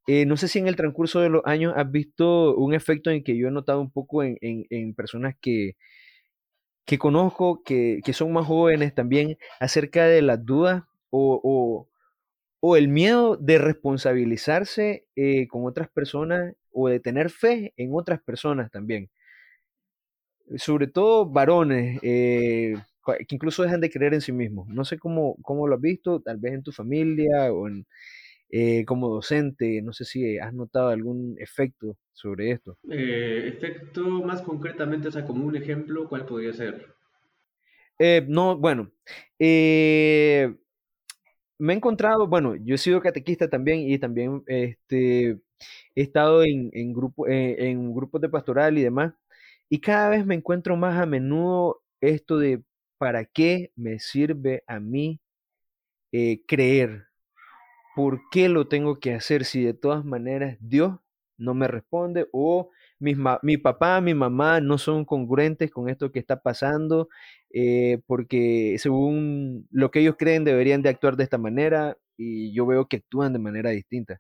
no 0.07 0.37
sé 0.37 0.47
si 0.47 0.59
en 0.59 0.67
el 0.67 0.75
transcurso 0.75 1.19
de 1.21 1.29
los 1.29 1.41
años 1.45 1.73
has 1.75 1.91
visto 1.91 2.55
un 2.55 2.73
efecto 2.73 3.09
en 3.11 3.23
que 3.23 3.37
yo 3.37 3.47
he 3.47 3.51
notado 3.51 3.81
un 3.81 3.91
poco 3.91 4.23
en, 4.23 4.37
en, 4.41 4.65
en 4.69 4.93
personas 4.95 5.35
que, 5.41 5.75
que 6.85 6.97
conozco 6.97 7.63
que, 7.63 8.01
que, 8.03 8.13
son 8.13 8.33
más 8.33 8.45
jóvenes 8.45 8.93
también 8.93 9.37
acerca 9.59 10.05
de 10.05 10.21
las 10.21 10.45
dudas 10.45 10.83
o, 11.09 11.87
o, 12.61 12.77
el 12.77 12.87
miedo 12.87 13.35
de 13.37 13.57
responsabilizarse 13.57 15.05
eh, 15.15 15.47
con 15.47 15.65
otras 15.65 15.89
personas 15.89 16.55
o 16.71 16.87
de 16.87 16.99
tener 16.99 17.29
fe 17.29 17.73
en 17.77 17.91
otras 17.93 18.21
personas 18.21 18.71
también. 18.71 19.09
Sobre 20.57 20.87
todo 20.87 21.25
varones 21.25 21.99
eh, 22.03 22.75
que 23.27 23.35
incluso 23.35 23.63
dejan 23.63 23.81
de 23.81 23.89
creer 23.89 24.13
en 24.13 24.21
sí 24.21 24.31
mismos. 24.31 24.67
No 24.69 24.85
sé 24.85 24.97
cómo, 24.97 25.35
cómo 25.41 25.67
lo 25.67 25.75
has 25.75 25.81
visto, 25.81 26.21
tal 26.21 26.37
vez 26.37 26.53
en 26.53 26.63
tu 26.63 26.71
familia 26.71 27.51
o 27.51 27.67
en, 27.67 27.85
eh, 28.55 28.85
como 28.85 29.09
docente, 29.09 29.81
no 29.81 29.93
sé 29.93 30.05
si 30.05 30.37
has 30.37 30.53
notado 30.53 30.89
algún 30.89 31.35
efecto 31.39 31.97
sobre 32.11 32.51
esto. 32.51 32.77
Eh, 32.87 33.45
efecto 33.47 34.03
más 34.03 34.43
concretamente, 34.43 35.07
o 35.07 35.11
sea, 35.11 35.25
como 35.25 35.43
un 35.43 35.55
ejemplo, 35.55 36.07
¿cuál 36.07 36.27
podría 36.27 36.53
ser? 36.53 36.85
Eh, 37.97 38.23
no, 38.27 38.55
bueno, 38.55 38.91
me 39.39 40.53
he 41.73 41.75
encontrado, 41.75 42.27
bueno, 42.27 42.55
yo 42.55 42.75
he 42.75 42.77
sido 42.77 43.01
catequista 43.01 43.49
también 43.49 43.89
y 43.89 43.97
también 43.97 44.43
este, 44.45 45.29
he 45.31 45.39
estado 45.95 46.43
en, 46.43 46.69
en, 46.73 46.93
grupo, 46.93 47.27
en 47.27 47.91
grupos 47.91 48.21
de 48.21 48.29
pastoral 48.29 48.77
y 48.77 48.83
demás, 48.83 49.15
y 49.67 49.81
cada 49.81 50.09
vez 50.09 50.27
me 50.27 50.35
encuentro 50.35 50.77
más 50.77 51.01
a 51.01 51.07
menudo 51.07 51.81
esto 52.01 52.37
de 52.37 52.61
¿para 52.99 53.25
qué 53.25 53.71
me 53.75 53.97
sirve 53.97 54.63
a 54.67 54.79
mí 54.79 55.19
creer? 56.45 57.07
¿Por 57.95 58.21
qué 58.31 58.49
lo 58.49 58.67
tengo 58.67 58.99
que 58.99 59.13
hacer 59.13 59.45
si 59.45 59.63
de 59.63 59.73
todas 59.73 60.05
maneras 60.05 60.57
Dios 60.59 60.99
no 61.37 61.53
me 61.53 61.67
responde 61.67 62.27
o 62.31 62.69
mi 62.99 63.57
papá, 63.57 63.99
mi 63.99 64.13
mamá 64.13 64.61
no 64.61 64.77
son 64.77 65.03
congruentes 65.03 65.69
con 65.71 65.89
esto 65.89 66.11
que 66.11 66.19
está 66.19 66.41
pasando 66.41 67.09
eh, 67.53 67.99
porque 68.07 68.77
según 68.79 69.67
lo 69.71 69.91
que 69.91 69.99
ellos 69.99 70.15
creen 70.17 70.43
deberían 70.43 70.81
de 70.81 70.89
actuar 70.89 71.17
de 71.17 71.23
esta 71.23 71.37
manera 71.37 71.97
y 72.17 72.53
yo 72.53 72.65
veo 72.65 72.87
que 72.87 72.97
actúan 72.97 73.33
de 73.33 73.39
manera 73.39 73.69
distinta. 73.71 74.19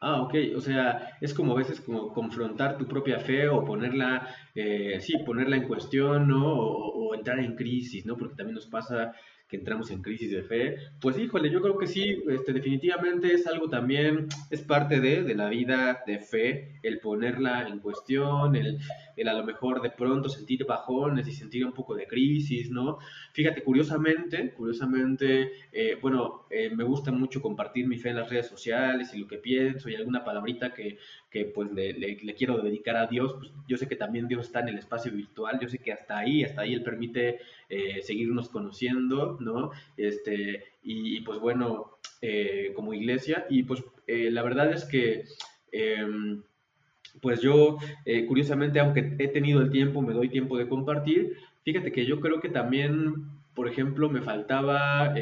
Ah, 0.00 0.20
ok, 0.22 0.34
o 0.56 0.60
sea, 0.60 1.16
es 1.20 1.32
como 1.32 1.52
a 1.52 1.58
veces 1.58 1.80
como 1.80 2.12
confrontar 2.12 2.76
tu 2.76 2.88
propia 2.88 3.20
fe 3.20 3.48
o 3.48 3.64
ponerla, 3.64 4.34
eh, 4.52 4.98
sí, 5.00 5.16
ponerla 5.24 5.56
en 5.56 5.68
cuestión, 5.68 6.26
¿no? 6.26 6.54
O, 6.58 7.10
o, 7.10 7.14
entrar 7.14 7.38
en 7.38 7.54
crisis, 7.54 8.04
¿no? 8.04 8.16
Porque 8.16 8.34
también 8.34 8.56
nos 8.56 8.66
pasa 8.66 9.14
que 9.52 9.58
entramos 9.58 9.90
en 9.90 10.00
crisis 10.00 10.30
de 10.30 10.42
fe, 10.42 10.76
pues 10.98 11.18
híjole, 11.18 11.50
yo 11.50 11.60
creo 11.60 11.76
que 11.76 11.86
sí, 11.86 12.22
este, 12.30 12.54
definitivamente 12.54 13.34
es 13.34 13.46
algo 13.46 13.68
también, 13.68 14.28
es 14.48 14.62
parte 14.62 14.98
de, 14.98 15.24
de 15.24 15.34
la 15.34 15.50
vida 15.50 16.02
de 16.06 16.20
fe, 16.20 16.80
el 16.82 17.00
ponerla 17.00 17.68
en 17.68 17.78
cuestión, 17.80 18.56
el, 18.56 18.78
el, 19.14 19.28
a 19.28 19.34
lo 19.34 19.44
mejor 19.44 19.82
de 19.82 19.90
pronto 19.90 20.30
sentir 20.30 20.64
bajones 20.64 21.28
y 21.28 21.32
sentir 21.32 21.66
un 21.66 21.74
poco 21.74 21.94
de 21.94 22.06
crisis, 22.06 22.70
¿no? 22.70 22.96
Fíjate, 23.34 23.62
curiosamente, 23.62 24.54
curiosamente, 24.54 25.52
eh, 25.70 25.98
bueno, 26.00 26.46
eh, 26.48 26.70
me 26.74 26.84
gusta 26.84 27.12
mucho 27.12 27.42
compartir 27.42 27.86
mi 27.86 27.98
fe 27.98 28.08
en 28.08 28.16
las 28.16 28.30
redes 28.30 28.48
sociales 28.48 29.12
y 29.12 29.18
lo 29.18 29.28
que 29.28 29.36
pienso 29.36 29.90
y 29.90 29.96
alguna 29.96 30.24
palabrita 30.24 30.72
que, 30.72 30.96
que 31.28 31.44
pues 31.44 31.70
le, 31.72 31.92
le, 31.92 32.16
le, 32.22 32.34
quiero 32.34 32.56
dedicar 32.62 32.96
a 32.96 33.06
Dios, 33.06 33.34
pues 33.38 33.52
yo 33.68 33.76
sé 33.76 33.86
que 33.86 33.96
también 33.96 34.28
Dios 34.28 34.46
está 34.46 34.60
en 34.60 34.68
el 34.68 34.78
espacio 34.78 35.12
virtual, 35.12 35.58
yo 35.60 35.68
sé 35.68 35.76
que 35.78 35.92
hasta 35.92 36.16
ahí, 36.16 36.42
hasta 36.42 36.62
ahí 36.62 36.72
Él 36.72 36.82
permite 36.82 37.38
eh, 37.74 38.02
seguirnos 38.02 38.50
conociendo, 38.50 39.38
¿no? 39.40 39.70
Este, 39.96 40.62
y, 40.82 41.22
pues 41.22 41.40
bueno, 41.40 41.92
eh, 42.20 42.70
como 42.76 42.92
iglesia, 42.92 43.46
y 43.48 43.62
pues 43.62 43.82
eh, 44.06 44.30
la 44.30 44.42
verdad 44.42 44.70
es 44.70 44.84
que, 44.84 45.24
em, 45.72 46.42
pues 47.22 47.40
yo, 47.40 47.78
curiosamente, 48.28 48.78
aunque 48.78 49.16
he 49.18 49.28
tenido 49.28 49.62
el 49.62 49.70
tiempo, 49.70 50.02
me 50.02 50.12
doy 50.12 50.28
tiempo 50.28 50.58
de 50.58 50.68
compartir, 50.68 51.38
fíjate 51.64 51.92
que 51.92 52.04
yo 52.04 52.20
creo 52.20 52.40
que 52.40 52.50
también 52.50 53.40
por 53.54 53.68
ejemplo, 53.68 54.08
me 54.08 54.22
faltaba, 54.22 55.14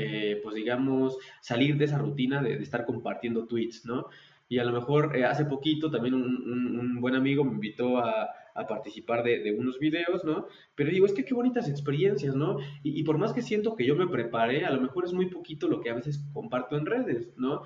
pues 0.42 0.54
digamos, 0.54 1.18
salir 1.40 1.76
de 1.76 1.86
esa 1.86 1.98
rutina 1.98 2.40
de, 2.42 2.54
estar 2.54 2.84
compartiendo 2.86 3.46
tweets, 3.46 3.84
¿no? 3.84 4.06
Y 4.48 4.58
a 4.58 4.64
lo 4.64 4.72
mejor 4.72 5.16
hace 5.24 5.44
poquito 5.44 5.90
también 5.90 6.14
un, 6.14 7.00
buen 7.00 7.16
amigo 7.16 7.44
me 7.44 7.52
invitó 7.52 7.98
a, 7.98 8.30
a 8.61 8.66
participar 8.66 9.23
de, 9.23 9.55
unos 9.59 9.79
videos, 9.79 10.25
¿no? 10.25 10.46
Pero 10.75 10.90
digo, 10.90 11.07
es 11.07 11.12
que 11.12 11.25
qué 11.25 11.35
bonitas 11.35 11.68
experiencias, 11.68 12.35
¿no? 12.35 12.59
Y, 12.83 13.03
por 13.03 13.18
más 13.18 13.33
que 13.33 13.42
siento 13.42 13.77
que 13.77 13.87
yo 13.87 13.96
me 13.96 14.07
preparé, 14.07 14.64
a 14.64 14.70
lo 14.70 14.81
mejor 14.81 15.05
es 15.05 15.12
muy 15.12 15.27
poquito 15.27 15.68
lo 15.68 15.81
que 15.81 15.90
a 15.90 15.94
veces 15.94 16.25
comparto 16.33 16.77
en 16.77 16.87
redes, 16.87 17.33
¿no? 17.37 17.62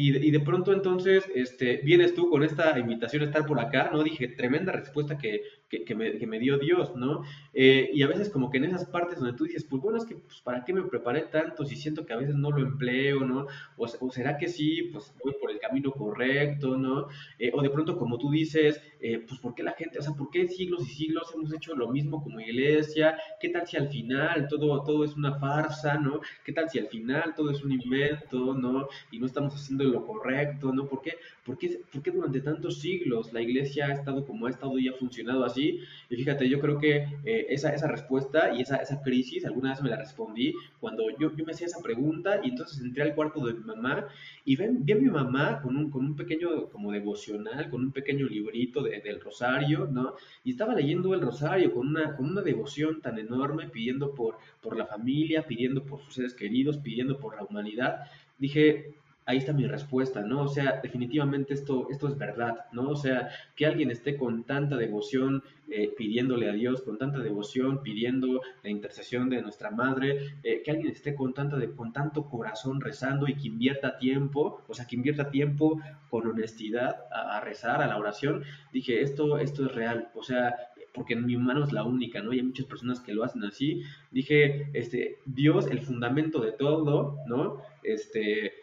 Y 0.00 0.30
de, 0.30 0.38
pronto 0.38 0.72
entonces 0.72 1.24
este, 1.34 1.78
vienes 1.78 2.14
tú 2.14 2.30
con 2.30 2.44
esta 2.44 2.78
invitación 2.78 3.22
a 3.22 3.24
estar 3.24 3.44
por 3.44 3.58
acá, 3.58 3.90
¿no? 3.92 4.04
Dije, 4.04 4.28
tremenda 4.28 4.70
respuesta 4.70 5.18
que, 5.18 5.42
que, 5.68 5.94
me, 5.96 6.18
que 6.18 6.26
me, 6.26 6.38
dio 6.38 6.56
Dios, 6.56 6.94
¿no? 6.94 7.24
Eh, 7.52 7.90
y 7.92 8.02
a 8.02 8.06
veces 8.06 8.30
como 8.30 8.48
que 8.48 8.58
en 8.58 8.66
esas 8.66 8.84
partes 8.84 9.18
donde 9.18 9.36
tú 9.36 9.42
dices, 9.42 9.64
pues 9.64 9.82
bueno, 9.82 9.98
es 9.98 10.04
que 10.04 10.14
pues, 10.14 10.40
¿para 10.40 10.64
qué 10.64 10.72
me 10.72 10.82
preparé 10.82 11.22
tanto 11.22 11.64
si 11.64 11.74
siento 11.74 12.06
que 12.06 12.12
a 12.12 12.16
veces 12.16 12.36
no 12.36 12.52
lo 12.52 12.60
empleo, 12.60 13.24
¿no? 13.24 13.48
O, 13.76 13.86
o 13.86 14.12
será 14.12 14.38
que 14.38 14.46
sí, 14.46 14.88
pues 14.92 15.12
voy 15.24 15.34
por 15.40 15.50
el 15.50 15.58
camino 15.58 15.90
correcto, 15.90 16.76
¿no? 16.76 17.08
Eh, 17.40 17.50
o 17.52 17.60
de 17.60 17.70
pronto 17.70 17.98
como 17.98 18.18
tú 18.18 18.30
dices, 18.30 18.80
eh, 19.00 19.24
pues 19.26 19.40
¿por 19.40 19.54
qué 19.54 19.62
la 19.62 19.72
gente, 19.72 19.98
o 19.98 20.02
sea, 20.02 20.12
¿por 20.12 20.30
qué 20.30 20.48
siglos 20.48 20.82
y 20.88 20.92
siglos 20.92 21.30
hemos 21.34 21.52
hecho 21.52 21.74
lo 21.74 21.88
mismo 21.88 22.22
como 22.22 22.40
iglesia? 22.40 23.16
¿Qué 23.40 23.48
tal 23.50 23.66
si 23.66 23.76
al 23.76 23.88
final 23.88 24.48
todo, 24.48 24.82
todo 24.82 25.04
es 25.04 25.14
una 25.14 25.38
farsa, 25.38 25.98
¿no? 25.98 26.20
¿Qué 26.44 26.52
tal 26.52 26.68
si 26.68 26.78
al 26.78 26.88
final 26.88 27.34
todo 27.36 27.50
es 27.50 27.62
un 27.62 27.72
invento, 27.72 28.54
¿no? 28.54 28.88
Y 29.10 29.18
no 29.18 29.26
estamos 29.26 29.54
haciendo 29.54 29.84
lo 29.84 30.06
correcto, 30.06 30.72
¿no? 30.72 30.86
¿Por 30.86 31.02
qué, 31.02 31.16
por 31.44 31.58
qué, 31.58 31.80
por 31.92 32.02
qué 32.02 32.10
durante 32.10 32.40
tantos 32.40 32.80
siglos 32.80 33.32
la 33.32 33.40
iglesia 33.40 33.86
ha 33.86 33.92
estado 33.92 34.26
como 34.26 34.46
ha 34.46 34.50
estado 34.50 34.78
y 34.78 34.88
ha 34.88 34.92
funcionado 34.92 35.44
así? 35.44 35.80
Y 36.10 36.16
fíjate, 36.16 36.48
yo 36.48 36.60
creo 36.60 36.78
que 36.78 37.06
eh, 37.24 37.46
esa, 37.50 37.74
esa 37.74 37.88
respuesta 37.88 38.54
y 38.54 38.62
esa, 38.62 38.76
esa 38.76 39.00
crisis, 39.02 39.44
alguna 39.44 39.70
vez 39.70 39.82
me 39.82 39.90
la 39.90 39.96
respondí 39.96 40.54
cuando 40.80 41.04
yo, 41.18 41.34
yo 41.36 41.44
me 41.44 41.52
hacía 41.52 41.66
esa 41.66 41.82
pregunta 41.82 42.40
y 42.42 42.50
entonces 42.50 42.80
entré 42.80 43.02
al 43.02 43.14
cuarto 43.14 43.44
de 43.46 43.54
mi 43.54 43.64
mamá 43.64 44.06
y 44.44 44.56
vi 44.56 44.92
a 44.92 44.96
mi 44.96 45.10
mamá 45.10 45.60
con 45.62 45.76
un, 45.76 45.90
con 45.90 46.04
un 46.04 46.16
pequeño 46.16 46.68
como 46.70 46.92
devocional, 46.92 47.68
con 47.70 47.82
un 47.82 47.92
pequeño 47.92 48.26
librito 48.26 48.87
del 48.88 49.20
rosario, 49.20 49.86
¿no? 49.86 50.14
Y 50.44 50.52
estaba 50.52 50.74
leyendo 50.74 51.14
el 51.14 51.20
rosario 51.20 51.72
con 51.72 51.88
una, 51.88 52.16
con 52.16 52.26
una 52.30 52.42
devoción 52.42 53.00
tan 53.00 53.18
enorme, 53.18 53.68
pidiendo 53.68 54.14
por, 54.14 54.38
por 54.60 54.76
la 54.76 54.86
familia, 54.86 55.46
pidiendo 55.46 55.84
por 55.84 56.00
sus 56.02 56.14
seres 56.14 56.34
queridos, 56.34 56.78
pidiendo 56.78 57.18
por 57.18 57.36
la 57.36 57.44
humanidad. 57.44 58.00
Dije, 58.38 58.94
ahí 59.28 59.36
está 59.36 59.52
mi 59.52 59.66
respuesta, 59.66 60.22
¿no? 60.22 60.44
O 60.44 60.48
sea, 60.48 60.80
definitivamente 60.82 61.52
esto, 61.52 61.86
esto 61.90 62.08
es 62.08 62.16
verdad, 62.16 62.64
¿no? 62.72 62.88
O 62.88 62.96
sea, 62.96 63.28
que 63.54 63.66
alguien 63.66 63.90
esté 63.90 64.16
con 64.16 64.44
tanta 64.44 64.76
devoción 64.76 65.42
eh, 65.68 65.92
pidiéndole 65.94 66.48
a 66.48 66.54
Dios, 66.54 66.80
con 66.80 66.96
tanta 66.96 67.18
devoción, 67.18 67.82
pidiendo 67.82 68.40
la 68.62 68.70
intercesión 68.70 69.28
de 69.28 69.42
nuestra 69.42 69.70
madre, 69.70 70.38
eh, 70.42 70.62
que 70.64 70.70
alguien 70.70 70.92
esté 70.92 71.14
con, 71.14 71.34
tanta 71.34 71.58
de, 71.58 71.70
con 71.72 71.92
tanto 71.92 72.24
corazón 72.24 72.80
rezando 72.80 73.28
y 73.28 73.34
que 73.34 73.48
invierta 73.48 73.98
tiempo, 73.98 74.62
o 74.66 74.72
sea, 74.72 74.86
que 74.86 74.96
invierta 74.96 75.30
tiempo 75.30 75.78
con 76.08 76.26
honestidad 76.26 76.96
a, 77.12 77.38
rezar, 77.40 77.82
a 77.82 77.86
la 77.86 77.98
oración, 77.98 78.44
dije, 78.72 79.02
esto, 79.02 79.36
esto 79.36 79.66
es 79.66 79.74
real, 79.74 80.08
o 80.14 80.22
sea, 80.22 80.56
porque 80.94 81.14
mi 81.14 81.36
mano 81.36 81.64
es 81.64 81.72
la 81.72 81.84
única, 81.84 82.22
¿no? 82.22 82.32
Y 82.32 82.38
hay 82.38 82.46
muchas 82.46 82.64
personas 82.64 83.00
que 83.00 83.12
lo 83.12 83.24
hacen 83.24 83.44
así. 83.44 83.82
Dije, 84.10 84.70
este, 84.72 85.18
Dios, 85.26 85.66
el 85.66 85.80
fundamento 85.80 86.40
de 86.40 86.52
todo, 86.52 87.18
¿no? 87.26 87.60
Este, 87.82 88.57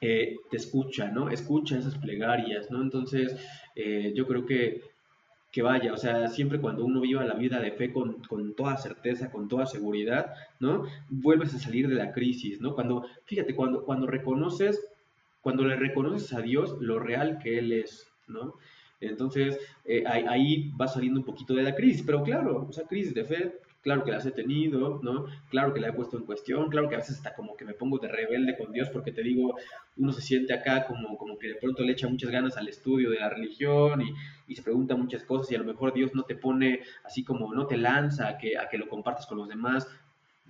te 0.00 0.56
escucha, 0.56 1.10
¿no? 1.10 1.28
Escucha 1.28 1.78
esas 1.78 1.96
plegarias, 1.98 2.70
¿no? 2.70 2.82
Entonces, 2.82 3.36
eh, 3.74 4.12
yo 4.14 4.26
creo 4.26 4.46
que, 4.46 4.82
que 5.50 5.62
vaya, 5.62 5.92
o 5.92 5.96
sea, 5.96 6.28
siempre 6.28 6.60
cuando 6.60 6.84
uno 6.84 7.00
viva 7.00 7.24
la 7.24 7.34
vida 7.34 7.60
de 7.60 7.72
fe 7.72 7.92
con, 7.92 8.22
con, 8.24 8.54
toda 8.54 8.76
certeza, 8.76 9.30
con 9.30 9.48
toda 9.48 9.66
seguridad, 9.66 10.34
¿no? 10.60 10.84
Vuelves 11.08 11.54
a 11.54 11.58
salir 11.58 11.88
de 11.88 11.94
la 11.94 12.12
crisis, 12.12 12.60
¿no? 12.60 12.74
Cuando, 12.74 13.06
fíjate, 13.24 13.54
cuando, 13.54 13.84
cuando 13.84 14.06
reconoces, 14.06 14.84
cuando 15.40 15.64
le 15.64 15.76
reconoces 15.76 16.32
a 16.32 16.42
Dios 16.42 16.76
lo 16.80 16.98
real 16.98 17.38
que 17.38 17.58
Él 17.58 17.72
es, 17.72 18.06
¿no? 18.26 18.54
Entonces, 19.00 19.58
eh, 19.84 20.04
ahí, 20.06 20.24
ahí 20.28 20.70
va 20.80 20.88
saliendo 20.88 21.20
un 21.20 21.26
poquito 21.26 21.54
de 21.54 21.62
la 21.62 21.74
crisis, 21.74 22.02
pero 22.04 22.22
claro, 22.22 22.66
o 22.68 22.72
sea, 22.72 22.84
crisis 22.84 23.14
de 23.14 23.24
fe, 23.24 23.60
claro 23.82 24.04
que 24.04 24.10
las 24.10 24.26
he 24.26 24.32
tenido, 24.32 25.00
¿no? 25.02 25.26
Claro 25.50 25.72
que 25.72 25.80
la 25.80 25.88
he 25.88 25.92
puesto 25.92 26.16
en 26.16 26.24
cuestión, 26.24 26.68
claro 26.68 26.88
que 26.88 26.96
a 26.96 26.98
veces 26.98 27.16
hasta 27.16 27.34
como 27.34 27.56
que 27.56 27.64
me 27.64 27.74
pongo 27.74 27.98
de 27.98 28.08
rebelde 28.08 28.56
con 28.56 28.72
Dios 28.72 28.88
porque 28.90 29.12
te 29.12 29.22
digo, 29.22 29.56
uno 29.96 30.12
se 30.12 30.20
siente 30.20 30.52
acá 30.52 30.86
como, 30.86 31.16
como 31.16 31.38
que 31.38 31.48
de 31.48 31.54
pronto 31.54 31.82
le 31.82 31.92
echa 31.92 32.08
muchas 32.08 32.30
ganas 32.30 32.56
al 32.56 32.68
estudio 32.68 33.10
de 33.10 33.18
la 33.18 33.30
religión 33.30 34.02
y, 34.02 34.12
y 34.46 34.56
se 34.56 34.62
pregunta 34.62 34.96
muchas 34.96 35.24
cosas 35.24 35.50
y 35.52 35.54
a 35.54 35.58
lo 35.58 35.64
mejor 35.64 35.92
Dios 35.92 36.14
no 36.14 36.24
te 36.24 36.34
pone 36.34 36.80
así 37.04 37.24
como, 37.24 37.54
no 37.54 37.66
te 37.66 37.76
lanza 37.76 38.28
a 38.28 38.38
que, 38.38 38.58
a 38.58 38.68
que 38.68 38.78
lo 38.78 38.88
compartas 38.88 39.26
con 39.26 39.38
los 39.38 39.48
demás, 39.48 39.86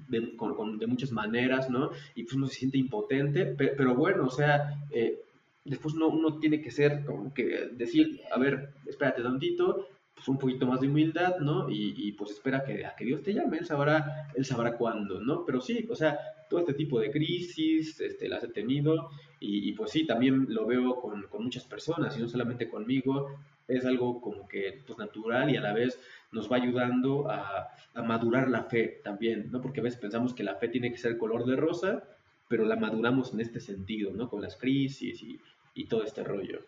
de, 0.08 0.36
con, 0.36 0.78
de, 0.78 0.86
muchas 0.86 1.12
maneras, 1.12 1.68
¿no? 1.70 1.90
Y 2.14 2.22
pues 2.22 2.34
uno 2.34 2.46
se 2.46 2.54
siente 2.54 2.78
impotente, 2.78 3.46
pero, 3.46 3.72
pero 3.76 3.94
bueno, 3.94 4.26
o 4.26 4.30
sea, 4.30 4.78
eh, 4.90 5.18
después 5.64 5.94
uno, 5.94 6.08
uno, 6.08 6.38
tiene 6.38 6.60
que 6.60 6.70
ser 6.70 7.04
como 7.04 7.34
que 7.34 7.70
decir, 7.72 8.20
a 8.32 8.38
ver, 8.38 8.74
espérate 8.86 9.22
tantito, 9.22 9.88
pues, 10.18 10.26
un 10.26 10.38
poquito 10.38 10.66
más 10.66 10.80
de 10.80 10.88
humildad, 10.88 11.38
¿no? 11.38 11.70
Y, 11.70 12.10
pues 12.12 12.32
espera 12.32 12.64
que, 12.64 12.84
a 12.84 12.96
que 12.96 13.04
Dios 13.04 13.22
te 13.22 13.32
llame, 13.32 13.58
él 13.58 13.66
sabrá, 13.66 14.28
él 14.34 14.44
sabrá 14.44 14.76
cuándo, 14.76 15.20
¿no? 15.20 15.44
Pero 15.44 15.60
sí, 15.60 15.86
o 15.88 15.94
sea, 15.94 16.18
todo 16.50 16.58
este 16.58 16.74
tipo 16.74 16.98
de 16.98 17.12
crisis 17.12 18.00
este, 18.00 18.28
las 18.28 18.42
he 18.42 18.48
tenido 18.48 19.10
y, 19.38 19.72
pues 19.74 19.92
sí, 19.92 20.06
también 20.06 20.46
lo 20.48 20.66
veo 20.66 21.00
con, 21.00 21.22
con, 21.28 21.44
muchas 21.44 21.64
personas 21.64 22.18
y 22.18 22.20
no 22.20 22.28
solamente 22.28 22.68
conmigo, 22.68 23.38
es 23.68 23.84
algo 23.84 24.20
como 24.20 24.48
que 24.48 24.82
pues 24.84 24.98
natural 24.98 25.50
y 25.50 25.56
a 25.56 25.60
la 25.60 25.72
vez 25.72 26.00
nos 26.32 26.50
va 26.50 26.56
ayudando 26.56 27.30
a, 27.30 27.68
a 27.94 28.02
madurar 28.02 28.48
la 28.48 28.64
fe 28.64 29.00
también, 29.04 29.52
¿no? 29.52 29.60
Porque 29.60 29.78
a 29.78 29.84
veces 29.84 30.00
pensamos 30.00 30.34
que 30.34 30.42
la 30.42 30.56
fe 30.56 30.68
tiene 30.68 30.90
que 30.90 30.98
ser 30.98 31.16
color 31.16 31.46
de 31.46 31.54
rosa, 31.54 32.02
pero 32.48 32.64
la 32.64 32.76
maduramos 32.76 33.32
en 33.34 33.40
este 33.40 33.60
sentido, 33.60 34.12
¿no? 34.12 34.28
Con 34.28 34.42
las 34.42 34.56
crisis 34.56 35.22
y, 35.22 35.38
y 35.74 35.86
todo 35.86 36.02
este 36.02 36.24
rollo. 36.24 36.64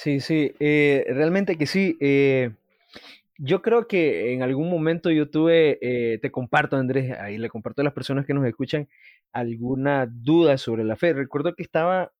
Sí, 0.00 0.20
sí, 0.20 0.52
eh, 0.60 1.04
realmente 1.08 1.58
que 1.58 1.66
sí. 1.66 1.96
Eh, 2.00 2.52
yo 3.38 3.62
creo 3.62 3.88
que 3.88 4.32
en 4.34 4.42
algún 4.42 4.70
momento 4.70 5.10
yo 5.10 5.30
tuve, 5.30 5.78
eh, 5.82 6.18
te 6.20 6.30
comparto 6.32 6.76
Andrés, 6.76 7.12
ahí 7.20 7.38
le 7.38 7.48
comparto 7.50 7.82
a 7.82 7.84
las 7.84 7.94
personas 7.94 8.26
que 8.26 8.34
nos 8.34 8.46
escuchan 8.46 8.88
alguna 9.32 10.06
duda 10.06 10.58
sobre 10.58 10.84
la 10.84 10.96
fe. 10.96 11.14
Recuerdo 11.14 11.54
que 11.56 11.64
estaba 11.64 12.12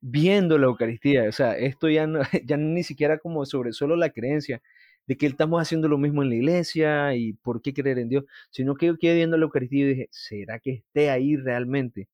viendo 0.00 0.58
la 0.58 0.66
Eucaristía, 0.66 1.28
o 1.28 1.32
sea, 1.32 1.56
esto 1.58 1.88
ya, 1.88 2.06
no, 2.06 2.20
ya 2.44 2.56
ni 2.56 2.82
siquiera 2.82 3.18
como 3.18 3.44
sobre 3.46 3.72
solo 3.72 3.96
la 3.96 4.10
creencia 4.10 4.62
de 5.06 5.16
que 5.16 5.26
estamos 5.26 5.60
haciendo 5.60 5.88
lo 5.88 5.98
mismo 5.98 6.22
en 6.22 6.28
la 6.30 6.36
iglesia 6.36 7.14
y 7.14 7.32
por 7.34 7.62
qué 7.62 7.74
creer 7.74 7.98
en 7.98 8.08
Dios, 8.08 8.24
sino 8.50 8.74
que 8.76 8.86
yo 8.86 8.96
quedé 8.98 9.16
viendo 9.16 9.36
la 9.36 9.44
Eucaristía 9.44 9.84
y 9.86 9.88
dije, 9.88 10.08
¿será 10.12 10.58
que 10.60 10.72
esté 10.72 11.10
ahí 11.10 11.36
realmente? 11.36 12.08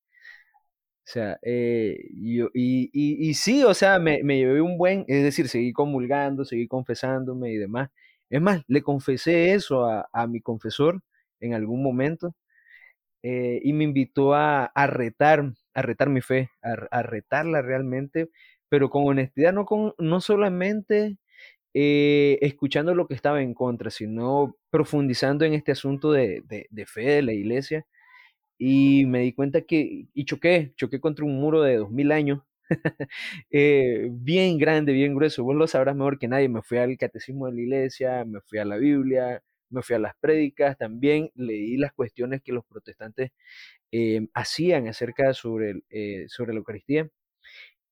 O 1.07 1.09
sea, 1.09 1.39
eh, 1.43 2.09
yo, 2.15 2.49
y, 2.53 2.91
y, 2.93 3.29
y, 3.31 3.35
sí, 3.35 3.63
o 3.63 3.75
sea, 3.75 4.01
me, 4.01 4.25
me, 4.25 4.39
llevé 4.39 4.61
un 4.61 4.77
buen, 4.77 5.05
es 5.07 5.23
decir, 5.23 5.49
seguí 5.49 5.73
comulgando, 5.73 6.45
seguí 6.45 6.67
confesándome 6.67 7.53
y 7.53 7.57
demás. 7.59 7.91
Es 8.29 8.41
más, 8.43 8.63
le 8.67 8.83
confesé 8.83 9.55
eso 9.55 9.85
a, 9.87 10.09
a 10.13 10.27
mi 10.27 10.41
confesor 10.41 11.01
en 11.39 11.55
algún 11.55 11.81
momento 11.83 12.35
eh, 13.23 13.61
y 13.63 13.73
me 13.73 13.85
invitó 13.85 14.35
a, 14.35 14.65
a, 14.67 14.87
retar, 14.87 15.53
a 15.75 15.83
retar 15.83 16.09
mi 16.11 16.21
fe, 16.21 16.51
a, 16.63 16.73
a, 16.91 17.03
retarla 17.03 17.63
realmente, 17.63 18.31
pero 18.69 18.91
con 18.91 19.07
honestidad, 19.07 19.53
no, 19.53 19.65
con, 19.67 19.95
no 19.99 20.21
solamente 20.21 21.19
eh, 21.75 22.39
escuchando 22.43 22.95
lo 22.95 23.07
que 23.09 23.15
estaba 23.15 23.43
en 23.43 23.55
contra, 23.55 23.91
sino 23.91 24.57
profundizando 24.71 25.45
en 25.45 25.55
este 25.55 25.73
asunto 25.73 26.13
de, 26.13 26.43
de, 26.47 26.67
de 26.71 26.87
fe 26.87 27.03
de 27.03 27.23
la 27.23 27.33
iglesia 27.33 27.87
y 28.59 29.05
me 29.07 29.21
di 29.21 29.33
cuenta 29.33 29.63
que, 29.63 30.07
y 30.13 30.25
choqué, 30.25 30.73
choqué 30.77 31.01
contra 31.01 31.25
un 31.25 31.37
muro 31.41 31.63
de 31.63 31.77
dos 31.77 31.91
mil 31.91 32.13
años, 32.13 32.43
eh, 33.51 34.09
bien 34.11 34.59
grande, 34.59 34.93
bien 34.93 35.15
grueso, 35.15 35.45
vos 35.45 35.57
lo 35.57 35.67
sabrás 35.67 35.97
mejor 35.97 36.19
que 36.19 36.29
nadie, 36.29 36.49
me 36.49 36.63
fui 36.63 36.79
al 36.79 36.97
catecismo 36.99 37.47
de 37.47 37.53
la 37.55 37.61
iglesia, 37.63 38.25
me 38.25 38.41
fui 38.43 38.59
a 38.59 38.65
la 38.65 38.77
Biblia, 38.77 39.43
me 39.71 39.83
fui 39.83 39.97
a 39.97 39.99
las 39.99 40.15
prédicas, 40.21 40.77
también 40.79 41.31
leí 41.35 41.77
las 41.77 41.93
cuestiones 41.93 42.43
que 42.43 42.53
los 42.53 42.65
protestantes 42.67 43.31
eh, 43.93 44.29
hacían 44.35 44.89
acerca 44.89 45.35
sobre, 45.35 45.83
eh, 45.91 46.27
sobre 46.29 46.53
la 46.55 46.59
Eucaristía 46.59 47.09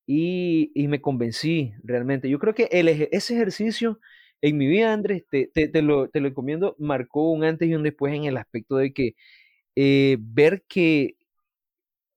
y, 0.06 0.70
y, 0.74 0.88
me 0.88 1.00
convencí 1.00 1.72
realmente. 1.82 2.28
Yo 2.28 2.38
creo 2.38 2.54
que 2.54 2.68
el, 2.72 2.88
ese 2.88 3.34
ejercicio 3.34 4.00
en 4.42 4.58
mi 4.58 4.66
vida, 4.66 4.92
Andrés, 4.92 5.24
te, 5.30 5.50
te, 5.52 5.68
te, 5.68 5.82
lo, 5.82 6.08
te 6.10 6.20
lo 6.20 6.28
encomiendo, 6.28 6.76
marcó 6.78 7.32
un 7.32 7.44
antes 7.44 7.68
y 7.68 7.74
un 7.74 7.82
después 7.82 8.14
en 8.14 8.24
el 8.24 8.36
aspecto 8.36 8.76
de 8.76 8.92
que 8.92 9.14
eh, 9.76 10.18
ver 10.20 10.64
que, 10.68 11.16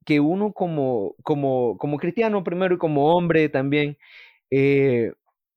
que 0.06 0.20
uno 0.20 0.54
como, 0.54 1.16
como, 1.24 1.78
como 1.78 1.98
cristiano 1.98 2.44
primero 2.44 2.76
y 2.76 2.78
como 2.78 3.16
hombre 3.16 3.50
también, 3.50 3.98
eh, 4.52 5.14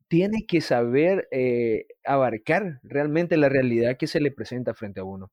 tiene 0.09 0.47
que 0.47 0.61
saber 0.61 1.29
eh, 1.33 1.87
abarcar 2.05 2.81
realmente 2.83 3.37
la 3.37 3.49
realidad 3.49 3.97
que 3.99 4.07
se 4.09 4.21
le 4.21 4.33
presenta 4.33 4.75
frente 4.75 5.01
a 5.01 5.05
uno. 5.05 5.31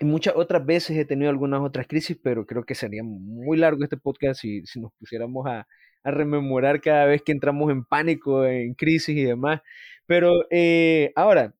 Muchas 0.00 0.34
otras 0.36 0.64
veces 0.66 0.96
he 0.96 1.04
tenido 1.04 1.30
algunas 1.30 1.60
otras 1.60 1.86
crisis, 1.86 2.18
pero 2.22 2.46
creo 2.46 2.64
que 2.64 2.74
sería 2.74 3.02
muy 3.04 3.56
largo 3.58 3.84
este 3.84 3.96
podcast 3.96 4.40
si, 4.40 4.66
si 4.66 4.80
nos 4.80 4.92
pusiéramos 4.94 5.46
a, 5.46 5.66
a, 6.02 6.10
rememorar 6.10 6.80
cada 6.80 7.06
vez 7.06 7.22
que 7.22 7.32
entramos 7.32 7.70
en 7.70 7.84
pánico, 7.84 8.44
en 8.46 8.74
crisis 8.74 9.16
y 9.16 9.24
demás. 9.24 9.60
Pero 10.06 10.32
ahora, 11.14 11.54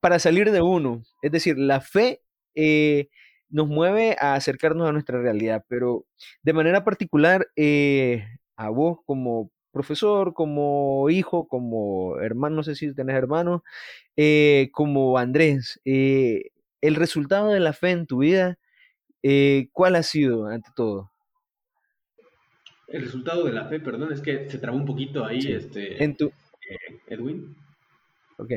para 0.00 0.18
salir 0.18 0.50
de 0.52 0.62
uno, 0.62 1.02
es 1.22 1.32
decir, 1.32 1.58
la 1.58 1.80
fe 1.80 2.22
eh, 2.60 3.08
nos 3.50 3.68
mueve 3.68 4.16
a 4.18 4.34
acercarnos 4.34 4.88
a 4.88 4.92
nuestra 4.92 5.22
realidad, 5.22 5.64
pero 5.68 6.04
de 6.42 6.52
manera 6.52 6.82
particular 6.82 7.46
eh, 7.54 8.26
a 8.56 8.68
vos 8.68 8.98
como 9.06 9.52
profesor, 9.70 10.34
como 10.34 11.08
hijo, 11.08 11.46
como 11.46 12.18
hermano, 12.18 12.56
no 12.56 12.62
sé 12.64 12.74
si 12.74 12.92
tenés 12.92 13.14
hermano, 13.14 13.62
eh, 14.16 14.70
como 14.72 15.18
Andrés, 15.18 15.80
el 15.84 16.94
resultado 16.96 17.50
de 17.50 17.60
la 17.60 17.72
fe 17.72 17.90
en 17.90 18.06
tu 18.06 18.18
vida, 18.18 18.58
¿cuál 19.72 19.94
ha 19.94 20.02
sido 20.02 20.48
ante 20.48 20.70
todo? 20.74 21.12
El 22.88 23.02
resultado 23.02 23.44
de 23.44 23.52
la 23.52 23.66
fe, 23.66 23.78
perdón, 23.78 24.12
es 24.12 24.20
que 24.20 24.50
se 24.50 24.58
trabó 24.58 24.78
un 24.78 24.86
poquito 24.86 25.24
ahí, 25.24 25.42
sí. 25.42 25.52
este, 25.52 26.02
en 26.02 26.16
tu... 26.16 26.32
Edwin. 27.06 27.54
Ok, 28.36 28.52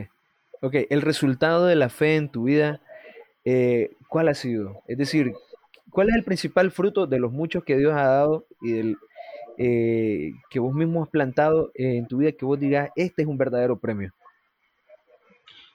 ok, 0.61 0.75
el 0.89 1.01
resultado 1.03 1.67
de 1.67 1.75
la 1.75 1.89
fe 1.89 2.15
en 2.15 2.29
tu 2.29 2.45
vida, 2.45 2.81
eh, 3.45 3.91
¿cuál 4.07 4.27
ha 4.27 4.33
sido? 4.33 4.81
Es 4.87 4.97
decir, 4.97 5.33
¿cuál 5.89 6.09
es 6.09 6.15
el 6.15 6.23
principal 6.23 6.71
fruto 6.71 7.07
de 7.07 7.19
los 7.19 7.31
muchos 7.31 7.63
que 7.63 7.77
Dios 7.77 7.93
ha 7.93 8.07
dado 8.07 8.45
y 8.61 8.71
del 8.71 8.97
eh, 9.57 10.31
que 10.49 10.59
vos 10.59 10.73
mismo 10.73 11.03
has 11.03 11.09
plantado 11.09 11.71
en 11.75 12.07
tu 12.07 12.17
vida 12.17 12.31
que 12.31 12.45
vos 12.45 12.59
digas, 12.59 12.89
este 12.95 13.21
es 13.21 13.27
un 13.27 13.37
verdadero 13.37 13.77
premio? 13.77 14.11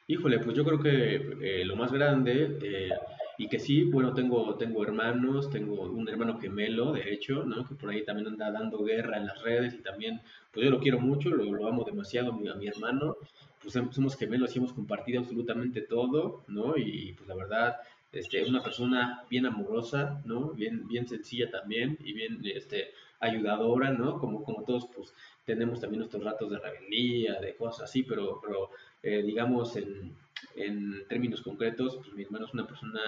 Híjole, 0.08 0.38
pues 0.38 0.56
yo 0.56 0.64
creo 0.64 0.78
que 0.78 1.16
eh, 1.40 1.64
lo 1.64 1.74
más 1.74 1.90
grande, 1.92 2.58
eh, 2.62 2.90
y 3.38 3.48
que 3.48 3.58
sí, 3.58 3.82
bueno, 3.82 4.14
tengo, 4.14 4.54
tengo 4.54 4.84
hermanos, 4.84 5.50
tengo 5.50 5.82
un 5.82 6.08
hermano 6.08 6.38
gemelo, 6.38 6.92
de 6.92 7.12
hecho, 7.12 7.42
¿no? 7.44 7.66
Que 7.66 7.74
por 7.74 7.90
ahí 7.90 8.04
también 8.04 8.28
anda 8.28 8.52
dando 8.52 8.84
guerra 8.84 9.16
en 9.16 9.26
las 9.26 9.42
redes 9.42 9.74
y 9.74 9.82
también, 9.82 10.20
pues 10.52 10.64
yo 10.64 10.70
lo 10.70 10.78
quiero 10.78 11.00
mucho, 11.00 11.30
lo, 11.30 11.66
amo 11.66 11.82
demasiado 11.82 12.32
mi, 12.32 12.48
a 12.48 12.54
mi 12.54 12.68
hermano, 12.68 13.16
pues 13.62 13.74
somos 13.74 14.16
gemelos 14.16 14.54
y 14.54 14.58
hemos 14.58 14.72
compartido 14.72 15.20
absolutamente 15.20 15.80
todo, 15.82 16.44
¿no? 16.48 16.76
Y 16.76 17.14
pues 17.14 17.28
la 17.28 17.34
verdad, 17.34 17.76
este, 18.12 18.40
es 18.40 18.48
una 18.48 18.62
persona 18.62 19.24
bien 19.28 19.46
amorosa, 19.46 20.22
¿no? 20.24 20.50
Bien, 20.50 20.86
bien 20.86 21.06
sencilla 21.06 21.50
también 21.50 21.98
y 22.04 22.12
bien, 22.12 22.40
este, 22.44 22.90
ayudadora, 23.20 23.90
¿no? 23.90 24.18
Como, 24.18 24.42
como 24.44 24.64
todos, 24.64 24.86
pues 24.94 25.12
tenemos 25.44 25.80
también 25.80 26.00
nuestros 26.00 26.24
ratos 26.24 26.50
de 26.50 26.58
rebeldía, 26.58 27.40
de 27.40 27.54
cosas 27.56 27.84
así, 27.84 28.02
pero, 28.02 28.40
pero 28.42 28.70
eh, 29.02 29.22
digamos 29.22 29.76
en, 29.76 30.14
en, 30.56 31.06
términos 31.08 31.42
concretos, 31.42 31.96
pues 31.96 32.12
mi 32.14 32.24
hermano 32.24 32.46
es 32.46 32.54
una 32.54 32.66
persona 32.66 33.00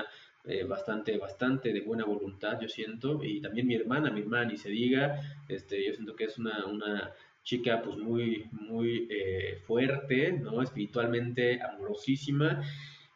eh, 0.44 0.64
bastante, 0.64 1.18
bastante 1.18 1.72
de 1.72 1.80
buena 1.80 2.04
voluntad, 2.04 2.60
yo 2.60 2.68
siento, 2.68 3.22
y 3.22 3.40
también 3.40 3.66
mi 3.66 3.74
hermana, 3.74 4.10
mi 4.10 4.20
hermana, 4.20 4.46
ni 4.46 4.56
se 4.56 4.70
diga, 4.70 5.20
este, 5.48 5.84
yo 5.84 5.92
siento 5.94 6.16
que 6.16 6.24
es 6.24 6.38
una, 6.38 6.64
una 6.66 7.12
chica 7.48 7.80
pues 7.82 7.96
muy, 7.96 8.44
muy 8.52 9.08
eh, 9.10 9.58
fuerte, 9.66 10.32
¿no? 10.32 10.60
Espiritualmente 10.60 11.62
amorosísima, 11.62 12.62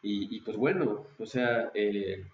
y, 0.01 0.35
y, 0.35 0.41
pues 0.41 0.57
bueno, 0.57 1.05
o 1.19 1.25
sea, 1.25 1.71
eh, 1.75 2.25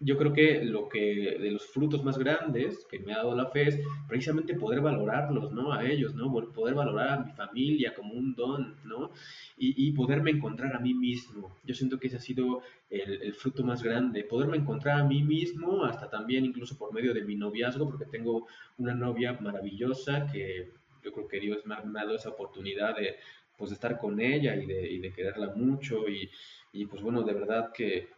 yo 0.00 0.16
creo 0.16 0.32
que 0.32 0.64
lo 0.64 0.88
que 0.88 1.36
de 1.38 1.50
los 1.50 1.66
frutos 1.66 2.02
más 2.02 2.16
grandes 2.18 2.86
que 2.90 2.98
me 3.00 3.12
ha 3.12 3.18
dado 3.18 3.36
la 3.36 3.50
fe 3.50 3.68
es 3.68 3.80
precisamente 4.08 4.54
poder 4.54 4.80
valorarlos, 4.80 5.52
¿no? 5.52 5.74
A 5.74 5.84
ellos, 5.84 6.14
¿no? 6.14 6.32
Poder 6.52 6.74
valorar 6.74 7.08
a 7.10 7.22
mi 7.22 7.32
familia 7.32 7.94
como 7.94 8.14
un 8.14 8.34
don, 8.34 8.76
¿no? 8.84 9.10
Y, 9.58 9.88
y 9.88 9.92
poderme 9.92 10.30
encontrar 10.30 10.74
a 10.74 10.80
mí 10.80 10.94
mismo. 10.94 11.54
Yo 11.64 11.74
siento 11.74 11.98
que 12.00 12.06
ese 12.06 12.16
ha 12.16 12.20
sido 12.20 12.62
el, 12.88 13.22
el, 13.22 13.34
fruto 13.34 13.62
más 13.62 13.82
grande, 13.82 14.24
poderme 14.24 14.56
encontrar 14.56 15.00
a 15.00 15.04
mí 15.04 15.22
mismo, 15.22 15.84
hasta 15.84 16.08
también 16.08 16.46
incluso 16.46 16.78
por 16.78 16.94
medio 16.94 17.12
de 17.12 17.24
mi 17.24 17.36
noviazgo, 17.36 17.86
porque 17.86 18.06
tengo 18.06 18.46
una 18.78 18.94
novia 18.94 19.34
maravillosa 19.34 20.26
que 20.32 20.81
yo 21.02 21.12
creo 21.12 21.28
que 21.28 21.40
Dios 21.40 21.64
me 21.66 21.74
ha, 21.74 21.82
dado 21.82 22.14
esa 22.14 22.30
oportunidad 22.30 22.96
de, 22.96 23.16
pues, 23.56 23.72
estar 23.72 23.98
con 23.98 24.20
ella 24.20 24.56
y 24.56 24.66
de, 24.66 25.12
quererla 25.14 25.54
mucho 25.54 26.08
y, 26.08 26.30
y 26.72 26.86
pues 26.86 27.02
bueno, 27.02 27.22
de 27.22 27.34
verdad 27.34 27.72
que 27.72 28.08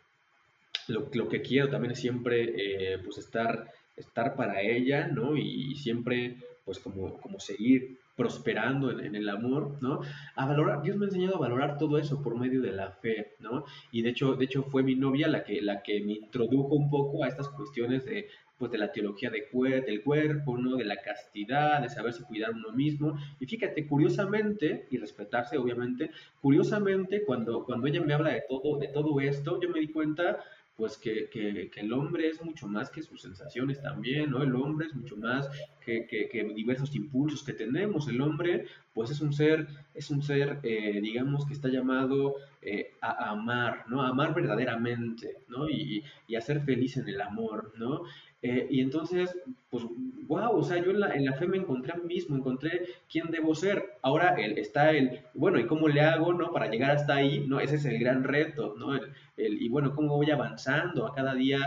lo, 0.88 1.09
lo 1.12 1.29
que 1.29 1.42
quiero 1.42 1.68
también 1.68 1.92
es 1.92 2.01
siempre 2.01 2.55
eh, 2.57 2.99
pues 2.99 3.18
estar, 3.18 3.70
estar 3.97 4.37
para 4.37 4.61
ella, 4.61 5.07
¿no? 5.09 5.37
Y, 5.37 5.73
y 5.73 5.77
siempre 5.77 6.37
pues 6.64 6.79
como, 6.79 7.20
como 7.20 7.38
seguir 7.40 7.99
prosperando 8.16 8.90
en, 8.90 9.01
en, 9.01 9.16
el 9.16 9.29
amor, 9.29 9.77
¿no? 9.81 10.01
A 10.37 10.47
valorar, 10.47 10.83
Dios 10.83 10.97
me 10.97 11.07
ha 11.07 11.09
enseñado 11.09 11.37
a 11.37 11.40
valorar 11.40 11.79
todo 11.79 11.99
eso 11.99 12.23
por 12.23 12.38
medio 12.38 12.62
de 12.62 12.73
la 12.73 12.90
fe, 12.90 13.35
¿no? 13.40 13.64
Y 13.90 14.03
de 14.03 14.11
hecho, 14.11 14.35
de 14.35 14.44
hecho 14.44 14.62
fue 14.62 14.83
mi 14.83 14.94
novia 14.94 15.29
la 15.29 15.44
que, 15.44 15.61
la 15.61 15.83
que 15.83 16.01
me 16.01 16.12
introdujo 16.12 16.75
un 16.75 16.90
poco 16.90 17.25
a 17.25 17.29
estas 17.29 17.49
cuestiones 17.49 18.05
de, 18.05 18.29
pues 18.64 18.72
de 18.72 18.79
la 18.79 18.92
teología 18.92 19.29
de 19.29 19.46
cuer 19.48 19.85
del 19.85 20.03
cuerpo, 20.03 20.57
¿no? 20.57 20.77
De 20.77 20.87
la 20.87 20.96
castidad, 21.03 21.83
de 21.83 21.90
saberse 21.90 22.24
cuidar 22.24 22.53
uno 22.53 22.72
mismo. 22.72 23.18
Y 23.38 23.44
fíjate, 23.44 23.87
curiosamente, 23.87 24.88
y 24.90 24.96
respetarse 24.96 25.59
obviamente, 25.59 26.11
curiosamente 26.40 27.24
cuando, 27.27 27.62
cuando 27.66 27.87
ella 27.87 28.00
me 28.00 28.14
habla 28.14 28.31
de 28.31 28.42
todo, 28.48 28.79
de 28.79 28.88
todo 28.88 29.20
esto, 29.20 29.61
yo 29.61 29.68
me 29.68 29.81
di 29.81 29.88
cuenta 29.88 30.42
pues 30.77 30.96
que, 30.96 31.29
que, 31.29 31.70
que, 31.70 31.81
el 31.81 31.92
hombre 31.92 32.29
es 32.29 32.42
mucho 32.42 32.66
más 32.66 32.88
que 32.88 33.03
sus 33.03 33.20
sensaciones 33.20 33.83
también, 33.83 34.31
¿no? 34.31 34.42
El 34.42 34.55
hombre 34.55 34.87
es 34.87 34.94
mucho 34.94 35.16
más 35.18 35.50
que, 35.85 36.53
diversos 36.55 36.94
impulsos 36.94 37.42
que 37.44 37.53
tenemos. 37.53 38.09
El 38.09 38.20
hombre, 38.20 38.66
pues 38.92 39.11
es 39.11 39.20
un 39.20 39.33
ser, 39.33 39.66
es 39.94 40.11
un 40.11 40.23
ser, 40.23 40.61
eh, 40.62 41.01
digamos, 41.03 41.47
que 41.47 41.55
está 41.55 41.68
llamado 41.68 42.37
eh, 42.62 42.92
a, 43.01 43.31
amar, 43.31 43.85
¿no? 43.88 44.03
A 44.03 44.09
amar 44.09 44.35
verdaderamente, 44.35 45.38
¿no? 45.49 45.68
Y, 45.68 46.03
y, 46.27 46.37
a 46.37 46.40
ser 46.40 46.62
feliz 46.62 46.97
en 46.97 47.09
el 47.09 47.20
amor, 47.20 47.73
¿no? 47.77 48.03
Eh, 48.42 48.66
y 48.70 48.81
entonces, 48.81 49.35
pues, 49.70 49.85
wow, 50.27 50.55
o 50.55 50.62
sea, 50.62 50.77
yo 50.77 50.90
en 50.90 51.01
la, 51.01 51.14
en 51.14 51.25
la, 51.25 51.33
fe 51.33 51.47
me 51.47 51.57
encontré 51.57 51.92
a 51.92 51.97
mí 51.97 52.05
mismo, 52.05 52.37
encontré 52.37 52.87
quién 53.11 53.31
debo 53.31 53.55
ser. 53.55 53.97
Ahora 54.03 54.35
el, 54.35 54.59
está 54.59 54.90
el, 54.90 55.20
bueno, 55.33 55.59
¿y 55.59 55.66
cómo 55.66 55.88
le 55.88 56.03
hago, 56.03 56.35
no? 56.35 56.53
Para 56.53 56.68
llegar 56.70 56.90
hasta 56.90 57.14
ahí, 57.16 57.47
¿no? 57.47 57.61
Ese 57.61 57.77
es 57.77 57.87
el 57.87 57.99
gran 57.99 58.23
reto, 58.23 58.75
¿no? 58.79 58.94
El, 58.94 59.12
el, 59.38 59.62
y 59.62 59.68
bueno, 59.70 59.94
¿cómo 59.94 60.16
voy 60.16 60.31
avanzando 60.31 61.07
a 61.07 61.14
cada 61.14 61.35
día, 61.35 61.59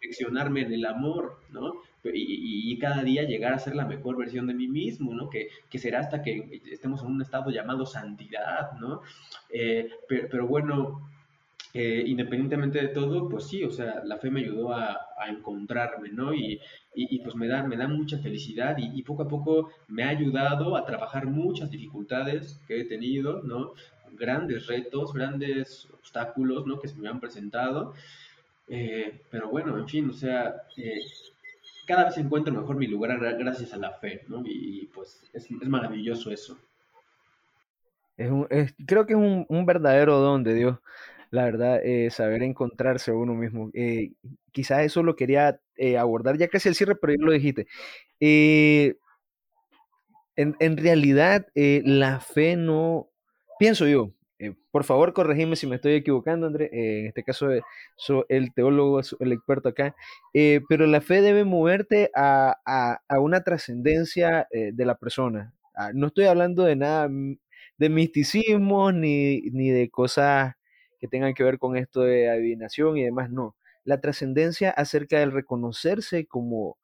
perfeccionarme 0.00 0.62
en 0.62 0.72
el 0.72 0.86
amor, 0.86 1.40
¿no? 1.50 1.82
Y, 2.04 2.78
cada 2.78 3.04
día 3.04 3.22
llegar 3.22 3.52
a 3.52 3.58
ser 3.58 3.76
la 3.76 3.86
mejor 3.86 4.16
versión 4.16 4.46
de 4.48 4.54
mí 4.54 4.66
mismo, 4.66 5.14
¿no? 5.14 5.30
Que, 5.30 5.48
que 5.70 5.78
será 5.78 6.00
hasta 6.00 6.22
que 6.22 6.60
estemos 6.70 7.00
en 7.02 7.08
un 7.08 7.22
estado 7.22 7.50
llamado 7.50 7.86
santidad, 7.86 8.72
¿no? 8.80 9.02
Eh, 9.50 9.88
pero, 10.08 10.48
bueno, 10.48 11.08
eh, 11.74 12.02
independientemente 12.06 12.80
de 12.80 12.88
todo, 12.88 13.28
pues 13.28 13.44
sí, 13.46 13.62
o 13.62 13.70
sea, 13.70 14.02
la 14.04 14.18
fe 14.18 14.30
me 14.30 14.40
ayudó 14.40 14.72
a, 14.72 14.98
a 15.16 15.28
encontrarme, 15.28 16.10
¿no? 16.10 16.34
Y, 16.34 16.60
y, 16.94 17.20
pues 17.20 17.34
me 17.34 17.48
da, 17.48 17.62
me 17.62 17.76
da 17.76 17.88
mucha 17.88 18.18
felicidad 18.18 18.76
y, 18.78 19.02
poco 19.02 19.22
a 19.22 19.28
poco 19.28 19.70
me 19.88 20.04
ha 20.04 20.08
ayudado 20.10 20.76
a 20.76 20.84
trabajar 20.84 21.26
muchas 21.26 21.70
dificultades 21.70 22.60
que 22.66 22.80
he 22.80 22.84
tenido, 22.84 23.42
¿no? 23.42 23.72
Grandes 24.12 24.66
retos, 24.66 25.12
grandes 25.14 25.88
obstáculos, 25.92 26.66
¿no? 26.66 26.78
Que 26.78 26.88
se 26.88 26.96
me 26.96 27.08
han 27.08 27.20
presentado. 27.20 27.94
Eh, 28.68 29.22
pero 29.30 29.48
bueno, 29.48 29.78
en 29.78 29.88
fin, 29.88 30.10
o 30.10 30.12
sea, 30.12 30.62
cada 31.86 32.04
vez 32.04 32.16
encuentro 32.18 32.52
mejor 32.52 32.76
mi 32.76 32.86
lugar 32.86 33.18
gracias 33.38 33.72
a 33.72 33.78
la 33.78 33.92
fe, 33.92 34.24
¿no? 34.28 34.42
Y, 34.44 34.90
pues 34.94 35.22
es, 35.32 35.50
es 35.50 35.68
maravilloso 35.68 36.30
eso. 36.30 36.58
Es 38.16 38.30
un, 38.30 38.46
es, 38.50 38.74
creo 38.86 39.06
que 39.06 39.14
es 39.14 39.18
un, 39.18 39.46
un 39.48 39.66
verdadero 39.66 40.18
don 40.18 40.44
de 40.44 40.54
Dios 40.54 40.78
la 41.32 41.44
verdad, 41.44 41.80
eh, 41.82 42.10
saber 42.10 42.42
encontrarse 42.42 43.10
a 43.10 43.14
uno 43.14 43.34
mismo. 43.34 43.70
Eh, 43.72 44.12
quizás 44.52 44.84
eso 44.84 45.02
lo 45.02 45.16
quería 45.16 45.58
eh, 45.76 45.96
abordar 45.96 46.36
ya 46.36 46.46
casi 46.48 46.68
el 46.68 46.74
cierre, 46.74 46.94
pero 46.94 47.14
ya 47.14 47.24
lo 47.24 47.32
dijiste. 47.32 47.66
En, 48.20 48.96
en, 50.36 50.76
realidad, 50.76 51.46
la 51.54 52.20
fe 52.20 52.56
no, 52.56 53.08
pienso 53.58 53.86
yo, 53.86 54.12
por 54.70 54.84
favor 54.84 55.12
corregime 55.12 55.56
si 55.56 55.66
me 55.66 55.76
estoy 55.76 55.94
equivocando, 55.94 56.46
André, 56.46 56.70
en 56.72 57.06
este 57.06 57.22
caso 57.22 57.48
soy 57.96 58.24
el 58.28 58.52
teólogo, 58.54 59.00
el 59.20 59.32
experto 59.32 59.68
acá, 59.68 59.94
pero 60.68 60.86
la 60.86 61.00
fe 61.00 61.20
debe 61.22 61.44
moverte 61.44 62.10
a, 62.14 62.56
a, 62.64 63.00
a 63.08 63.20
una 63.20 63.42
trascendencia 63.42 64.48
de 64.50 64.84
la 64.84 64.96
persona. 64.96 65.54
Ah, 65.74 65.90
no 65.94 66.08
estoy 66.08 66.26
hablando 66.26 66.64
de 66.64 66.76
nada 66.76 67.08
de 67.78 67.88
misticismo 67.88 68.92
ni, 68.92 69.40
ni 69.52 69.70
de 69.70 69.90
cosas 69.90 70.54
que 71.00 71.08
tengan 71.08 71.34
que 71.34 71.42
ver 71.42 71.58
con 71.58 71.76
esto 71.76 72.02
de 72.02 72.30
adivinación 72.30 72.96
y 72.96 73.02
demás, 73.02 73.30
no. 73.30 73.56
La 73.84 74.00
trascendencia 74.00 74.70
acerca 74.70 75.18
del 75.18 75.32
reconocerse 75.32 76.26
como, 76.26 76.78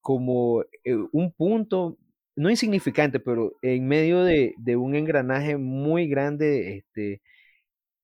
como 0.00 0.62
eh, 0.84 0.96
un 1.12 1.32
punto, 1.32 1.98
no 2.36 2.50
insignificante, 2.50 3.20
pero 3.20 3.54
en 3.62 3.86
medio 3.88 4.22
de, 4.24 4.54
de 4.58 4.76
un 4.76 4.94
engranaje 4.94 5.56
muy 5.56 6.08
grande, 6.08 6.78
este, 6.78 7.22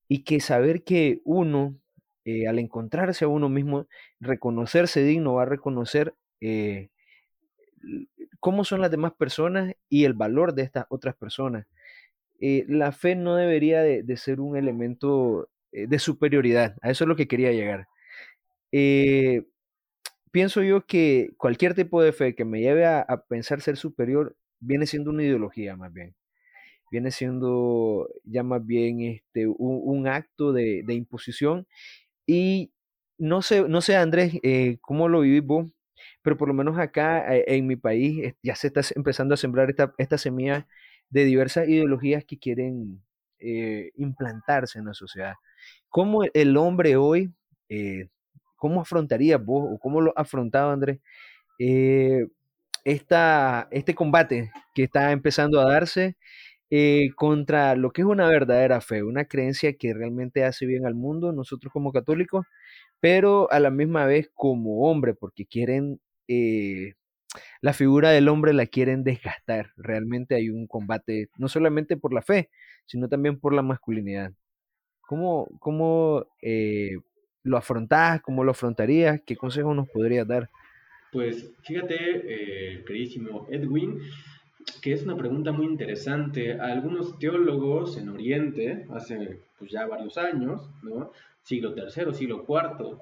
y 0.08 0.24
que 0.24 0.40
saber 0.40 0.84
que 0.84 1.20
uno, 1.24 1.76
eh, 2.24 2.48
al 2.48 2.58
encontrarse 2.58 3.24
a 3.24 3.28
uno 3.28 3.48
mismo, 3.48 3.86
reconocerse 4.20 5.02
digno, 5.04 5.34
va 5.34 5.42
a 5.44 5.46
reconocer 5.46 6.14
eh, 6.40 6.90
cómo 8.40 8.64
son 8.64 8.80
las 8.80 8.90
demás 8.90 9.12
personas 9.14 9.74
y 9.88 10.04
el 10.04 10.14
valor 10.14 10.54
de 10.54 10.62
estas 10.62 10.86
otras 10.88 11.16
personas 11.16 11.66
eh, 12.40 12.64
la 12.68 12.92
fe 12.92 13.16
no 13.16 13.36
debería 13.36 13.82
de, 13.82 14.02
de 14.02 14.16
ser 14.18 14.40
un 14.40 14.56
elemento 14.56 15.48
de 15.72 15.98
superioridad. 16.00 16.76
A 16.82 16.90
eso 16.90 17.04
es 17.04 17.08
lo 17.08 17.16
que 17.16 17.28
quería 17.28 17.52
llegar. 17.52 17.88
Eh, 18.72 19.44
pienso 20.36 20.62
yo 20.62 20.84
que 20.84 21.30
cualquier 21.38 21.72
tipo 21.72 22.02
de 22.02 22.12
fe 22.12 22.34
que 22.34 22.44
me 22.44 22.60
lleve 22.60 22.84
a, 22.84 23.06
pensar 23.26 23.62
ser 23.62 23.78
superior 23.78 24.36
viene 24.60 24.86
siendo 24.86 25.08
una 25.10 25.22
ideología 25.22 25.76
más 25.76 25.90
bien. 25.90 26.14
Viene 26.90 27.10
siendo 27.10 28.06
ya 28.22 28.42
más 28.42 28.64
bien 28.66 29.00
este, 29.00 29.46
un, 29.48 30.06
acto 30.06 30.52
de, 30.52 30.82
de, 30.84 30.92
imposición. 30.92 31.66
Y 32.26 32.70
no 33.16 33.40
sé, 33.40 33.66
no 33.66 33.80
sé 33.80 33.96
Andrés, 33.96 34.34
eh, 34.42 34.76
cómo 34.82 35.08
lo 35.08 35.20
vivís 35.20 35.42
vos, 35.42 35.72
pero 36.20 36.36
por 36.36 36.48
lo 36.48 36.54
menos 36.54 36.78
acá 36.78 37.34
eh, 37.34 37.44
en 37.56 37.66
mi 37.66 37.76
país 37.76 38.34
ya 38.42 38.56
se 38.56 38.66
está 38.66 38.82
empezando 38.94 39.32
a 39.32 39.38
sembrar 39.38 39.70
esta, 39.70 39.94
esta 39.96 40.18
semilla 40.18 40.68
de 41.08 41.24
diversas 41.24 41.66
ideologías 41.66 42.26
que 42.26 42.38
quieren 42.38 43.02
eh, 43.38 43.90
implantarse 43.96 44.78
en 44.78 44.84
la 44.84 44.92
sociedad. 44.92 45.36
¿Cómo 45.88 46.24
el 46.24 46.58
hombre 46.58 46.96
hoy, 46.96 47.32
cómo 48.66 48.80
afrontaría 48.80 49.38
vos 49.38 49.68
o 49.72 49.78
cómo 49.78 50.00
lo 50.00 50.12
afrontaba 50.16 50.72
Andrés 50.72 50.98
eh, 51.60 52.26
esta, 52.84 53.68
este 53.70 53.94
combate 53.94 54.50
que 54.74 54.84
está 54.84 55.12
empezando 55.12 55.60
a 55.60 55.70
darse 55.72 56.16
eh, 56.70 57.10
contra 57.16 57.76
lo 57.76 57.92
que 57.92 58.02
es 58.02 58.06
una 58.08 58.28
verdadera 58.28 58.80
fe, 58.80 59.02
una 59.04 59.26
creencia 59.26 59.74
que 59.74 59.94
realmente 59.94 60.44
hace 60.44 60.66
bien 60.66 60.86
al 60.86 60.94
mundo, 60.96 61.32
nosotros 61.32 61.72
como 61.72 61.92
católicos, 61.92 62.46
pero 63.00 63.50
a 63.52 63.60
la 63.60 63.70
misma 63.70 64.06
vez 64.06 64.30
como 64.34 64.88
hombre, 64.90 65.14
porque 65.14 65.46
quieren 65.46 66.00
eh, 66.28 66.94
la 67.62 67.72
figura 67.74 68.10
del 68.10 68.28
hombre 68.28 68.52
la 68.54 68.66
quieren 68.66 69.04
desgastar. 69.04 69.72
Realmente 69.76 70.34
hay 70.36 70.50
un 70.50 70.66
combate, 70.66 71.28
no 71.38 71.48
solamente 71.48 71.96
por 71.96 72.12
la 72.14 72.22
fe, 72.22 72.50
sino 72.86 73.08
también 73.08 73.38
por 73.40 73.54
la 73.54 73.62
masculinidad. 73.62 74.32
¿Cómo, 75.02 75.48
cómo 75.60 76.26
lo 77.46 77.56
afrontás? 77.56 78.20
¿Cómo 78.22 78.44
lo 78.44 78.50
afrontarías? 78.50 79.20
¿Qué 79.24 79.36
consejo 79.36 79.72
nos 79.72 79.88
podrías 79.88 80.26
dar? 80.26 80.50
Pues 81.12 81.52
fíjate, 81.62 81.96
eh, 81.96 82.84
queridísimo 82.84 83.46
Edwin, 83.50 84.00
que 84.82 84.92
es 84.92 85.04
una 85.04 85.16
pregunta 85.16 85.52
muy 85.52 85.66
interesante. 85.66 86.60
Algunos 86.60 87.18
teólogos 87.18 87.96
en 87.96 88.08
Oriente, 88.08 88.84
hace 88.90 89.40
pues, 89.58 89.70
ya 89.70 89.86
varios 89.86 90.18
años, 90.18 90.68
¿no? 90.82 91.12
siglo 91.42 91.74
III, 91.76 92.12
siglo 92.12 92.44
IV, 92.46 92.98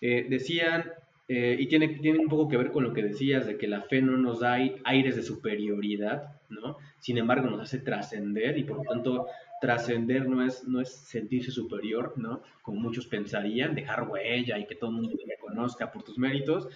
eh, 0.00 0.26
decían, 0.28 0.90
eh, 1.28 1.56
y 1.58 1.66
tiene, 1.66 1.88
tiene 1.88 2.18
un 2.18 2.28
poco 2.28 2.48
que 2.48 2.56
ver 2.56 2.72
con 2.72 2.84
lo 2.84 2.94
que 2.94 3.02
decías, 3.02 3.46
de 3.46 3.58
que 3.58 3.68
la 3.68 3.82
fe 3.82 4.00
no 4.00 4.16
nos 4.16 4.40
da 4.40 4.56
aires 4.84 5.16
de 5.16 5.22
superioridad, 5.22 6.40
¿no? 6.48 6.78
sin 7.00 7.18
embargo 7.18 7.50
nos 7.50 7.60
hace 7.60 7.78
trascender 7.78 8.56
y 8.56 8.64
por 8.64 8.78
lo 8.78 8.84
tanto 8.84 9.26
trascender 9.60 10.28
no 10.28 10.44
es, 10.44 10.64
no 10.64 10.80
es 10.80 10.92
sentirse 10.92 11.50
superior, 11.50 12.14
¿no? 12.16 12.42
Como 12.62 12.80
muchos 12.80 13.06
pensarían, 13.06 13.74
dejar 13.74 14.08
huella 14.08 14.58
y 14.58 14.66
que 14.66 14.74
todo 14.74 14.90
el 14.90 14.96
mundo 14.96 15.16
te 15.16 15.30
reconozca 15.30 15.90
por 15.90 16.02
tus 16.02 16.18
méritos, 16.18 16.68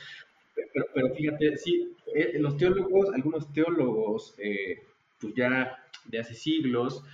pero, 0.54 0.86
pero 0.94 1.14
fíjate, 1.14 1.56
sí, 1.56 1.92
eh, 2.14 2.36
los 2.38 2.56
teólogos, 2.56 3.12
algunos 3.14 3.52
teólogos, 3.52 4.34
eh, 4.38 4.82
pues 5.20 5.34
ya 5.34 5.84
de 6.06 6.18
hace 6.18 6.34
siglos, 6.34 7.04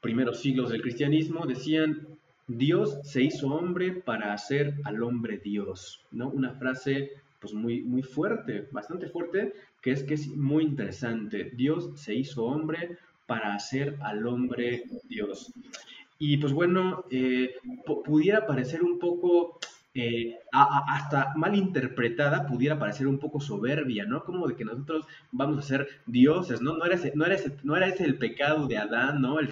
primeros 0.00 0.40
siglos 0.40 0.70
del 0.70 0.82
cristianismo, 0.82 1.46
decían, 1.46 2.06
Dios 2.46 2.98
se 3.04 3.22
hizo 3.22 3.48
hombre 3.48 3.92
para 3.92 4.32
hacer 4.32 4.74
al 4.84 5.02
hombre 5.02 5.38
Dios, 5.38 6.04
¿no? 6.10 6.28
Una 6.28 6.52
frase 6.54 7.12
pues 7.38 7.54
muy, 7.54 7.82
muy 7.82 8.02
fuerte, 8.02 8.68
bastante 8.70 9.08
fuerte, 9.08 9.54
que 9.80 9.92
es 9.92 10.02
que 10.02 10.14
es 10.14 10.28
muy 10.28 10.64
interesante. 10.64 11.50
Dios 11.54 11.90
se 11.94 12.14
hizo 12.14 12.44
hombre 12.44 12.98
para 13.30 13.54
hacer 13.54 13.96
al 14.00 14.26
hombre 14.26 14.82
Dios. 15.08 15.52
Y 16.18 16.38
pues 16.38 16.52
bueno, 16.52 17.04
eh, 17.12 17.54
pudiera 18.04 18.44
parecer 18.44 18.82
un 18.82 18.98
poco 18.98 19.60
eh, 19.94 20.36
hasta 20.50 21.32
mal 21.36 21.54
interpretada 21.54 22.44
pudiera 22.44 22.76
parecer 22.76 23.06
un 23.06 23.20
poco 23.20 23.40
soberbia, 23.40 24.04
¿no? 24.04 24.24
Como 24.24 24.48
de 24.48 24.56
que 24.56 24.64
nosotros 24.64 25.06
vamos 25.30 25.58
a 25.58 25.62
ser 25.62 25.88
dioses, 26.06 26.60
¿no? 26.60 26.76
No 26.76 26.84
era 26.84 26.96
ese, 26.96 27.12
no 27.14 27.24
era 27.24 27.36
ese, 27.36 27.56
no 27.62 27.76
era 27.76 27.86
ese 27.86 28.04
el 28.04 28.18
pecado 28.18 28.66
de 28.66 28.78
Adán, 28.78 29.22
¿no? 29.22 29.38
El, 29.38 29.50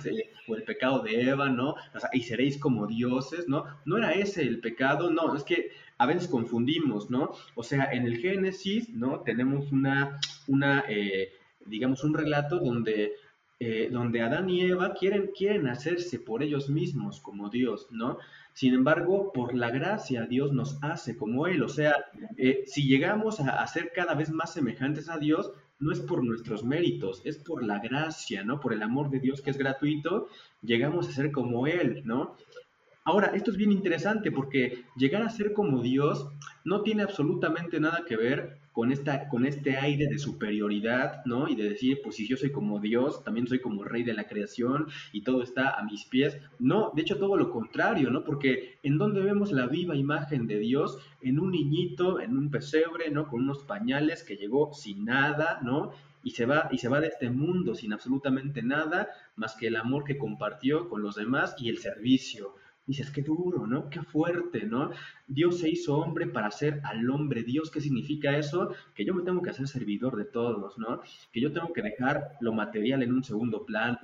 o 0.48 0.56
el 0.56 0.64
pecado 0.64 0.98
de 1.04 1.30
Eva, 1.30 1.48
¿no? 1.48 1.76
O 1.94 2.00
sea, 2.00 2.10
y 2.12 2.22
seréis 2.22 2.58
como 2.58 2.88
dioses, 2.88 3.46
¿no? 3.46 3.64
No 3.84 3.96
era 3.96 4.10
ese 4.10 4.42
el 4.42 4.58
pecado, 4.58 5.08
no, 5.12 5.36
es 5.36 5.44
que 5.44 5.70
a 5.98 6.06
veces 6.06 6.26
confundimos, 6.26 7.10
¿no? 7.10 7.30
O 7.54 7.62
sea, 7.62 7.92
en 7.92 8.06
el 8.06 8.18
Génesis, 8.18 8.88
¿no? 8.88 9.20
Tenemos 9.20 9.70
una, 9.70 10.18
una 10.48 10.84
eh, 10.88 11.32
digamos, 11.68 12.02
un 12.04 12.14
relato 12.14 12.58
donde 12.58 13.12
eh, 13.61 13.88
donde 13.90 14.23
Adán 14.23 14.49
y 14.49 14.61
Eva 14.61 14.94
quieren, 14.94 15.31
quieren 15.37 15.66
hacerse 15.66 16.21
por 16.21 16.44
ellos 16.44 16.71
mismos 16.71 17.21
como 17.21 17.51
Dios, 17.51 17.88
¿no? 17.90 18.18
Sin 18.53 18.73
embargo, 18.73 19.33
por 19.33 19.53
la 19.53 19.71
gracia 19.71 20.27
Dios 20.27 20.53
nos 20.53 20.79
hace 20.81 21.16
como 21.16 21.49
Él. 21.49 21.64
O 21.64 21.68
sea, 21.68 21.94
eh, 22.37 22.62
si 22.66 22.87
llegamos 22.87 23.40
a, 23.40 23.66
ser 23.66 23.90
cada 23.92 24.14
vez 24.14 24.31
más 24.31 24.53
semejantes 24.53 25.09
a 25.09 25.18
Dios, 25.18 25.53
no 25.81 25.90
es 25.90 25.99
por 26.01 26.25
nuestros 26.25 26.62
méritos, 26.62 27.21
es 27.25 27.38
por 27.38 27.64
la 27.64 27.81
gracia, 27.81 28.44
¿no? 28.44 28.61
Por 28.61 28.73
el 28.73 28.83
amor 28.83 29.11
de 29.11 29.18
Dios 29.18 29.42
que 29.42 29.51
es 29.51 29.59
gratuito, 29.59 30.29
llegamos 30.62 31.09
a 31.09 31.12
ser 31.12 31.33
como 31.33 31.66
Él, 31.66 32.03
¿no? 32.05 32.37
Ahora, 33.05 33.29
esto 33.35 33.51
es 33.51 33.57
bien 33.57 33.73
interesante 33.73 34.31
porque 34.31 34.85
llegar 34.97 35.23
a 35.23 35.31
ser 35.31 35.53
como 35.53 35.83
Dios 35.83 36.29
no 36.64 36.83
tiene 36.83 37.03
absolutamente 37.03 37.81
nada 37.81 38.05
que 38.07 38.16
ver 38.16 38.58
con, 38.78 38.92
esta, 38.92 39.26
con 39.26 39.44
este 39.44 39.76
aire 39.76 40.06
de 40.06 40.20
superioridad, 40.20 41.24
¿no? 41.24 41.48
Y 41.48 41.56
de 41.56 41.68
decir, 41.68 41.98
pues 42.00 42.14
si 42.14 42.28
yo 42.28 42.36
soy 42.36 42.52
como 42.52 42.78
Dios, 42.78 43.24
también 43.24 43.48
soy 43.48 43.58
como 43.58 43.82
rey 43.82 44.04
de 44.04 44.14
la 44.14 44.28
creación 44.28 44.86
y 45.12 45.22
todo 45.22 45.42
está 45.42 45.70
a 45.70 45.82
mis 45.82 46.04
pies. 46.04 46.38
No, 46.60 46.92
de 46.94 47.02
hecho 47.02 47.18
todo 47.18 47.36
lo 47.36 47.50
contrario, 47.50 48.08
¿no? 48.12 48.22
Porque 48.22 48.78
en 48.84 48.96
donde 48.96 49.20
vemos 49.20 49.50
la 49.50 49.66
viva 49.66 49.96
imagen 49.96 50.46
de 50.46 50.60
Dios, 50.60 50.96
en 51.22 51.40
un 51.40 51.50
niñito, 51.50 52.20
en 52.20 52.36
un 52.36 52.52
pesebre, 52.52 53.10
¿no? 53.10 53.26
Con 53.26 53.40
unos 53.40 53.64
pañales 53.64 54.22
que 54.22 54.36
llegó 54.36 54.72
sin 54.72 55.06
nada, 55.06 55.58
¿no? 55.60 55.90
Y 56.22 56.30
se, 56.30 56.46
va, 56.46 56.68
y 56.70 56.78
se 56.78 56.86
va 56.86 57.00
de 57.00 57.08
este 57.08 57.30
mundo 57.30 57.74
sin 57.74 57.92
absolutamente 57.92 58.62
nada 58.62 59.08
más 59.34 59.56
que 59.56 59.66
el 59.66 59.74
amor 59.74 60.04
que 60.04 60.18
compartió 60.18 60.88
con 60.88 61.02
los 61.02 61.16
demás 61.16 61.56
y 61.58 61.68
el 61.68 61.78
servicio 61.78 62.54
dices, 62.88 63.11
qué 63.11 63.22
duro, 63.22 63.66
¿no? 63.66 63.90
Qué 63.90 64.01
fuerte, 64.03 64.64
¿no? 64.64 64.90
Dios 65.27 65.59
se 65.59 65.68
hizo 65.68 65.98
hombre 65.98 66.27
para 66.27 66.51
ser 66.51 66.81
al 66.85 67.09
hombre 67.11 67.42
Dios. 67.42 67.70
¿Qué 67.70 67.83
significa 67.83 68.37
eso? 68.37 68.74
Que 68.94 69.05
yo 69.05 69.14
me 69.14 69.22
tengo 69.22 69.42
que 69.42 69.51
hacer 69.51 69.68
servidor 69.68 70.16
de 70.16 70.24
todos, 70.24 70.79
¿no? 70.79 71.03
Que 71.31 71.40
yo 71.40 71.53
tengo 71.53 71.72
que 71.74 71.83
dejar 71.83 72.38
lo 72.40 72.55
material 72.55 73.03
en 73.03 73.12
un 73.12 73.22
segundo 73.22 73.66
plano, 73.66 73.98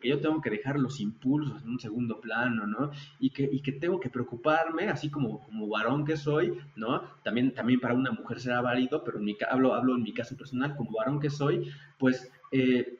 que 0.00 0.08
yo 0.08 0.20
tengo 0.20 0.40
que 0.40 0.48
dejar 0.48 0.78
los 0.80 1.00
impulsos 1.00 1.62
en 1.62 1.68
un 1.68 1.78
segundo 1.78 2.18
plano, 2.18 2.66
¿no? 2.66 2.90
Y 3.18 3.28
que, 3.28 3.48
y 3.52 3.60
que 3.60 3.72
tengo 3.72 4.00
que 4.00 4.08
preocuparme, 4.08 4.88
así 4.88 5.10
como, 5.10 5.44
como 5.44 5.68
varón 5.68 6.06
que 6.06 6.16
soy, 6.16 6.54
¿no? 6.76 7.02
También, 7.22 7.52
también 7.52 7.78
para 7.78 7.94
una 7.94 8.10
mujer 8.10 8.40
será 8.40 8.62
válido, 8.62 9.04
pero 9.04 9.18
en 9.18 9.24
mi, 9.26 9.36
hablo, 9.50 9.74
hablo 9.74 9.94
en 9.94 10.02
mi 10.02 10.14
caso 10.14 10.34
personal, 10.34 10.74
como 10.76 10.92
varón 10.92 11.20
que 11.20 11.30
soy, 11.30 11.70
pues... 11.98 12.32
Eh, 12.52 12.96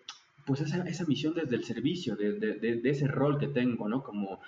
pues 0.46 0.62
esa, 0.62 0.82
esa, 0.88 1.04
misión 1.04 1.34
desde 1.34 1.54
el 1.54 1.62
servicio, 1.62 2.16
de, 2.16 2.32
de, 2.32 2.54
de, 2.54 2.90
ese 2.90 3.06
rol 3.06 3.38
que 3.38 3.46
tengo, 3.46 3.88
¿no? 3.88 4.02
Como, 4.02 4.40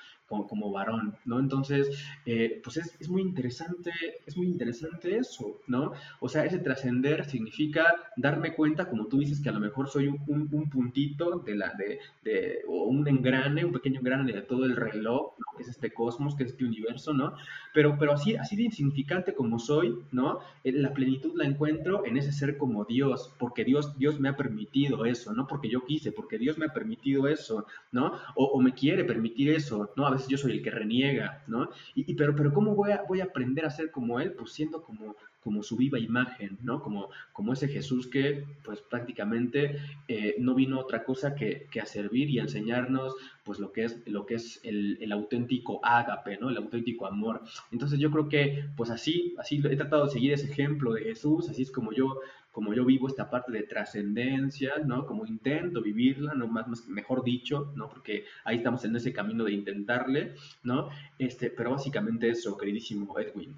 como, 0.47 0.73
varón, 0.73 1.15
¿no? 1.25 1.39
Entonces, 1.39 1.91
eh, 2.27 2.61
pues 2.63 2.79
es, 2.79 2.97
es, 3.01 3.09
muy 3.09 3.23
interesante, 3.23 3.91
es 4.27 4.37
muy 4.37 4.47
interesante 4.47 5.17
eso, 5.17 5.61
¿no? 5.67 5.93
O 6.21 6.29
sea, 6.29 6.45
ese 6.45 6.59
trascender 6.59 7.25
significa 7.25 7.95
darme 8.17 8.55
cuenta, 8.55 8.89
como 8.89 9.07
tú 9.07 9.19
dices, 9.19 9.41
que 9.41 9.49
a 9.49 9.53
lo 9.53 9.61
mejor 9.61 9.89
soy 9.89 10.09
un, 10.09 10.49
un, 10.53 10.71
puntito 10.71 11.39
de 11.41 11.55
la, 11.55 11.73
de, 11.75 11.99
de, 12.25 12.61
o 12.67 12.85
un 12.85 13.07
engrane, 13.07 13.65
un 13.65 13.73
pequeño 13.73 14.01
engrane 14.01 14.33
de 14.33 14.43
todo 14.43 14.65
el 14.65 14.77
reloj, 14.77 15.35
¿no? 15.39 15.57
que 15.57 15.63
es 15.63 15.69
este 15.69 15.93
cosmos, 15.93 16.35
que 16.35 16.45
es 16.45 16.51
este 16.51 16.65
universo, 16.65 17.13
¿no? 17.13 17.35
Pero, 17.75 17.97
pero 17.99 18.13
así, 18.13 18.37
así 18.37 18.57
de 18.57 18.65
insignificante 18.65 19.35
como 19.35 19.59
soy, 19.59 19.99
¿no? 20.13 20.41
Eh, 20.65 20.73
la 20.73 20.93
plenitud 20.93 21.33
la 21.37 21.45
encuentro 21.45 22.05
en 22.07 22.17
ese 22.17 22.33
ser 22.33 22.57
como 22.57 22.85
Dios, 22.85 23.35
porque 23.39 23.65
Dios, 23.65 23.99
Dios 23.99 24.21
me 24.21 24.29
ha 24.29 24.37
permitido 24.37 25.05
eso, 25.05 25.33
no 25.33 25.47
porque 25.47 25.69
yo 25.69 25.85
quise, 25.85 26.13
porque 26.13 26.39
Dios 26.39 26.59
me 26.59 26.67
ha 26.67 26.73
permitido 26.73 27.29
eso, 27.29 27.67
¿no? 27.91 28.13
O, 28.35 28.45
o 28.47 28.61
me 28.61 28.73
quiere 28.75 29.05
permitir 29.05 29.51
eso, 29.51 29.91
¿no? 29.97 30.07
A 30.07 30.11
veces 30.11 30.22
yo 30.29 30.39
soy 30.39 30.53
el 30.53 30.63
que 30.63 30.71
reniega, 30.71 31.43
¿no? 31.47 31.69
Y, 31.95 32.15
pero, 32.15 32.35
pero 32.35 32.53
¿cómo 32.53 32.75
voy 32.75 32.93
a, 32.93 33.03
voy 33.09 33.21
a 33.21 33.25
aprender 33.25 33.65
a 33.65 33.71
ser 33.71 33.91
como 33.91 34.21
Él? 34.21 34.33
Pues 34.33 34.53
siendo 34.53 34.83
como, 34.83 35.17
como 35.43 35.63
su 35.63 35.77
viva 35.77 35.99
imagen, 35.99 36.59
¿no? 36.63 36.81
Como, 36.81 37.11
como 37.33 37.53
ese 37.53 37.69
Jesús 37.69 38.07
que, 38.07 38.45
pues 38.65 38.81
prácticamente 38.81 39.77
eh, 40.09 40.37
no 40.39 40.55
vino 40.55 40.79
otra 40.79 41.05
cosa 41.05 41.35
que, 41.35 41.67
que, 41.71 41.81
a 41.81 41.87
servir 41.87 42.31
y 42.31 42.39
enseñarnos, 42.39 43.15
pues 43.45 43.59
lo 43.59 43.73
que 43.73 43.85
es, 43.85 44.03
lo 44.07 44.25
que 44.25 44.35
es 44.35 44.61
el, 44.63 44.99
el, 45.01 45.11
auténtico 45.13 45.81
ágape, 45.85 46.39
¿no? 46.39 46.51
El 46.51 46.59
auténtico 46.59 47.07
amor. 47.07 47.43
Entonces 47.73 47.99
yo 47.99 48.11
creo 48.11 48.29
que, 48.29 48.67
pues 48.77 48.91
así, 48.91 49.35
así 49.39 49.61
he 49.65 49.77
tratado 49.77 50.05
de 50.05 50.13
seguir 50.13 50.33
ese 50.33 50.51
ejemplo 50.51 50.95
de 50.95 51.03
Jesús, 51.03 51.49
así 51.49 51.63
es 51.63 51.71
como 51.73 51.93
yo 51.93 52.21
como 52.53 52.75
yo 52.75 52.85
vivo 52.85 53.09
esta 53.09 53.31
parte 53.31 53.51
de 53.51 53.63
trascendencia, 53.63 54.75
¿no? 54.85 55.07
Como 55.07 55.27
intento 55.27 55.81
vivirla, 55.81 56.35
¿no? 56.35 56.47
Más, 56.47 56.69
más, 56.69 56.87
mejor 56.87 57.25
dicho, 57.25 57.73
¿no? 57.75 57.89
Porque 57.89 58.27
ahí 58.45 58.59
estamos 58.59 58.85
en 58.85 58.95
ese 58.95 59.13
camino 59.13 59.43
de 59.45 59.53
intentarle, 59.53 60.35
¿no? 60.63 60.91
Este, 61.19 61.51
pero 61.51 61.71
básicamente 61.71 62.29
eso, 62.29 62.57
queridísimo 62.59 63.19
Edwin. 63.19 63.57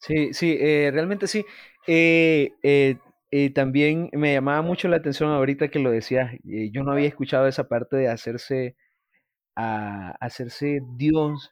Sí, 0.00 0.32
sí, 0.34 0.56
eh, 0.60 0.90
realmente 0.92 1.26
sí. 1.26 1.44
Eh, 1.86 2.52
eh, 2.62 3.50
también 3.54 4.10
me 4.12 4.32
llamaba 4.32 4.62
mucho 4.62 4.88
la 4.88 4.96
atención 4.96 5.30
ahorita 5.30 5.68
que 5.68 5.78
lo 5.78 5.90
decías. 5.90 6.32
yo 6.44 6.82
no 6.84 6.92
había 6.92 7.08
escuchado 7.08 7.46
esa 7.46 7.68
parte 7.68 7.96
de 7.96 8.08
hacerse, 8.08 8.76
hacerse 10.20 10.80
Dios 10.96 11.50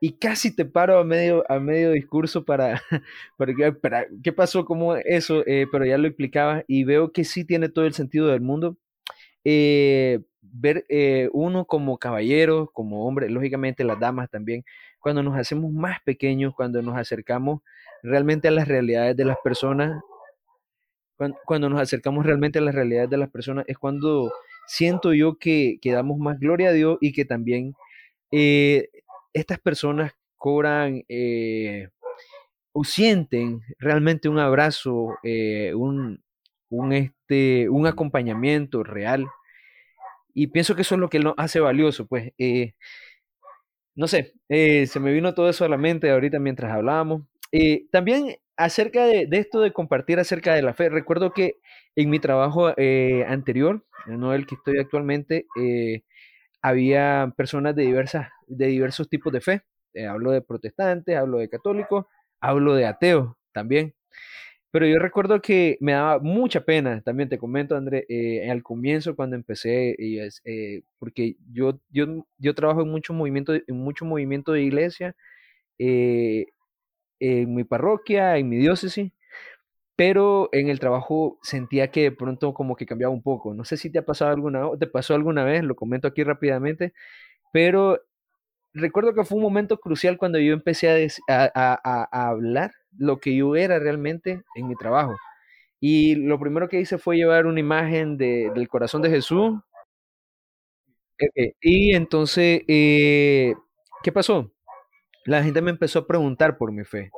y 0.00 0.18
casi 0.18 0.54
te 0.56 0.64
paro 0.66 0.98
a 1.00 1.04
medio, 1.04 1.44
a 1.50 1.60
medio 1.60 1.92
discurso 1.92 2.44
para, 2.44 2.82
para, 3.82 4.06
¿qué 4.24 4.32
pasó? 4.32 4.64
¿Cómo 4.66 4.96
eso? 4.96 5.44
Eh, 5.46 5.66
pero 5.72 5.86
ya 5.86 5.98
lo 5.98 6.08
explicaba 6.08 6.64
y 6.68 6.84
veo 6.84 7.12
que 7.12 7.24
sí 7.24 7.44
tiene 7.46 7.68
todo 7.70 7.86
el 7.86 7.94
sentido 7.94 8.28
del 8.28 8.42
mundo. 8.42 8.78
Eh, 9.44 10.20
ver 10.42 10.84
eh, 10.88 11.28
uno 11.32 11.66
como 11.66 11.98
caballero, 11.98 12.70
como 12.72 13.06
hombre, 13.06 13.30
lógicamente 13.30 13.84
las 13.84 14.00
damas 14.00 14.30
también, 14.30 14.64
cuando 14.98 15.22
nos 15.22 15.36
hacemos 15.36 15.72
más 15.72 16.00
pequeños, 16.04 16.54
cuando 16.54 16.82
nos 16.82 16.96
acercamos 16.96 17.60
realmente 18.02 18.48
a 18.48 18.50
las 18.50 18.68
realidades 18.68 19.16
de 19.16 19.24
las 19.24 19.38
personas, 19.42 20.02
cuando, 21.46 21.70
nos 21.70 21.80
acercamos 21.80 22.26
realmente 22.26 22.58
a 22.58 22.62
las 22.62 22.74
realidades 22.74 23.08
de 23.08 23.16
las 23.16 23.30
personas, 23.30 23.64
es 23.68 23.78
cuando 23.78 24.32
siento 24.66 25.14
yo 25.14 25.38
que, 25.38 25.78
damos 25.82 26.18
más 26.18 26.38
gloria 26.38 26.68
a 26.68 26.72
Dios 26.72 26.98
y 27.00 27.12
que 27.12 27.24
también 27.24 27.74
estas 28.30 29.58
personas 29.60 30.12
cobran 30.36 31.02
eh, 31.08 31.88
o 32.72 32.84
sienten 32.84 33.62
realmente 33.78 34.28
un 34.28 34.38
abrazo, 34.38 35.18
eh, 35.22 35.72
un, 35.74 36.22
este, 36.92 37.68
un 37.70 37.86
acompañamiento 37.86 38.82
real. 38.84 39.26
Y 40.34 40.48
pienso 40.48 40.76
que 40.76 40.82
eso 40.82 40.94
es 40.96 41.00
lo 41.00 41.08
que 41.08 41.18
lo 41.18 41.34
hace 41.38 41.58
valioso, 41.60 42.06
pues. 42.06 42.32
Eh, 42.36 42.74
no 43.96 44.06
sé, 44.08 44.34
se 44.48 45.00
me 45.00 45.12
vino 45.12 45.34
todo 45.34 45.48
eso 45.48 45.64
a 45.64 45.68
la 45.68 45.76
mente 45.78 46.10
ahorita 46.10 46.38
mientras 46.38 46.72
hablábamos. 46.72 47.22
también 47.90 48.36
acerca 48.56 49.04
de, 49.06 49.28
esto 49.32 49.60
de 49.60 49.72
compartir 49.72 50.18
acerca 50.20 50.54
de 50.54 50.62
la 50.62 50.74
fe, 50.74 50.88
recuerdo 50.88 51.32
que 51.32 51.56
en 51.96 52.10
mi 52.10 52.18
trabajo 52.20 52.72
anterior, 53.26 53.84
no 54.06 54.34
el 54.34 54.46
que 54.46 54.54
estoy 54.56 54.78
actualmente, 54.78 55.46
había 56.62 57.32
personas 57.36 57.76
de, 57.76 57.84
diversas, 57.84 58.28
de 58.46 58.66
diversos 58.66 59.08
tipos 59.08 59.32
de 59.32 59.40
fe. 59.40 59.62
eh, 59.94 60.06
hablo 60.06 60.32
de 60.32 60.42
protestantes, 60.42 61.16
hablo 61.16 61.38
de 61.38 61.48
católicos, 61.48 62.06
hablo 62.40 62.74
de 62.74 62.86
ateos 62.86 63.34
también. 63.52 63.94
Pero 64.70 64.86
yo 64.86 64.98
recuerdo 64.98 65.40
que 65.40 65.78
me 65.80 65.92
daba 65.92 66.18
mucha 66.18 66.62
pena, 66.64 67.00
también 67.02 67.28
te 67.28 67.38
comento, 67.38 67.76
André, 67.76 68.04
eh, 68.08 68.50
al 68.50 68.62
comienzo 68.62 69.16
cuando 69.16 69.36
empecé, 69.36 69.96
eh, 69.98 70.82
porque 70.98 71.36
yo, 71.52 71.80
yo, 71.90 72.26
yo 72.38 72.54
trabajo 72.54 72.82
en 72.82 72.90
mucho 72.90 73.14
movimiento, 73.14 73.54
en 73.54 73.76
mucho 73.76 74.04
movimiento 74.04 74.52
de 74.52 74.62
iglesia, 74.62 75.16
eh, 75.78 76.46
en 77.20 77.54
mi 77.54 77.64
parroquia, 77.64 78.36
en 78.38 78.48
mi 78.48 78.56
diócesis, 78.58 79.12
pero 79.96 80.50
en 80.52 80.68
el 80.68 80.80
trabajo 80.80 81.38
sentía 81.42 81.90
que 81.90 82.02
de 82.04 82.12
pronto 82.12 82.54
como 82.54 82.76
que 82.76 82.86
cambiaba 82.86 83.14
un 83.14 83.22
poco. 83.22 83.54
No 83.54 83.64
sé 83.64 83.76
si 83.78 83.90
te 83.90 83.98
ha 84.00 84.04
pasado 84.06 84.32
alguna, 84.32 84.70
te 84.78 84.86
pasó 84.86 85.14
alguna 85.14 85.44
vez, 85.44 85.64
lo 85.64 85.76
comento 85.76 86.08
aquí 86.08 86.22
rápidamente, 86.24 86.92
pero 87.52 88.00
recuerdo 88.74 89.14
que 89.14 89.24
fue 89.24 89.36
un 89.36 89.44
momento 89.44 89.78
crucial 89.78 90.18
cuando 90.18 90.38
yo 90.38 90.52
empecé 90.52 91.08
a, 91.28 92.28
hablar 92.28 92.72
lo 92.98 93.18
que 93.18 93.36
yo 93.36 93.56
era 93.56 93.78
realmente 93.78 94.42
en 94.54 94.68
mi 94.68 94.76
trabajo. 94.76 95.16
Y 95.80 96.16
lo 96.16 96.38
primero 96.40 96.68
que 96.68 96.80
hice 96.80 96.98
fue 96.98 97.16
llevar 97.16 97.46
una 97.46 97.60
imagen 97.60 98.16
de, 98.18 98.50
del 98.54 98.68
corazón 98.68 99.02
de 99.02 99.10
Jesús. 99.10 99.54
Y 101.60 101.94
entonces, 101.94 102.62
eh, 102.68 103.54
¿qué 104.02 104.12
pasó? 104.12 104.52
La 105.26 105.42
gente 105.44 105.62
me 105.62 105.72
empezó 105.72 106.00
a 106.00 106.08
preguntar 106.08 106.58
por 106.58 106.72
mi 106.72 106.84
fe. 106.84 107.12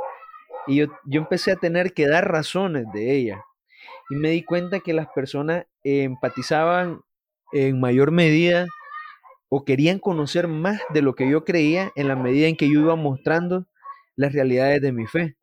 Y 0.69 0.77
yo, 0.79 0.87
yo 1.07 1.21
empecé 1.23 1.53
a 1.53 1.57
tener 1.57 1.95
que 1.95 2.09
dar 2.09 2.31
razones 2.31 2.87
de 2.95 3.17
ella. 3.17 3.45
Y 4.11 4.17
me 4.17 4.31
di 4.31 4.45
cuenta 4.45 4.81
que 4.81 4.95
las 4.95 5.09
personas 5.09 5.67
empatizaban 5.85 7.03
en 7.53 7.81
mayor 7.81 8.13
medida 8.13 8.67
o 9.51 9.65
querían 9.67 10.01
conocer 10.01 10.49
más 10.49 10.83
de 10.95 11.03
lo 11.03 11.17
que 11.17 11.31
yo 11.31 11.45
creía 11.47 11.93
en 11.97 12.09
la 12.09 12.17
medida 12.17 12.49
en 12.49 12.57
que 12.57 12.71
yo 12.73 12.81
iba 12.83 12.97
mostrando 12.97 13.67
las 14.17 14.35
realidades 14.35 14.83
de 14.83 14.93
mi 14.93 15.07
fe. 15.09 15.38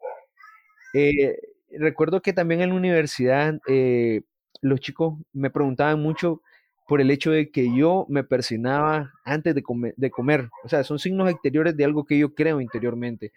Eh, 0.98 1.38
recuerdo 1.72 2.22
que 2.22 2.34
también 2.34 2.62
en 2.62 2.70
la 2.70 2.76
universidad 2.76 3.60
eh, 3.68 4.22
los 4.62 4.80
chicos 4.80 5.16
me 5.34 5.50
preguntaban 5.50 6.02
mucho 6.02 6.42
por 6.88 7.02
el 7.02 7.12
hecho 7.12 7.32
de 7.32 7.52
que 7.52 7.76
yo 7.76 8.06
me 8.10 8.24
persinaba 8.24 9.12
antes 9.26 9.56
de 9.56 9.64
comer, 9.64 10.50
O 10.64 10.70
sea, 10.70 10.84
son 10.84 11.00
signos 11.00 11.30
exteriores 11.32 11.76
de 11.76 11.84
algo 11.86 12.06
que 12.06 12.18
yo 12.20 12.36
creo 12.36 12.62
interiormente. 12.62 13.34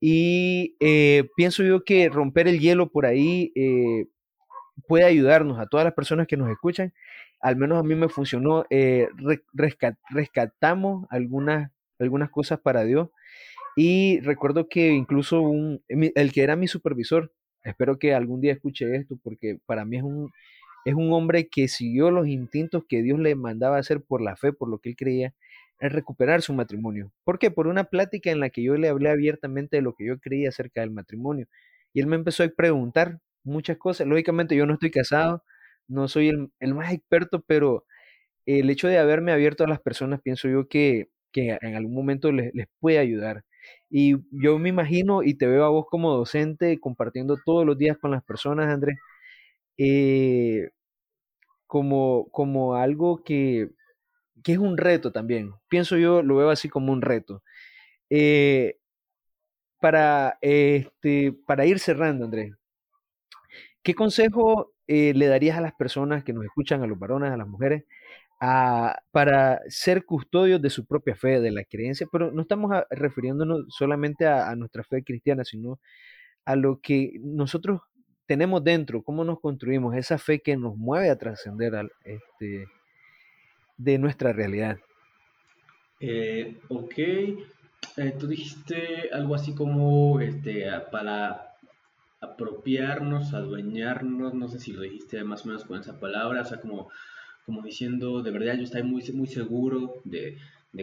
Y 0.00 0.76
eh, 0.80 1.28
pienso 1.36 1.64
yo 1.64 1.84
que 1.84 2.08
romper 2.10 2.48
el 2.48 2.60
hielo 2.60 2.90
por 2.90 3.06
ahí 3.06 3.52
puede 4.86 5.04
ayudarnos 5.04 5.58
a 5.58 5.66
todas 5.66 5.84
las 5.84 5.94
personas 5.94 6.26
que 6.26 6.36
nos 6.36 6.50
escuchan 6.50 6.92
al 7.40 7.56
menos 7.56 7.78
a 7.78 7.82
mí 7.82 7.94
me 7.94 8.08
funcionó, 8.08 8.64
eh, 8.70 9.08
rescatamos 10.10 11.06
algunas, 11.10 11.70
algunas 11.98 12.30
cosas 12.30 12.58
para 12.60 12.82
Dios 12.84 13.10
y 13.80 14.18
recuerdo 14.22 14.68
que 14.68 14.88
incluso 14.88 15.40
un, 15.40 15.80
el 15.88 16.32
que 16.32 16.42
era 16.42 16.56
mi 16.56 16.66
supervisor, 16.66 17.32
espero 17.62 17.96
que 17.96 18.12
algún 18.12 18.40
día 18.40 18.52
escuche 18.52 18.96
esto 18.96 19.16
porque 19.22 19.58
para 19.66 19.84
mí 19.84 19.98
es 19.98 20.02
un, 20.02 20.32
es 20.84 20.94
un 20.94 21.12
hombre 21.12 21.48
que 21.48 21.68
siguió 21.68 22.10
los 22.10 22.26
instintos 22.26 22.82
que 22.88 23.02
Dios 23.02 23.20
le 23.20 23.36
mandaba 23.36 23.78
hacer 23.78 24.02
por 24.02 24.20
la 24.20 24.34
fe, 24.34 24.52
por 24.52 24.68
lo 24.68 24.78
que 24.78 24.88
él 24.90 24.96
creía, 24.96 25.32
en 25.78 25.90
recuperar 25.90 26.42
su 26.42 26.54
matrimonio. 26.54 27.12
¿Por 27.22 27.38
qué? 27.38 27.52
Por 27.52 27.68
una 27.68 27.84
plática 27.84 28.32
en 28.32 28.40
la 28.40 28.50
que 28.50 28.64
yo 28.64 28.76
le 28.76 28.88
hablé 28.88 29.10
abiertamente 29.10 29.76
de 29.76 29.82
lo 29.82 29.94
que 29.94 30.06
yo 30.06 30.18
creía 30.18 30.48
acerca 30.48 30.80
del 30.80 30.90
matrimonio. 30.90 31.46
Y 31.94 32.00
él 32.00 32.08
me 32.08 32.16
empezó 32.16 32.42
a 32.42 32.48
preguntar 32.48 33.20
muchas 33.44 33.76
cosas. 33.76 34.08
Lógicamente 34.08 34.56
yo 34.56 34.66
no 34.66 34.74
estoy 34.74 34.90
casado, 34.90 35.44
no 35.86 36.08
soy 36.08 36.30
el, 36.58 36.74
más 36.74 36.92
experto, 36.92 37.44
pero 37.46 37.84
el 38.46 38.70
hecho 38.70 38.88
de 38.88 38.98
haberme 38.98 39.30
abierto 39.30 39.62
a 39.62 39.68
las 39.68 39.80
personas, 39.80 40.20
pienso 40.20 40.48
yo 40.48 40.66
que, 40.68 41.10
en 41.34 41.76
algún 41.76 41.94
momento 41.94 42.32
les, 42.32 42.52
puede 42.80 42.98
ayudar. 42.98 43.44
Y 43.90 44.16
yo 44.30 44.58
me 44.58 44.68
imagino 44.70 45.22
y 45.22 45.34
te 45.34 45.46
veo 45.46 45.64
a 45.64 45.70
vos 45.70 45.86
como 45.90 46.12
docente 46.12 46.78
compartiendo 46.80 47.38
todos 47.44 47.64
los 47.66 47.78
días 47.78 47.98
con 47.98 48.10
las 48.10 48.22
personas, 48.24 48.68
Andrés, 48.68 48.98
eh, 49.78 50.70
como, 51.66 52.28
como 52.32 52.74
algo 52.76 53.22
que, 53.24 53.70
que, 54.44 54.52
es 54.52 54.58
un 54.58 54.78
reto 54.78 55.12
también. 55.12 55.52
Pienso 55.68 55.96
yo, 55.98 56.22
lo 56.22 56.36
veo 56.36 56.50
así 56.50 56.68
como 56.68 56.92
un 56.92 57.02
reto. 57.02 57.42
Eh, 58.10 58.78
para, 59.80 60.38
este, 60.40 61.32
para 61.46 61.66
ir 61.66 61.78
cerrando, 61.78 62.24
Andrés, 62.24 62.54
¿qué 63.82 63.94
consejo 63.94 64.72
eh, 64.86 65.12
le 65.14 65.26
darías 65.26 65.58
a 65.58 65.60
las 65.60 65.74
personas 65.74 66.24
que 66.24 66.32
nos 66.32 66.44
escuchan, 66.44 66.82
a 66.82 66.86
los 66.86 66.98
varones, 66.98 67.30
a 67.30 67.36
las 67.36 67.48
mujeres, 67.48 67.84
para 68.38 69.60
ser 69.68 70.04
custodios 70.04 70.62
de 70.62 70.70
su 70.70 70.86
propia 70.86 71.16
fe, 71.16 71.40
de 71.40 71.50
la 71.50 71.64
creencia? 71.64 72.06
Pero 72.10 72.30
no 72.30 72.42
estamos 72.42 72.70
refiriéndonos 72.90 73.66
solamente 73.68 74.26
a, 74.26 74.54
nuestra 74.56 74.84
fe 74.84 75.02
cristiana, 75.02 75.44
sino 75.44 75.80
a 76.44 76.56
lo 76.56 76.80
que 76.80 77.12
nosotros 77.20 77.80
tenemos 78.26 78.62
dentro, 78.62 79.02
cómo 79.02 79.24
nos 79.24 79.40
construimos, 79.40 79.96
esa 79.96 80.18
fe 80.18 80.40
que 80.40 80.56
nos 80.56 80.76
mueve 80.76 81.10
a 81.10 81.18
trascender 81.18 81.72
este, 82.04 82.66
de 83.76 83.98
nuestra 83.98 84.32
realidad. 84.32 84.78
Eh, 86.00 86.58
ok, 86.68 86.98
eh, 86.98 88.14
tú 88.18 88.28
dijiste 88.28 89.10
algo 89.12 89.34
así 89.34 89.54
como 89.54 90.20
este, 90.20 90.66
para 90.92 91.48
apropiarnos, 92.20 93.34
adueñarnos, 93.34 94.34
no 94.34 94.48
sé 94.48 94.58
si 94.58 94.72
lo 94.72 94.82
dijiste 94.82 95.22
más 95.24 95.44
o 95.44 95.48
menos 95.48 95.64
con 95.64 95.80
esa 95.80 95.98
palabra, 95.98 96.42
o 96.42 96.44
sea, 96.44 96.60
como, 96.60 96.90
como 97.48 97.62
diciendo, 97.62 98.22
de 98.22 98.30
verdad 98.30 98.58
yo 98.58 98.64
estoy 98.64 98.82
muy, 98.82 99.02
muy 99.14 99.26
seguro 99.26 100.02
de, 100.04 100.36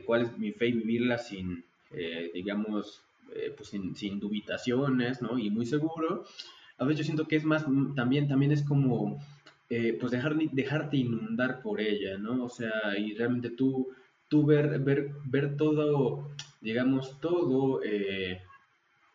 cuál 0.04 0.24
es 0.24 0.36
mi 0.36 0.52
fe 0.52 0.70
y 0.70 0.72
vivirla 0.72 1.20
sin, 1.20 1.64
eh, 1.92 2.32
digamos, 2.34 3.04
eh, 3.36 3.54
pues 3.56 3.70
sin, 3.70 4.20
dubitaciones, 4.20 5.22
¿no? 5.22 5.38
Y 5.38 5.52
muy 5.52 5.68
seguro. 5.68 6.26
A 6.80 6.86
veces 6.86 6.98
yo 6.98 7.04
siento 7.04 7.28
que 7.28 7.36
es 7.36 7.44
más, 7.46 7.68
mm, 7.68 7.94
también, 7.94 8.28
también 8.28 8.52
es 8.52 8.64
como, 8.64 9.24
eh, 9.70 9.96
pues 10.00 10.12
dejar, 10.12 10.36
dejarte 10.36 10.98
inundar 10.98 11.62
por 11.62 11.80
ella, 11.80 12.18
¿no? 12.18 12.46
O 12.46 12.50
sea, 12.50 12.98
y 12.98 13.14
realmente 13.14 13.52
tú, 13.52 13.90
tú 14.28 14.44
ver, 14.44 14.80
ver, 14.80 15.12
ver 15.26 15.58
todo, 15.58 16.32
digamos, 16.62 17.20
todo, 17.22 17.80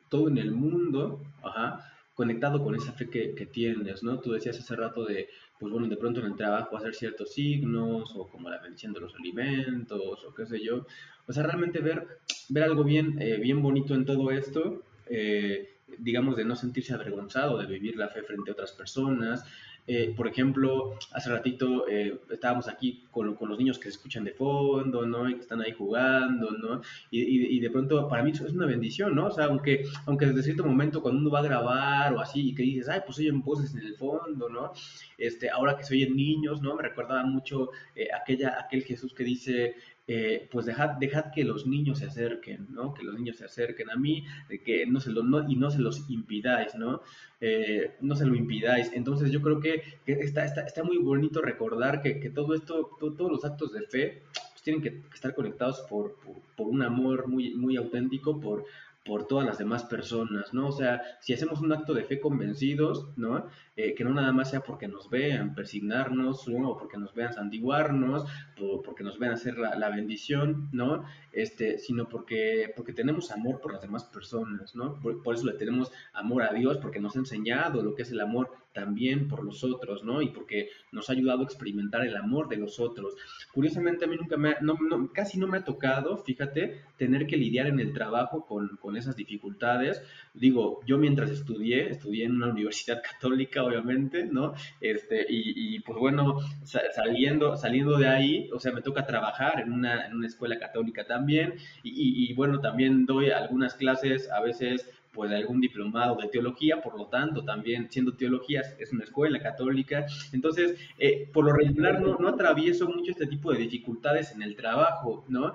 todo 0.08 0.28
en 0.28 0.38
el 0.38 0.52
mundo, 0.52 1.20
ajá, 1.42 1.84
conectado 2.14 2.62
con 2.62 2.76
esa 2.76 2.92
fe 2.92 3.10
que, 3.10 3.46
tienes, 3.46 4.04
¿no? 4.04 4.20
Tú 4.20 4.30
decías 4.30 4.56
hace 4.56 4.76
rato 4.76 5.04
de, 5.04 5.28
pues 5.60 5.70
bueno, 5.70 5.88
de 5.88 5.96
pronto 5.98 6.20
en 6.20 6.26
el 6.26 6.36
trabajo 6.36 6.78
hacer 6.78 6.94
ciertos 6.94 7.34
signos, 7.34 8.16
o 8.16 8.26
como 8.28 8.48
la 8.48 8.58
bendición 8.62 8.94
de 8.94 9.00
los 9.00 9.14
alimentos, 9.14 10.24
o 10.24 10.34
qué 10.34 10.46
sé 10.46 10.64
yo. 10.64 10.86
O 11.26 11.32
sea, 11.34 11.42
realmente 11.42 11.80
ver, 11.80 12.20
ver 12.48 12.64
algo 12.64 12.82
bien, 12.82 13.20
eh, 13.20 13.36
bien 13.36 13.60
bonito 13.60 13.94
en 13.94 14.06
todo 14.06 14.30
esto, 14.30 14.82
eh, 15.06 15.76
digamos, 15.98 16.36
de 16.36 16.46
no 16.46 16.56
sentirse 16.56 16.94
avergonzado 16.94 17.58
de 17.58 17.66
vivir 17.66 17.96
la 17.96 18.08
fe 18.08 18.22
frente 18.22 18.50
a 18.50 18.54
otras 18.54 18.72
personas, 18.72 19.44
eh, 19.86 20.14
por 20.16 20.28
ejemplo, 20.28 20.94
hace 21.12 21.30
ratito 21.30 21.88
eh, 21.88 22.20
estábamos 22.30 22.68
aquí 22.68 23.04
con, 23.10 23.36
los 23.40 23.58
niños 23.58 23.78
que 23.78 23.84
se 23.84 23.90
escuchan 23.90 24.24
de 24.24 24.32
fondo, 24.32 25.06
¿no? 25.06 25.28
Y 25.28 25.34
que 25.34 25.40
están 25.40 25.60
ahí 25.60 25.72
jugando, 25.72 26.50
¿no? 26.50 26.80
Y, 27.10 27.58
de 27.60 27.70
pronto 27.70 28.08
para 28.08 28.22
mí 28.22 28.30
es 28.30 28.40
una 28.40 28.66
bendición, 28.66 29.14
¿no? 29.14 29.26
O 29.26 29.30
sea, 29.30 29.46
aunque, 29.46 29.84
aunque 30.06 30.26
desde 30.26 30.42
cierto 30.42 30.64
momento 30.64 31.02
cuando 31.02 31.20
uno 31.20 31.30
va 31.30 31.40
a 31.40 31.42
grabar 31.42 32.12
o 32.14 32.20
así 32.20 32.50
y 32.50 32.54
que 32.54 32.62
dices, 32.62 32.88
ay, 32.88 33.00
pues 33.04 33.18
oyen 33.18 33.42
voces 33.42 33.74
en 33.74 33.80
el 33.80 33.96
fondo, 33.96 34.48
¿no? 34.48 34.72
Este, 35.18 35.50
ahora 35.50 35.76
que 35.76 35.84
se 35.84 35.94
oyen 35.94 36.16
niños, 36.16 36.62
¿no? 36.62 36.76
Me 36.76 36.82
recordaba 36.82 37.24
mucho 37.24 37.70
eh, 37.94 38.08
aquella, 38.18 38.58
aquel 38.60 38.82
Jesús 38.84 39.12
que 39.14 39.24
dice, 39.24 39.74
eh, 40.12 40.48
pues 40.50 40.66
dejad, 40.66 40.96
dejad 40.98 41.26
que 41.32 41.44
los 41.44 41.68
niños 41.68 42.00
se 42.00 42.06
acerquen, 42.06 42.66
¿no? 42.70 42.92
Que 42.94 43.04
los 43.04 43.14
niños 43.14 43.36
se 43.36 43.44
acerquen 43.44 43.90
a 43.90 43.96
mí, 43.96 44.24
que 44.64 44.84
no 44.84 44.98
se 44.98 45.12
lo, 45.12 45.22
no, 45.22 45.48
y 45.48 45.54
no 45.54 45.70
se 45.70 45.78
los 45.78 46.10
impidáis, 46.10 46.74
¿no? 46.74 47.00
Eh, 47.40 47.92
no 48.00 48.16
se 48.16 48.26
lo 48.26 48.34
impidáis. 48.34 48.90
Entonces 48.92 49.30
yo 49.30 49.40
creo 49.40 49.60
que, 49.60 49.84
está, 50.06 50.44
está, 50.44 50.62
está, 50.62 50.82
muy 50.82 50.98
bonito 50.98 51.40
recordar 51.40 52.02
que, 52.02 52.18
que 52.18 52.28
todo 52.28 52.56
esto, 52.56 52.90
todos 52.98 53.30
los 53.30 53.44
actos 53.44 53.72
de 53.72 53.82
fe, 53.82 54.22
pues 54.50 54.62
tienen 54.64 54.82
que, 54.82 55.00
estar 55.14 55.32
conectados 55.32 55.78
por, 55.88 56.16
por, 56.16 56.40
por, 56.56 56.66
un 56.66 56.82
amor 56.82 57.28
muy, 57.28 57.54
muy 57.54 57.76
auténtico, 57.76 58.40
por, 58.40 58.64
por 59.10 59.26
todas 59.26 59.44
las 59.44 59.58
demás 59.58 59.82
personas, 59.82 60.54
¿no? 60.54 60.68
O 60.68 60.70
sea, 60.70 61.02
si 61.18 61.34
hacemos 61.34 61.60
un 61.62 61.72
acto 61.72 61.94
de 61.94 62.04
fe 62.04 62.20
convencidos, 62.20 63.08
¿no? 63.16 63.44
Eh, 63.74 63.92
que 63.92 64.04
no 64.04 64.14
nada 64.14 64.30
más 64.30 64.50
sea 64.50 64.60
porque 64.60 64.86
nos 64.86 65.10
vean 65.10 65.52
persignarnos, 65.52 66.46
o 66.46 66.78
porque 66.78 66.96
nos 66.96 67.12
vean 67.12 67.32
santiguarnos, 67.32 68.24
o 68.60 68.80
porque 68.82 69.02
nos 69.02 69.18
vean 69.18 69.32
hacer 69.32 69.58
la, 69.58 69.90
bendición, 69.90 70.68
¿no? 70.70 71.04
Este, 71.32 71.78
sino 71.78 72.08
porque, 72.08 72.72
porque 72.76 72.92
tenemos 72.92 73.32
amor 73.32 73.60
por 73.60 73.72
las 73.72 73.82
demás 73.82 74.04
personas, 74.04 74.76
¿no? 74.76 75.00
Por, 75.00 75.34
eso 75.34 75.44
le 75.44 75.54
tenemos 75.54 75.90
amor 76.12 76.44
a 76.44 76.52
Dios, 76.52 76.76
porque 76.76 77.00
nos 77.00 77.16
ha 77.16 77.18
enseñado 77.18 77.82
lo 77.82 77.96
que 77.96 78.02
es 78.02 78.12
el 78.12 78.20
amor 78.20 78.52
también 78.72 79.28
por 79.28 79.44
los 79.44 79.64
otros, 79.64 80.04
¿no? 80.04 80.22
Y 80.22 80.28
porque 80.28 80.68
nos 80.92 81.08
ha 81.08 81.12
ayudado 81.12 81.40
a 81.40 81.44
experimentar 81.44 82.06
el 82.06 82.16
amor 82.16 82.48
de 82.48 82.56
los 82.56 82.78
otros. 82.78 83.14
Curiosamente, 83.52 84.04
a 84.04 84.08
mí 84.08 84.16
nunca 84.16 84.36
me, 84.36 84.56
no, 84.60 84.76
casi 85.12 85.38
no 85.38 85.46
me 85.46 85.58
ha 85.58 85.64
tocado, 85.64 86.16
fíjate, 86.18 86.82
tener 86.96 87.26
que 87.26 87.36
lidiar 87.36 87.66
en 87.66 87.80
el 87.80 87.92
trabajo 87.92 88.46
con, 88.46 88.76
con 88.76 88.96
esas 88.96 89.16
dificultades. 89.16 90.02
Digo, 90.34 90.80
yo 90.86 90.98
mientras 90.98 91.30
estudié, 91.30 91.90
estudié 91.90 92.24
en 92.24 92.36
una 92.36 92.48
universidad 92.48 93.02
católica, 93.10 93.64
obviamente, 93.64 94.24
¿no? 94.24 94.54
Este, 94.80 95.26
y, 95.28 95.80
pues 95.80 95.98
bueno, 95.98 96.40
saliendo, 96.64 97.56
saliendo 97.56 97.98
de 97.98 98.08
ahí, 98.08 98.50
o 98.52 98.60
sea, 98.60 98.72
me 98.72 98.82
toca 98.82 99.06
trabajar 99.06 99.60
en 99.60 99.72
una, 99.72 100.06
en 100.06 100.14
una 100.14 100.26
escuela 100.26 100.58
católica 100.58 101.06
también, 101.06 101.54
y 101.82 102.32
bueno, 102.34 102.60
también 102.60 103.06
doy 103.06 103.30
algunas 103.30 103.74
clases 103.74 104.30
a 104.30 104.40
veces 104.40 104.88
pues 105.12 105.32
algún 105.32 105.60
diplomado 105.60 106.16
de 106.16 106.28
teología, 106.28 106.80
por 106.80 106.96
lo 106.96 107.06
tanto 107.06 107.44
también 107.44 107.90
siendo 107.90 108.14
teología 108.14 108.62
es 108.78 108.92
una 108.92 109.04
escuela 109.04 109.40
católica, 109.40 110.06
entonces 110.32 110.78
eh, 110.98 111.28
por 111.32 111.44
lo 111.44 111.52
regular 111.52 112.00
no, 112.00 112.16
no, 112.18 112.28
atravieso 112.28 112.88
mucho 112.88 113.10
este 113.10 113.26
tipo 113.26 113.52
de 113.52 113.58
dificultades 113.58 114.32
en 114.32 114.42
el 114.42 114.54
trabajo, 114.54 115.24
¿no? 115.28 115.52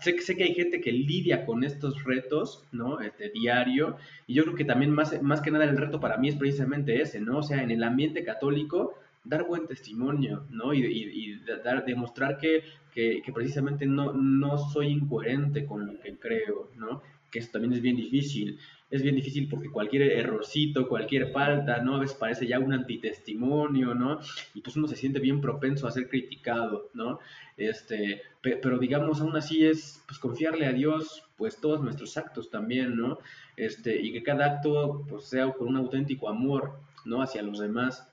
sé, 0.00 0.20
sé, 0.20 0.36
que 0.36 0.44
hay 0.44 0.54
gente 0.54 0.80
que 0.80 0.92
lidia 0.92 1.44
con 1.44 1.64
estos 1.64 2.04
retos, 2.04 2.64
¿no? 2.70 3.00
Este 3.00 3.30
diario, 3.30 3.96
y 4.26 4.34
yo 4.34 4.44
creo 4.44 4.54
que 4.54 4.64
también 4.64 4.92
más, 4.92 5.20
más 5.22 5.40
que 5.40 5.50
nada 5.50 5.64
el 5.64 5.76
reto 5.76 5.98
para 5.98 6.16
mí 6.16 6.28
es 6.28 6.36
precisamente 6.36 7.02
ese, 7.02 7.20
¿no? 7.20 7.38
O 7.38 7.42
sea, 7.42 7.62
en 7.62 7.70
el 7.70 7.82
ambiente 7.82 8.24
católico, 8.24 8.94
dar 9.24 9.44
buen 9.44 9.66
testimonio, 9.66 10.46
¿no? 10.50 10.72
Y, 10.72 10.84
y, 10.84 11.40
dar, 11.64 11.84
demostrar 11.84 12.38
que, 12.38 12.62
que, 12.92 13.20
que, 13.22 13.32
precisamente 13.32 13.86
no, 13.86 14.12
no 14.12 14.58
soy 14.58 14.88
incoherente 14.88 15.66
con 15.66 15.86
lo 15.86 16.00
que 16.00 16.16
creo, 16.16 16.70
¿no? 16.76 17.02
Que 17.30 17.38
eso 17.38 17.50
también 17.52 17.72
es 17.72 17.80
bien 17.80 17.96
difícil. 17.96 18.58
Es 18.90 19.02
bien 19.02 19.14
difícil 19.14 19.48
porque 19.48 19.70
cualquier 19.70 20.02
errorcito, 20.02 20.88
cualquier 20.88 21.30
falta, 21.30 21.80
¿no? 21.80 21.94
A 21.94 22.00
veces 22.00 22.16
parece 22.16 22.46
ya 22.46 22.58
un 22.58 22.72
antitestimonio, 22.72 23.94
¿no? 23.94 24.18
Y 24.52 24.60
pues 24.62 24.76
uno 24.76 24.88
se 24.88 24.96
siente 24.96 25.20
bien 25.20 25.40
propenso 25.40 25.86
a 25.86 25.92
ser 25.92 26.08
criticado, 26.08 26.90
¿no? 26.92 27.20
Este, 27.56 28.22
pero 28.42 28.78
digamos, 28.78 29.20
aún 29.20 29.36
así 29.36 29.64
es 29.64 30.02
pues 30.08 30.18
confiarle 30.18 30.66
a 30.66 30.72
Dios 30.72 31.22
pues 31.36 31.60
todos 31.60 31.80
nuestros 31.82 32.16
actos 32.16 32.50
también, 32.50 32.96
¿no? 32.96 33.18
Este, 33.56 34.00
y 34.00 34.12
que 34.12 34.22
cada 34.22 34.46
acto 34.46 35.06
pues 35.08 35.24
sea 35.24 35.52
con 35.52 35.68
un 35.68 35.76
auténtico 35.76 36.28
amor, 36.28 36.72
¿no? 37.04 37.22
Hacia 37.22 37.42
los 37.42 37.60
demás. 37.60 38.10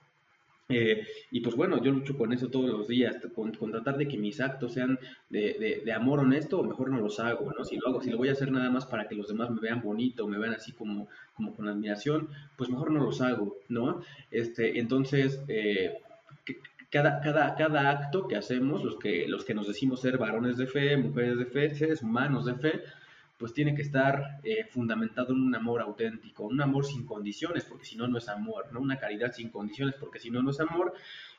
Eh, 0.70 1.08
y 1.32 1.40
pues 1.40 1.56
bueno, 1.56 1.82
yo 1.82 1.92
lucho 1.92 2.18
con 2.18 2.34
eso 2.34 2.50
todos 2.50 2.70
los 2.70 2.90
días, 2.90 3.16
con, 3.34 3.54
tratar 3.54 3.98
de 3.98 4.08
que 4.08 4.18
mis 4.18 4.42
actos 4.42 4.74
sean 4.74 5.00
de, 5.30 5.82
de, 5.86 5.94
amor 5.94 6.20
honesto, 6.20 6.60
o 6.60 6.64
mejor 6.64 6.90
no 6.90 7.00
los 7.00 7.22
hago, 7.22 7.54
¿no? 7.58 7.64
Si 7.64 7.78
lo 7.78 7.88
hago, 7.88 8.02
si 8.02 8.10
lo 8.10 8.18
voy 8.18 8.28
a 8.28 8.34
hacer 8.34 8.52
nada 8.52 8.70
más 8.70 8.86
para 8.86 9.08
que 9.08 9.16
los 9.16 9.30
demás 9.30 9.50
me 9.50 9.62
vean 9.62 9.82
bonito, 9.82 10.28
me 10.28 10.38
vean 10.38 10.56
así 10.56 10.74
como, 10.74 11.08
como 11.36 11.56
con 11.56 11.70
admiración, 11.70 12.28
pues 12.58 12.70
mejor 12.70 12.92
no 12.92 13.02
los 13.02 13.22
hago, 13.22 13.56
¿no? 13.70 14.02
Este, 14.30 14.78
entonces, 14.78 15.42
eh, 15.48 16.02
cada, 16.90 17.22
cada, 17.22 17.56
cada 17.56 17.90
acto 17.90 18.28
que 18.28 18.36
hacemos, 18.36 18.84
los 18.84 18.98
que, 18.98 19.26
los 19.28 19.46
que 19.46 19.54
nos 19.54 19.68
decimos 19.68 20.02
ser 20.02 20.18
varones 20.18 20.58
de 20.58 20.68
fe, 20.68 20.98
mujeres 20.98 21.38
de 21.38 21.46
fe, 21.46 21.76
seres 21.76 22.02
humanos 22.02 22.46
de 22.46 22.56
fe, 22.56 22.82
pues 23.38 23.54
tiene 23.54 23.76
que 23.76 23.84
estar 23.84 24.40
eh, 24.44 24.66
fundamentado 24.66 25.34
en 25.34 25.42
un 25.42 25.56
amor 25.56 25.82
auténtico, 25.82 26.44
un 26.44 26.62
amor 26.62 26.86
sin 26.86 27.06
condiciones, 27.06 27.66
porque 27.66 27.86
si 27.86 27.96
no, 27.96 28.08
no 28.08 28.18
es 28.18 28.28
amor, 28.30 28.66
¿no? 28.72 28.80
Una 28.80 28.98
caridad 28.98 29.32
sin 29.32 29.50
condiciones, 29.50 29.96
porque 30.00 30.20
si 30.20 30.32
no, 30.32 30.42
no 30.42 30.50
es 30.50 30.60
amor. 30.60 30.94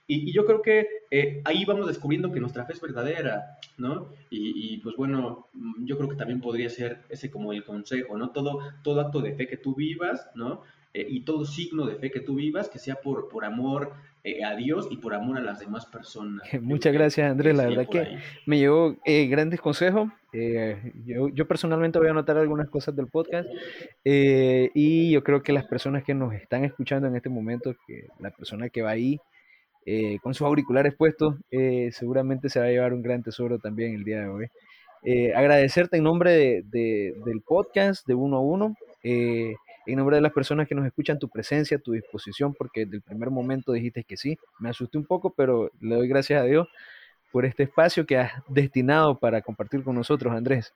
Y, 0.07 0.33
yo 0.33 0.47
creo 0.47 0.63
que 0.63 0.87
eh, 1.11 1.43
ahí 1.45 1.65
vamos 1.65 1.87
descubriendo 1.87 2.31
que 2.31 2.41
nuestra 2.41 2.65
fe 2.65 2.73
es 2.73 2.81
verdadera, 2.81 3.59
¿no? 3.77 4.13
Y, 4.31 4.79
pues 4.79 4.97
bueno, 4.97 5.49
yo 5.81 5.97
creo 5.97 6.09
que 6.09 6.17
también 6.17 6.41
podría 6.41 6.71
ser 6.71 7.03
ese 7.09 7.31
como 7.31 7.53
el 7.53 7.65
consejo, 7.65 8.17
¿no? 8.17 8.31
Todo, 8.31 8.61
todo 8.83 9.01
acto 9.01 9.21
de 9.21 9.35
fe 9.35 9.49
que 9.49 9.57
tú 9.57 9.75
vivas, 9.75 10.31
¿no? 10.35 10.63
Eh, 10.95 11.07
y 11.09 11.21
todo 11.21 11.45
signo 11.45 11.85
de 11.85 11.97
fe 11.97 12.11
que 12.11 12.21
tú 12.21 12.37
vivas, 12.37 12.69
que 12.69 12.79
sea 12.79 12.97
por, 12.97 13.29
por 13.29 13.45
amor 13.45 13.93
eh, 14.25 14.45
a 14.45 14.57
Dios 14.57 14.89
y 14.91 14.97
por 14.97 15.15
amor 15.15 15.39
a 15.39 15.41
las 15.41 15.61
demás 15.61 15.87
personas. 15.87 16.43
Muchas 16.63 16.93
gracias, 16.93 17.31
Andrés. 17.31 17.57
La 17.57 17.67
verdad 17.67 17.89
que 17.89 18.19
me 18.47 18.59
llevó 18.59 18.97
eh, 19.05 19.27
grandes 19.27 19.61
consejos. 19.61 20.11
yo, 21.07 21.29
yo, 21.29 21.49
personalmente 21.49 21.99
voy 21.99 22.09
a 22.09 22.11
anotar 22.11 22.37
algunas 22.37 22.69
cosas 22.69 22.95
del 22.95 23.07
podcast 23.07 23.49
y 24.05 25.11
yo 25.11 25.23
creo 25.25 25.43
que 25.43 25.53
las 25.53 25.65
personas 25.65 26.05
que 26.05 26.15
nos 26.15 26.35
están 26.35 26.65
escuchando 26.65 27.09
en 27.09 27.17
este 27.17 27.29
momento, 27.29 27.75
que 27.87 28.09
la 28.19 28.31
persona 28.31 28.69
que 28.69 28.83
va 28.83 28.91
ahí 28.91 29.19
con 30.23 30.35
sus 30.35 30.47
auriculares 30.47 30.95
puestos, 30.95 31.37
seguramente 31.93 32.51
se 32.51 32.61
va 32.61 32.67
a 32.67 32.71
llevar 32.71 32.93
un 32.93 33.03
gran 33.03 33.23
tesoro 33.23 33.59
también 33.59 33.95
el 33.95 34.05
día 34.05 34.21
de 34.21 34.29
hoy. 34.29 34.47
agradecerte 35.35 35.97
en 35.97 36.05
nombre 36.05 36.33
de, 36.33 37.15
del 37.25 37.41
podcast 37.41 38.07
de 38.07 38.15
uno 38.15 38.37
a 38.37 38.41
uno 38.41 38.77
en 39.93 39.99
nombre 39.99 40.17
de 40.17 40.23
las 40.23 40.33
personas 40.33 40.69
que 40.69 40.75
nos 40.75 40.87
escuchan, 40.87 41.19
tu 41.19 41.29
presencia, 41.29 41.79
tu 41.79 41.93
disposición, 41.93 42.55
porque 42.55 42.85
desde 42.85 42.97
el 42.97 43.03
primer 43.03 43.31
momento 43.31 43.73
dijiste 43.73 44.05
que 44.05 44.17
sí. 44.17 44.39
Me 44.59 44.71
asusté 44.71 44.99
un 44.99 45.07
poco, 45.07 45.33
pero 45.35 45.71
le 45.81 45.97
doy 45.97 46.09
gracias 46.09 46.43
a 46.43 46.45
Dios 46.45 46.69
por 47.33 47.45
este 47.45 47.65
espacio 47.65 48.07
que 48.07 48.19
has 48.19 48.33
destinado 48.49 49.19
para 49.19 49.43
compartir 49.43 49.83
con 49.83 49.95
nosotros, 49.95 50.35
Andrés. 50.35 50.75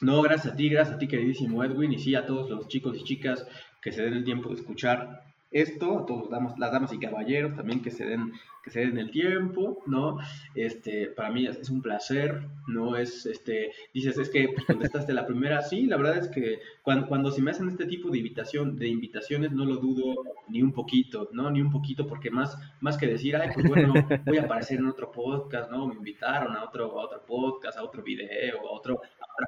No, 0.00 0.22
gracias 0.22 0.52
a 0.52 0.56
ti, 0.56 0.68
gracias 0.68 0.96
a 0.96 0.98
ti, 0.98 1.08
queridísimo 1.08 1.64
Edwin, 1.64 1.92
y 1.92 1.98
sí 1.98 2.14
a 2.14 2.24
todos 2.24 2.48
los 2.48 2.68
chicos 2.68 2.96
y 2.98 3.04
chicas 3.04 3.46
que 3.82 3.90
se 3.90 4.02
den 4.02 4.14
el 4.14 4.24
tiempo 4.24 4.48
de 4.48 4.54
escuchar 4.54 5.24
esto, 5.50 6.00
a 6.00 6.06
todos 6.06 6.28
las 6.30 6.72
damas 6.72 6.92
y 6.92 6.98
caballeros 6.98 7.54
también 7.56 7.82
que 7.82 7.90
se 7.90 8.04
den, 8.04 8.32
que 8.62 8.70
se 8.70 8.80
den 8.80 8.98
el 8.98 9.10
tiempo, 9.10 9.82
¿no? 9.86 10.18
Este, 10.54 11.06
para 11.06 11.30
mí 11.30 11.46
es, 11.46 11.70
un 11.70 11.80
placer, 11.80 12.42
¿no? 12.66 12.96
Es, 12.96 13.24
este, 13.24 13.72
dices, 13.94 14.18
es 14.18 14.28
que 14.28 14.48
pues, 14.48 14.66
contestaste 14.66 15.12
la 15.12 15.26
primera, 15.26 15.62
sí, 15.62 15.86
la 15.86 15.96
verdad 15.96 16.18
es 16.18 16.28
que 16.28 16.60
cuando, 16.82 17.06
cuando 17.06 17.30
se 17.30 17.40
me 17.40 17.50
hacen 17.50 17.68
este 17.68 17.86
tipo 17.86 18.10
de 18.10 18.18
invitación, 18.18 18.76
de 18.76 18.88
invitaciones, 18.88 19.52
no 19.52 19.64
lo 19.64 19.76
dudo 19.76 20.22
ni 20.48 20.62
un 20.62 20.72
poquito, 20.72 21.30
¿no? 21.32 21.50
Ni 21.50 21.62
un 21.62 21.70
poquito, 21.70 22.06
porque 22.06 22.30
más, 22.30 22.58
más 22.80 22.98
que 22.98 23.06
decir, 23.06 23.36
ay, 23.36 23.50
pues 23.54 23.68
bueno, 23.68 23.94
voy 24.26 24.38
a 24.38 24.42
aparecer 24.42 24.78
en 24.78 24.86
otro 24.86 25.10
podcast, 25.10 25.70
¿no? 25.70 25.86
Me 25.86 25.94
invitaron 25.94 26.54
a 26.56 26.64
otro, 26.64 27.00
a 27.00 27.04
otro 27.04 27.24
podcast, 27.24 27.78
a 27.78 27.82
otro 27.82 28.02
video, 28.02 28.58
a 28.68 28.72
otro, 28.72 29.00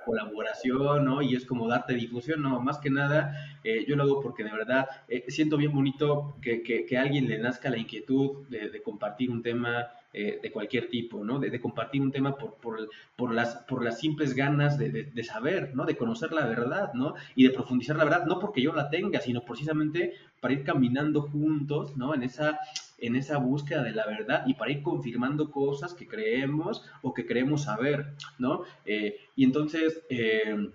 colaboración, 0.05 1.05
¿no? 1.05 1.22
Y 1.22 1.34
es 1.34 1.44
como 1.44 1.68
darte 1.68 1.94
difusión, 1.94 2.42
no, 2.42 2.61
más 2.61 2.78
que 2.78 2.90
nada, 2.90 3.34
eh, 3.64 3.84
yo 3.86 3.96
lo 3.96 4.05
hago 4.05 4.20
porque 4.20 4.44
de 4.44 4.53
verdad 4.53 4.88
eh, 5.09 5.24
siento 5.28 5.57
bien 5.57 5.72
bonito 5.72 5.89
que, 6.41 6.99
alguien 6.99 7.28
le 7.28 7.38
nazca 7.38 7.70
la 7.70 7.78
inquietud 7.78 8.47
de, 8.49 8.82
compartir 8.82 9.30
un 9.30 9.43
tema 9.43 9.88
eh, 10.12 10.41
de 10.43 10.51
cualquier 10.51 10.91
tipo, 10.91 11.24
¿no? 11.24 11.38
De, 11.38 11.61
compartir 11.61 12.03
un 12.03 12.11
tema 12.11 12.36
por, 12.36 13.32
las, 13.32 13.59
por 13.68 13.84
las 13.84 14.01
simples 14.01 14.34
ganas 14.34 14.76
de, 14.76 15.22
saber, 15.22 15.72
¿no? 15.72 15.84
De 15.84 15.97
conocer 15.97 16.32
la 16.32 16.47
verdad, 16.47 16.93
¿no? 16.95 17.14
Y 17.36 17.45
de 17.45 17.51
profundizar 17.51 17.95
la 17.95 18.03
verdad, 18.03 18.26
no 18.26 18.41
porque 18.41 18.61
yo 18.61 18.72
la 18.74 18.91
tenga, 18.91 19.20
sino 19.20 19.43
precisamente 19.43 20.14
para 20.41 20.55
ir 20.55 20.64
caminando 20.64 21.22
juntos, 21.22 21.97
¿no? 21.97 22.12
En 22.12 22.24
esa 22.24 22.59
en 22.99 23.14
esa 23.14 23.38
búsqueda 23.38 23.84
de 23.84 23.93
la 23.93 24.05
verdad 24.05 24.43
y 24.47 24.55
para 24.55 24.72
ir 24.72 24.82
confirmando 24.82 25.51
cosas 25.51 25.95
que 25.95 26.07
creemos 26.07 26.84
o 27.01 27.14
que 27.14 27.24
creemos 27.24 27.62
saber, 27.62 28.14
¿no? 28.38 28.64
Eh, 28.84 29.16
y 29.36 29.45
entonces, 29.45 30.03
eh, 30.11 30.70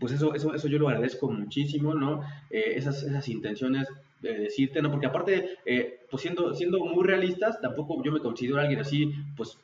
pues 0.00 0.12
eso, 0.12 0.34
eso, 0.34 0.54
eso 0.54 0.66
yo 0.66 0.78
lo 0.78 0.88
agradezco 0.88 1.30
muchísimo, 1.30 1.94
¿no? 1.94 2.22
Esas, 2.50 3.02
esas 3.02 3.28
intenciones 3.28 3.86
de 4.20 4.38
decirte, 4.38 4.82
¿no? 4.82 4.90
Porque 4.90 5.06
aparte, 5.06 5.58
pues 6.10 6.22
siendo, 6.22 6.54
siendo 6.54 6.80
muy 6.80 7.04
realistas, 7.04 7.60
tampoco 7.60 8.02
yo 8.02 8.12
me 8.12 8.20
considero 8.20 8.60
alguien 8.60 8.80
así, 8.80 9.12
pues 9.36 9.58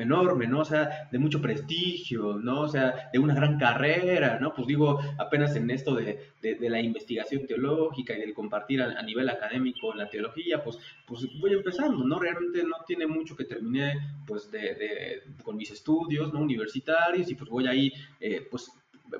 enorme, 0.00 0.46
¿no? 0.46 0.60
O 0.60 0.64
sea, 0.64 1.08
de 1.10 1.18
mucho 1.18 1.40
prestigio, 1.40 2.38
¿no? 2.38 2.62
O 2.62 2.68
sea, 2.68 3.10
de 3.12 3.18
una 3.18 3.34
gran 3.34 3.58
carrera, 3.58 4.38
¿no? 4.40 4.54
Pues 4.54 4.66
digo, 4.66 4.98
apenas 5.18 5.54
en 5.56 5.70
esto 5.70 5.94
de, 5.94 6.32
de, 6.40 6.70
la 6.70 6.80
investigación 6.80 7.46
teológica 7.46 8.14
y 8.14 8.20
del 8.20 8.34
compartir 8.34 8.82
a, 8.82 9.02
nivel 9.02 9.28
académico 9.28 9.94
la 9.94 10.08
teología, 10.08 10.62
pues, 10.62 10.78
pues 11.06 11.26
voy 11.40 11.52
empezando, 11.52 12.04
¿no? 12.04 12.18
Realmente 12.18 12.62
no 12.62 12.76
tiene 12.86 13.06
mucho 13.06 13.36
que 13.36 13.44
terminé, 13.44 13.94
pues, 14.26 14.50
de, 14.50 14.60
de 14.60 15.22
con 15.42 15.56
mis 15.56 15.70
estudios, 15.70 16.32
¿no? 16.32 16.40
Universitarios 16.40 17.30
y 17.30 17.34
pues 17.34 17.50
voy 17.50 17.66
ahí, 17.66 17.92
eh, 18.20 18.46
pues, 18.50 18.70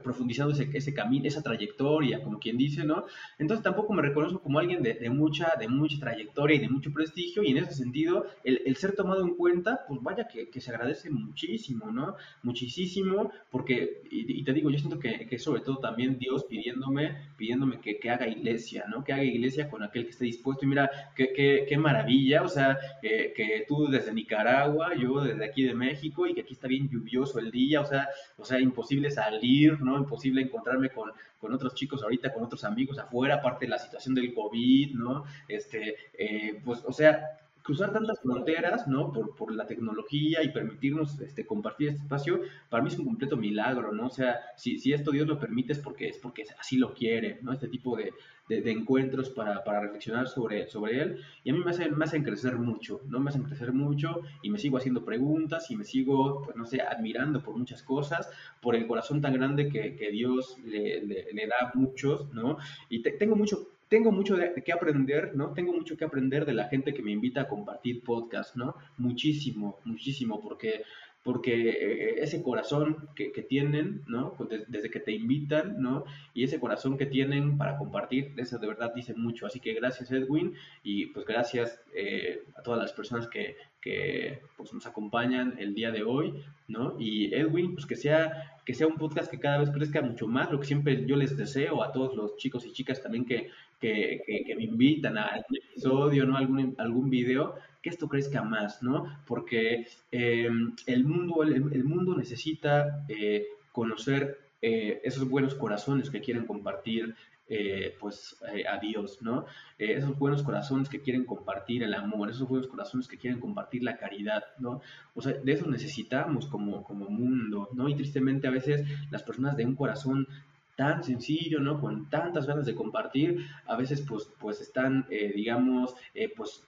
profundizando 0.02 0.52
ese, 0.52 0.68
ese, 0.72 0.94
camino, 0.94 1.26
esa 1.26 1.42
trayectoria, 1.42 2.22
como 2.22 2.38
quien 2.38 2.56
dice, 2.56 2.84
¿no? 2.84 3.04
Entonces 3.38 3.62
tampoco 3.62 3.92
me 3.92 4.02
reconozco 4.02 4.40
como 4.40 4.58
alguien 4.58 4.82
de, 4.82 5.10
mucha, 5.10 5.52
de 5.58 5.68
mucha 5.68 5.98
trayectoria 5.98 6.56
y 6.56 6.60
de 6.60 6.68
mucho 6.68 6.92
prestigio, 6.92 7.42
y 7.42 7.50
en 7.50 7.58
ese 7.58 7.72
sentido, 7.74 8.26
el, 8.44 8.76
ser 8.76 8.94
tomado 8.94 9.22
en 9.22 9.34
cuenta, 9.36 9.84
pues 9.86 10.02
vaya 10.02 10.26
que, 10.28 10.60
se 10.60 10.70
agradece 10.70 11.10
muchísimo, 11.10 11.90
¿no? 11.90 12.16
Muchísimo, 12.42 13.32
porque, 13.50 14.02
y, 14.10 14.42
te 14.44 14.52
digo, 14.52 14.70
yo 14.70 14.78
siento 14.78 14.98
que, 14.98 15.26
que, 15.26 15.38
sobre 15.38 15.62
todo 15.62 15.78
también 15.78 16.18
Dios 16.18 16.44
pidiéndome, 16.44 17.16
pidiéndome 17.36 17.80
que, 17.80 18.10
haga 18.10 18.28
iglesia, 18.28 18.84
¿no? 18.88 19.04
Que 19.04 19.12
haga 19.12 19.24
iglesia 19.24 19.70
con 19.70 19.82
aquel 19.82 20.04
que 20.04 20.10
esté 20.10 20.24
dispuesto, 20.24 20.64
y 20.64 20.68
mira, 20.68 20.90
qué 21.16 21.76
maravilla, 21.78 22.42
o 22.42 22.48
sea, 22.48 22.78
que 23.02 23.64
tú 23.68 23.86
desde 23.88 24.12
Nicaragua, 24.12 24.94
yo 24.94 25.20
desde 25.20 25.44
aquí 25.44 25.62
de 25.64 25.74
México, 25.74 26.26
y 26.26 26.34
que 26.34 26.42
aquí 26.42 26.54
está 26.54 26.68
bien 26.68 26.88
lluvioso 26.88 27.38
el 27.38 27.50
día, 27.50 27.80
o 27.80 27.84
sea, 27.84 28.08
o 28.36 28.44
sea, 28.44 28.60
imposible 28.60 29.10
salir, 29.10 29.80
¿no? 29.82 29.98
Imposible 29.98 30.42
encontrarme 30.42 30.90
con, 30.90 31.10
con 31.38 31.52
otros 31.52 31.74
chicos 31.74 32.02
ahorita, 32.02 32.32
con 32.32 32.44
otros 32.44 32.64
amigos 32.64 32.98
afuera, 32.98 33.36
aparte 33.36 33.66
de 33.66 33.70
la 33.70 33.78
situación 33.78 34.14
del 34.14 34.32
COVID, 34.32 34.94
¿no? 34.94 35.24
Este, 35.48 35.96
eh, 36.14 36.60
pues, 36.64 36.82
o 36.84 36.92
sea, 36.92 37.41
cruzar 37.62 37.92
tantas 37.92 38.20
fronteras, 38.20 38.86
¿no? 38.88 39.12
Por, 39.12 39.34
por 39.34 39.52
la 39.52 39.66
tecnología 39.66 40.42
y 40.42 40.50
permitirnos 40.50 41.20
este, 41.20 41.46
compartir 41.46 41.88
este 41.88 42.02
espacio, 42.02 42.40
para 42.68 42.82
mí 42.82 42.88
es 42.88 42.98
un 42.98 43.06
completo 43.06 43.36
milagro, 43.36 43.92
¿no? 43.92 44.06
O 44.06 44.10
sea, 44.10 44.40
si, 44.56 44.78
si 44.78 44.92
esto 44.92 45.10
Dios 45.10 45.26
lo 45.26 45.38
permite 45.38 45.72
es 45.72 45.78
porque, 45.78 46.08
es 46.08 46.18
porque 46.18 46.44
así 46.58 46.76
lo 46.76 46.92
quiere, 46.94 47.38
¿no? 47.42 47.52
Este 47.52 47.68
tipo 47.68 47.96
de, 47.96 48.12
de, 48.48 48.70
encuentros 48.70 49.30
para, 49.30 49.64
para, 49.64 49.80
reflexionar 49.80 50.28
sobre, 50.28 50.68
sobre 50.68 51.00
él. 51.00 51.18
Y 51.44 51.50
a 51.50 51.52
mí 51.52 51.60
me 51.64 51.70
hacen, 51.70 51.96
me 51.96 52.04
hacen 52.04 52.22
crecer 52.22 52.56
mucho, 52.56 53.00
¿no? 53.08 53.20
Me 53.20 53.30
hacen 53.30 53.44
crecer 53.44 53.72
mucho 53.72 54.22
y 54.42 54.50
me 54.50 54.58
sigo 54.58 54.76
haciendo 54.76 55.04
preguntas 55.04 55.70
y 55.70 55.76
me 55.76 55.84
sigo, 55.84 56.42
pues 56.42 56.56
no 56.56 56.66
sé, 56.66 56.80
admirando 56.82 57.42
por 57.42 57.56
muchas 57.56 57.82
cosas, 57.82 58.30
por 58.60 58.74
el 58.74 58.86
corazón 58.86 59.20
tan 59.20 59.32
grande 59.34 59.68
que, 59.68 59.96
que 59.96 60.10
Dios 60.10 60.58
le, 60.64 61.00
le, 61.02 61.46
da 61.46 61.68
a 61.68 61.72
muchos, 61.74 62.32
¿no? 62.32 62.58
Y 62.88 63.02
tengo 63.02 63.36
mucho 63.36 63.71
tengo 63.92 64.10
mucho 64.10 64.38
que 64.64 64.72
aprender, 64.72 65.36
¿no? 65.36 65.52
Tengo 65.52 65.74
mucho 65.74 65.98
que 65.98 66.06
aprender 66.06 66.46
de 66.46 66.54
la 66.54 66.64
gente 66.64 66.94
que 66.94 67.02
me 67.02 67.10
invita 67.10 67.42
a 67.42 67.48
compartir 67.48 68.02
podcast, 68.02 68.56
¿no? 68.56 68.74
Muchísimo, 68.96 69.80
muchísimo, 69.84 70.40
porque 70.40 70.82
porque 71.22 71.68
eh, 71.68 72.14
ese 72.22 72.42
corazón 72.42 73.10
que, 73.14 73.30
tienen, 73.46 74.02
¿no? 74.06 74.34
Desde, 74.66 74.90
que 74.90 74.98
te 74.98 75.12
invitan, 75.12 75.76
¿no? 75.78 76.04
Y 76.32 76.42
ese 76.42 76.58
corazón 76.58 76.96
que 76.96 77.04
tienen 77.04 77.58
para 77.58 77.76
compartir, 77.76 78.32
eso 78.38 78.58
de 78.58 78.66
verdad 78.66 78.94
dice 78.94 79.12
mucho. 79.12 79.44
Así 79.46 79.60
que 79.60 79.74
gracias 79.74 80.10
Edwin 80.10 80.54
y 80.82 81.06
pues 81.08 81.26
gracias 81.26 81.78
eh, 81.94 82.44
a 82.56 82.62
todas 82.62 82.80
las 82.80 82.94
personas 82.94 83.28
que, 83.28 83.56
que 83.82 84.40
pues, 84.56 84.72
nos 84.72 84.86
acompañan 84.86 85.56
el 85.58 85.74
día 85.74 85.90
de 85.90 86.04
hoy, 86.04 86.32
¿no? 86.68 86.96
Y 86.98 87.34
Edwin, 87.34 87.74
pues 87.74 87.84
que 87.84 87.96
sea, 87.96 88.56
que 88.64 88.72
sea 88.72 88.86
un 88.86 88.96
podcast 88.96 89.30
que 89.30 89.40
cada 89.40 89.58
vez 89.58 89.70
crezca 89.70 90.00
mucho 90.00 90.28
más, 90.28 90.50
lo 90.50 90.60
que 90.60 90.66
siempre 90.66 91.04
yo 91.04 91.16
les 91.16 91.36
deseo 91.36 91.82
a 91.82 91.92
todos 91.92 92.14
los 92.14 92.36
chicos 92.36 92.64
y 92.64 92.72
chicas 92.72 93.02
también 93.02 93.26
que, 93.26 93.50
que, 93.80 94.22
que 94.46 94.54
me 94.56 94.62
invitan 94.62 95.18
a 95.18 95.24
algún 95.24 95.56
episodio, 95.56 96.24
¿no? 96.24 96.36
Algún, 96.36 96.74
algún 96.78 97.10
video, 97.10 97.56
que 97.82 97.90
esto 97.90 98.08
crezca 98.08 98.42
más, 98.42 98.82
¿no? 98.82 99.04
Porque 99.26 99.88
em, 100.12 100.74
el, 100.86 101.04
mundo, 101.04 101.42
el, 101.42 101.84
mundo 101.84 102.16
necesita 102.16 103.04
eh, 103.08 103.46
conocer 103.72 104.38
eh, 104.62 105.00
esos 105.02 105.28
buenos 105.28 105.56
corazones 105.56 106.08
que 106.08 106.20
quieren 106.20 106.46
compartir 106.46 107.16
eh, 107.54 107.96
pues 108.00 108.36
a 108.68 108.78
Dios, 108.78 109.18
¿no? 109.20 109.44
esos 109.78 110.18
buenos 110.18 110.42
corazones 110.42 110.88
que 110.88 111.00
quieren 111.00 111.24
compartir 111.24 111.82
el 111.82 111.94
amor, 111.94 112.30
esos 112.30 112.48
buenos 112.48 112.68
corazones 112.68 113.08
que 113.08 113.18
quieren 113.18 113.40
compartir 113.40 113.82
la 113.82 113.96
caridad, 113.96 114.44
¿no? 114.58 114.80
O 115.14 115.20
sea, 115.20 115.32
de 115.32 115.52
eso 115.52 115.66
necesitamos 115.66 116.46
como, 116.46 116.84
como 116.84 117.08
mundo, 117.08 117.68
¿no? 117.72 117.88
Y 117.88 117.96
tristemente 117.96 118.46
a 118.46 118.52
veces 118.52 118.86
las 119.10 119.22
personas 119.22 119.56
de 119.56 119.66
un 119.66 119.74
corazón 119.74 120.28
tan 120.76 121.04
sencillo, 121.04 121.60
¿no? 121.60 121.80
Con 121.80 122.08
tantas 122.08 122.46
ganas 122.46 122.64
de 122.64 122.74
compartir, 122.74 123.46
a 123.66 123.76
veces 123.76 124.00
pues, 124.00 124.30
pues 124.38 124.60
están, 124.60 125.06
eh, 125.10 125.32
digamos, 125.34 125.94
eh, 126.14 126.32
pues 126.34 126.66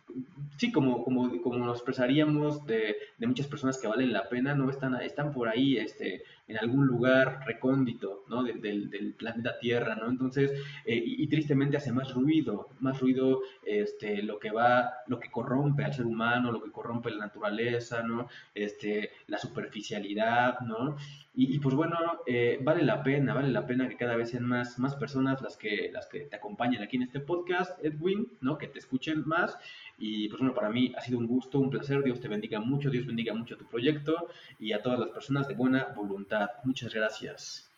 sí, 0.56 0.70
como, 0.70 1.02
como, 1.02 1.40
como 1.42 1.58
nos 1.58 1.78
expresaríamos 1.78 2.66
de, 2.66 2.96
de, 3.18 3.26
muchas 3.26 3.46
personas 3.46 3.78
que 3.78 3.88
valen 3.88 4.12
la 4.12 4.28
pena, 4.28 4.54
¿no? 4.54 4.68
Están, 4.68 4.94
están 5.00 5.32
por 5.32 5.48
ahí, 5.48 5.78
este, 5.78 6.22
en 6.46 6.58
algún 6.58 6.86
lugar 6.86 7.40
recóndito, 7.46 8.24
¿no? 8.28 8.42
del, 8.42 8.90
del, 8.90 9.14
planeta 9.14 9.58
Tierra, 9.58 9.94
¿no? 9.94 10.08
Entonces, 10.08 10.52
eh, 10.84 11.02
y, 11.04 11.26
tristemente 11.28 11.76
hace 11.76 11.92
más 11.92 12.12
ruido, 12.12 12.68
más 12.80 13.00
ruido, 13.00 13.40
este, 13.64 14.22
lo 14.22 14.38
que 14.38 14.50
va, 14.50 14.92
lo 15.06 15.18
que 15.18 15.30
corrompe 15.30 15.84
al 15.84 15.94
ser 15.94 16.06
humano, 16.06 16.52
lo 16.52 16.62
que 16.62 16.70
corrompe 16.70 17.10
la 17.10 17.26
naturaleza, 17.26 18.02
¿no? 18.02 18.28
Este, 18.54 19.10
la 19.26 19.38
superficialidad, 19.38 20.60
¿no? 20.60 20.96
Y, 21.36 21.58
pues 21.58 21.74
bueno, 21.74 21.96
eh, 22.26 22.60
vale 22.62 22.84
la 22.84 23.02
pena, 23.02 23.34
vale 23.34 23.48
la 23.48 23.66
pena 23.66 23.88
que 23.88 23.96
cada 23.96 24.14
vez 24.14 24.30
sean 24.30 24.44
más, 24.44 24.78
más 24.78 24.94
personas 24.94 25.42
las 25.42 25.56
que, 25.56 25.90
las 25.92 26.06
que 26.06 26.20
te 26.20 26.36
acompañen 26.36 26.80
aquí 26.80 26.96
en 26.96 27.02
este 27.02 27.18
podcast, 27.18 27.84
Edwin, 27.84 28.28
¿no? 28.40 28.56
Que 28.56 28.68
te 28.68 28.78
escuchen 28.78 29.24
más. 29.26 29.58
Y 29.98 30.28
pues 30.28 30.40
bueno, 30.40 30.54
para 30.54 30.70
mí 30.70 30.92
ha 30.96 31.00
sido 31.00 31.18
un 31.18 31.26
gusto, 31.26 31.58
un 31.58 31.70
placer. 31.70 32.02
Dios 32.02 32.20
te 32.20 32.28
bendiga 32.28 32.60
mucho, 32.60 32.90
Dios 32.90 33.06
bendiga 33.06 33.34
mucho 33.34 33.56
tu 33.56 33.66
proyecto 33.66 34.28
y 34.58 34.72
a 34.72 34.82
todas 34.82 34.98
las 34.98 35.08
personas 35.10 35.48
de 35.48 35.54
buena 35.54 35.88
voluntad. 35.94 36.48
Muchas 36.64 36.92
gracias. 36.92 37.70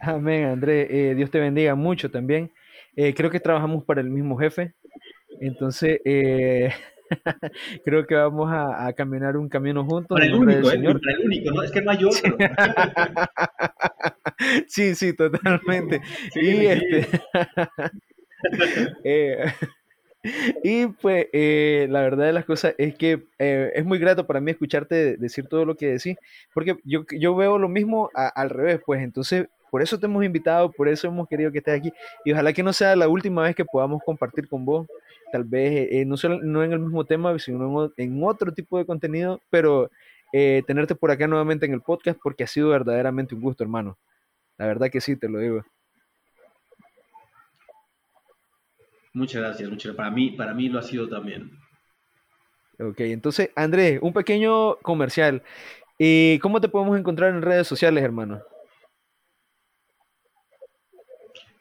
Amén, 0.00 0.44
André. 0.44 1.10
Eh, 1.10 1.14
Dios 1.14 1.30
te 1.30 1.40
bendiga 1.40 1.74
mucho 1.74 2.10
también. 2.10 2.52
Eh, 2.96 3.14
creo 3.14 3.30
que 3.30 3.40
trabajamos 3.40 3.84
para 3.84 4.00
el 4.00 4.10
mismo 4.10 4.36
jefe. 4.36 4.74
Entonces, 5.40 6.00
Creo 7.84 8.06
que 8.06 8.14
vamos 8.14 8.50
a, 8.50 8.92
caminar 8.92 9.36
un 9.36 9.48
camino 9.48 9.84
juntos. 9.84 10.16
Para 10.16 10.26
el 10.26 10.34
único, 10.34 10.70
¿eh? 10.70 10.82
Para 10.82 11.12
el 11.18 11.24
único, 11.24 11.50
¿no? 11.52 11.62
Es 11.62 11.70
que 11.70 11.82
no 11.82 11.90
hay 11.90 12.04
otro. 12.04 12.36
Sí, 14.66 14.94
sí, 14.94 15.14
totalmente. 15.14 16.00
y 16.34 16.66
este... 16.66 17.08
Y 20.62 20.86
pues 20.86 21.26
eh, 21.32 21.86
la 21.90 22.00
verdad 22.00 22.26
de 22.26 22.32
las 22.32 22.46
cosas 22.46 22.74
es 22.78 22.94
que 22.94 23.24
eh, 23.38 23.72
es 23.74 23.84
muy 23.84 23.98
grato 23.98 24.26
para 24.26 24.40
mí 24.40 24.50
escucharte 24.50 25.16
decir 25.18 25.46
todo 25.46 25.64
lo 25.66 25.76
que 25.76 25.88
decís, 25.88 26.16
porque 26.54 26.76
yo, 26.84 27.04
yo 27.10 27.34
veo 27.36 27.58
lo 27.58 27.68
mismo 27.68 28.10
al 28.14 28.50
revés, 28.50 28.80
pues 28.84 29.02
entonces 29.02 29.46
por 29.70 29.82
eso 29.82 29.98
te 29.98 30.06
hemos 30.06 30.24
invitado, 30.24 30.70
por 30.72 30.88
eso 30.88 31.08
hemos 31.08 31.28
querido 31.28 31.52
que 31.52 31.58
estés 31.58 31.78
aquí 31.78 31.92
y 32.24 32.32
ojalá 32.32 32.52
que 32.52 32.62
no 32.62 32.72
sea 32.72 32.96
la 32.96 33.08
última 33.08 33.42
vez 33.42 33.54
que 33.54 33.64
podamos 33.64 34.02
compartir 34.04 34.48
con 34.48 34.64
vos 34.64 34.86
tal 35.32 35.44
vez 35.44 35.88
eh, 35.90 36.04
no, 36.06 36.16
solo, 36.16 36.40
no 36.42 36.62
en 36.62 36.72
el 36.72 36.78
mismo 36.78 37.04
tema, 37.04 37.36
sino 37.38 37.92
en 37.96 38.24
otro 38.24 38.52
tipo 38.52 38.78
de 38.78 38.86
contenido, 38.86 39.40
pero 39.50 39.90
tenerte 40.66 40.96
por 40.96 41.12
acá 41.12 41.28
nuevamente 41.28 41.64
en 41.64 41.74
el 41.74 41.80
podcast 41.80 42.18
porque 42.20 42.42
ha 42.42 42.48
sido 42.48 42.70
verdaderamente 42.70 43.36
un 43.36 43.40
gusto, 43.40 43.62
hermano. 43.62 43.96
La 44.58 44.66
verdad 44.66 44.90
que 44.90 45.00
sí, 45.00 45.14
te 45.14 45.28
lo 45.28 45.38
digo. 45.38 45.64
Muchas 49.14 49.40
gracias, 49.42 49.70
muchas 49.70 49.94
Para 49.94 50.10
mí, 50.10 50.32
para 50.32 50.52
mí 50.52 50.68
lo 50.68 50.78
ha 50.78 50.82
sido 50.82 51.08
también. 51.08 51.50
Ok, 52.78 53.00
entonces, 53.00 53.50
Andrés, 53.54 53.98
un 54.02 54.12
pequeño 54.12 54.76
comercial. 54.76 55.42
¿Y 55.98 56.38
¿Cómo 56.40 56.60
te 56.60 56.68
podemos 56.68 56.98
encontrar 56.98 57.30
en 57.30 57.40
redes 57.40 57.66
sociales, 57.66 58.04
hermano? 58.04 58.42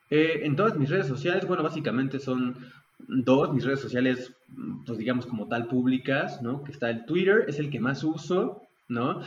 Eh, 0.09 0.41
en 0.43 0.55
todas 0.55 0.75
mis 0.75 0.89
redes 0.89 1.07
sociales, 1.07 1.47
bueno, 1.47 1.63
básicamente 1.63 2.19
son 2.19 2.57
Dos, 3.07 3.53
mis 3.53 3.65
redes 3.65 3.81
sociales, 3.81 4.33
pues 4.85 4.97
digamos 4.97 5.25
como 5.25 5.47
tal 5.47 5.67
públicas, 5.67 6.41
¿no? 6.41 6.63
Que 6.63 6.71
está 6.71 6.89
el 6.89 7.05
Twitter, 7.05 7.45
es 7.47 7.59
el 7.59 7.69
que 7.69 7.79
más 7.79 8.03
uso, 8.03 8.61
¿no? 8.87 9.21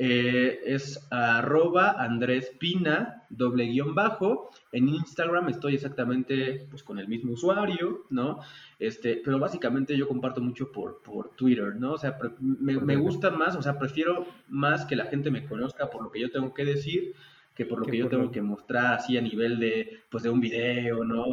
Eh, 0.00 0.60
es 0.64 1.08
arroba 1.10 1.96
Andrés 1.98 2.52
Pina, 2.58 3.24
doble 3.30 3.66
guion 3.66 3.96
bajo. 3.96 4.50
En 4.70 4.88
Instagram 4.88 5.48
estoy 5.48 5.74
exactamente 5.74 6.66
pues, 6.70 6.84
con 6.84 7.00
el 7.00 7.08
mismo 7.08 7.32
usuario, 7.32 8.06
¿no? 8.08 8.38
Este, 8.78 9.20
pero 9.24 9.40
básicamente 9.40 9.96
yo 9.96 10.06
comparto 10.06 10.40
mucho 10.40 10.70
por, 10.70 11.02
por 11.02 11.30
Twitter, 11.30 11.74
¿no? 11.74 11.94
O 11.94 11.98
sea, 11.98 12.16
me, 12.38 12.78
me 12.78 12.96
gusta 12.96 13.30
más, 13.30 13.56
o 13.56 13.62
sea, 13.62 13.76
prefiero 13.76 14.24
más 14.48 14.84
que 14.84 14.94
la 14.94 15.06
gente 15.06 15.32
me 15.32 15.44
conozca 15.44 15.90
por 15.90 16.02
lo 16.04 16.12
que 16.12 16.20
yo 16.20 16.30
tengo 16.30 16.54
que 16.54 16.64
decir 16.64 17.14
que 17.58 17.66
por 17.66 17.80
lo 17.80 17.86
que, 17.86 17.96
yo 17.96 18.08
tengo 18.08 18.30
que 18.30 18.40
mostrar 18.40 18.94
así 18.94 19.18
a 19.18 19.20
nivel 19.20 19.58
de, 19.58 20.02
pues, 20.08 20.22
de 20.22 20.30
un 20.30 20.40
video, 20.40 21.02
¿no? 21.02 21.24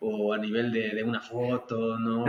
O, 0.00 0.32
a 0.32 0.36
nivel 0.36 0.72
de, 0.72 1.00
una 1.04 1.20
foto, 1.20 1.96
¿no? 2.00 2.24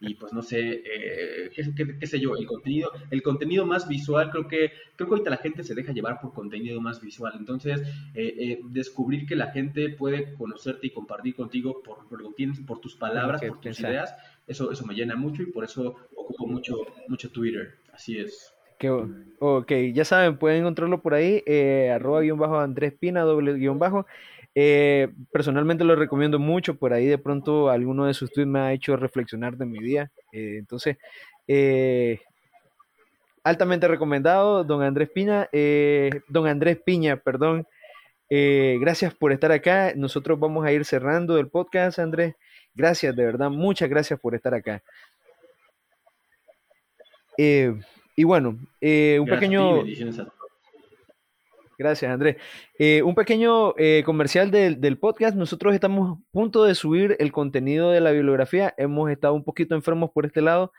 Y, 0.00 0.14
pues 0.14 0.32
no 0.32 0.40
sé, 0.40 0.82
eh, 0.86 1.50
¿qué, 1.54 2.06
sé 2.06 2.18
yo, 2.18 2.34
el 2.34 2.46
contenido, 2.46 2.90
el 3.10 3.22
contenido 3.22 3.66
más 3.66 3.86
visual, 3.86 4.30
creo 4.30 4.48
que, 4.48 4.72
creo 4.96 5.06
que 5.06 5.14
ahorita 5.16 5.28
la 5.28 5.36
gente 5.36 5.62
se 5.62 5.74
deja 5.74 5.92
llevar 5.92 6.18
por 6.18 6.32
contenido 6.32 6.80
más 6.80 7.02
visual. 7.02 7.34
Entonces, 7.38 7.82
eh, 8.14 8.34
eh, 8.38 8.60
descubrir 8.70 9.26
que 9.26 9.36
la 9.36 9.50
gente 9.50 9.90
puede 9.90 10.32
conocerte 10.32 10.86
y 10.86 10.90
compartir 10.90 11.34
contigo 11.34 11.82
por, 11.82 12.08
por 12.08 12.22
lo 12.22 12.30
que 12.30 12.36
tienes, 12.36 12.60
por 12.60 12.80
tus 12.80 12.96
palabras, 12.96 13.42
por 13.42 13.60
tus 13.60 13.80
ideas, 13.80 14.14
eso, 14.46 14.72
eso 14.72 14.86
me 14.86 14.94
llena 14.94 15.14
mucho 15.14 15.42
y 15.42 15.52
por 15.52 15.64
eso 15.64 16.08
ocupo 16.16 16.46
mucho, 16.46 16.78
mucho 17.08 17.28
Twitter. 17.30 17.74
Así 17.92 18.16
es. 18.16 18.53
Ok, 19.46 19.72
ya 19.92 20.04
saben, 20.04 20.38
pueden 20.38 20.60
encontrarlo 20.60 21.02
por 21.02 21.14
ahí, 21.14 21.42
eh, 21.46 21.90
arroba 21.94 22.22
guion 22.22 22.38
bajo 22.38 22.58
Andrés 22.58 22.94
Pina, 22.98 23.22
doble 23.22 23.54
guion 23.54 23.78
bajo. 23.78 24.06
Eh, 24.54 25.08
personalmente 25.32 25.84
lo 25.84 25.96
recomiendo 25.96 26.38
mucho, 26.38 26.76
por 26.76 26.92
ahí 26.92 27.06
de 27.06 27.18
pronto 27.18 27.68
alguno 27.68 28.06
de 28.06 28.14
sus 28.14 28.30
tweets 28.30 28.48
me 28.48 28.60
ha 28.60 28.72
hecho 28.72 28.96
reflexionar 28.96 29.56
de 29.56 29.66
mi 29.66 29.80
día. 29.80 30.10
Eh, 30.32 30.56
entonces, 30.58 30.96
altamente 33.42 33.88
recomendado, 33.88 34.64
don 34.64 34.82
Andrés 34.82 35.10
Pina, 35.10 35.48
don 36.28 36.46
Andrés 36.46 36.78
Piña, 36.84 37.16
perdón. 37.16 37.66
gracias 38.30 39.14
por 39.14 39.32
estar 39.32 39.52
acá. 39.52 39.92
Nosotros 39.96 40.38
vamos 40.38 40.64
a 40.64 40.72
ir 40.72 40.84
cerrando 40.84 41.38
el 41.38 41.48
podcast, 41.48 41.98
Andrés. 41.98 42.34
Gracias, 42.74 43.14
de 43.14 43.24
verdad, 43.24 43.50
muchas 43.50 43.88
gracias 43.88 44.18
por 44.18 44.34
estar 44.34 44.54
acá. 44.54 44.82
Y 48.16 48.24
bueno, 48.24 48.58
eh, 48.80 49.18
un 49.20 49.26
pequeño... 49.26 49.82
Gracias, 51.76 52.12
Andrés. 52.12 52.36
Eh, 52.78 53.02
un 53.02 53.16
pequeño 53.16 53.74
eh, 53.76 54.04
comercial 54.06 54.52
del, 54.52 54.80
del, 54.80 54.96
podcast. 54.96 55.36
Nosotros 55.36 55.74
estamos 55.74 56.16
a 56.16 56.22
punto 56.30 56.62
de 56.62 56.76
subir 56.76 57.16
el 57.18 57.32
contenido 57.32 57.90
de 57.90 58.00
la 58.00 58.12
bibliografía. 58.12 58.72
Hemos 58.76 59.10
estado 59.10 59.34
un 59.34 59.42
poquito 59.42 59.74
enfermos 59.74 60.12
por 60.12 60.24
este 60.24 60.40
lado. 60.40 60.72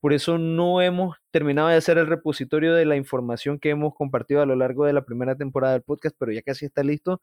Por 0.00 0.12
eso 0.12 0.36
no 0.36 0.82
hemos 0.82 1.16
terminado 1.30 1.68
de 1.68 1.76
hacer 1.76 1.96
el 1.96 2.06
repositorio 2.06 2.74
de 2.74 2.84
la 2.84 2.96
información 2.96 3.58
que 3.58 3.70
hemos 3.70 3.94
compartido 3.94 4.42
a 4.42 4.46
lo 4.46 4.54
largo 4.54 4.84
de 4.84 4.92
la 4.92 5.04
primera 5.06 5.36
temporada 5.36 5.72
del 5.72 5.82
podcast, 5.82 6.14
pero 6.18 6.32
ya 6.32 6.42
casi 6.42 6.66
está 6.66 6.82
listo. 6.82 7.22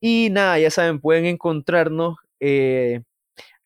Y 0.00 0.28
nada, 0.30 0.58
ya 0.58 0.70
saben, 0.70 1.00
pueden 1.00 1.24
encontrarnos 1.24 2.16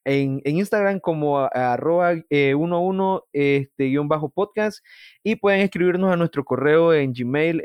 en, 0.04 0.40
Instagram 0.44 1.00
como 1.00 1.38
arroba 1.38 2.10
11 2.10 3.22
este, 3.32 3.84
guion 3.84 4.08
bajo 4.08 4.28
podcast 4.28 4.84
y 5.22 5.36
pueden 5.36 5.60
escribirnos 5.60 6.12
a 6.12 6.16
nuestro 6.16 6.44
correo 6.44 6.92
en 6.94 7.12
Gmail 7.12 7.62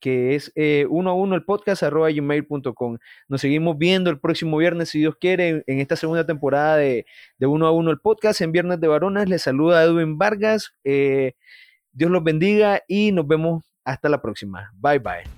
que 0.00 0.34
es 0.34 0.52
eh, 0.54 0.86
uno 0.88 1.10
a 1.10 1.14
uno 1.14 1.34
el 1.34 1.44
podcast 1.44 1.82
arroba 1.82 2.10
gmail.com. 2.10 2.98
Nos 3.28 3.40
seguimos 3.40 3.78
viendo 3.78 4.10
el 4.10 4.20
próximo 4.20 4.56
viernes, 4.56 4.90
si 4.90 5.00
Dios 5.00 5.16
quiere, 5.20 5.62
en, 5.66 5.80
esta 5.80 5.96
segunda 5.96 6.26
temporada 6.26 6.76
de, 6.76 7.06
de, 7.38 7.46
uno 7.46 7.66
a 7.66 7.72
uno 7.72 7.90
el 7.90 7.98
podcast 7.98 8.40
en 8.40 8.52
Viernes 8.52 8.80
de 8.80 8.88
Varonas. 8.88 9.28
Les 9.28 9.42
saluda 9.42 9.82
Edwin 9.82 10.18
Vargas. 10.18 10.72
Eh, 10.84 11.34
Dios 11.92 12.10
los 12.10 12.22
bendiga 12.22 12.82
y 12.86 13.12
nos 13.12 13.26
vemos 13.26 13.64
hasta 13.84 14.08
la 14.08 14.20
próxima. 14.20 14.70
Bye 14.74 14.98
bye. 14.98 15.37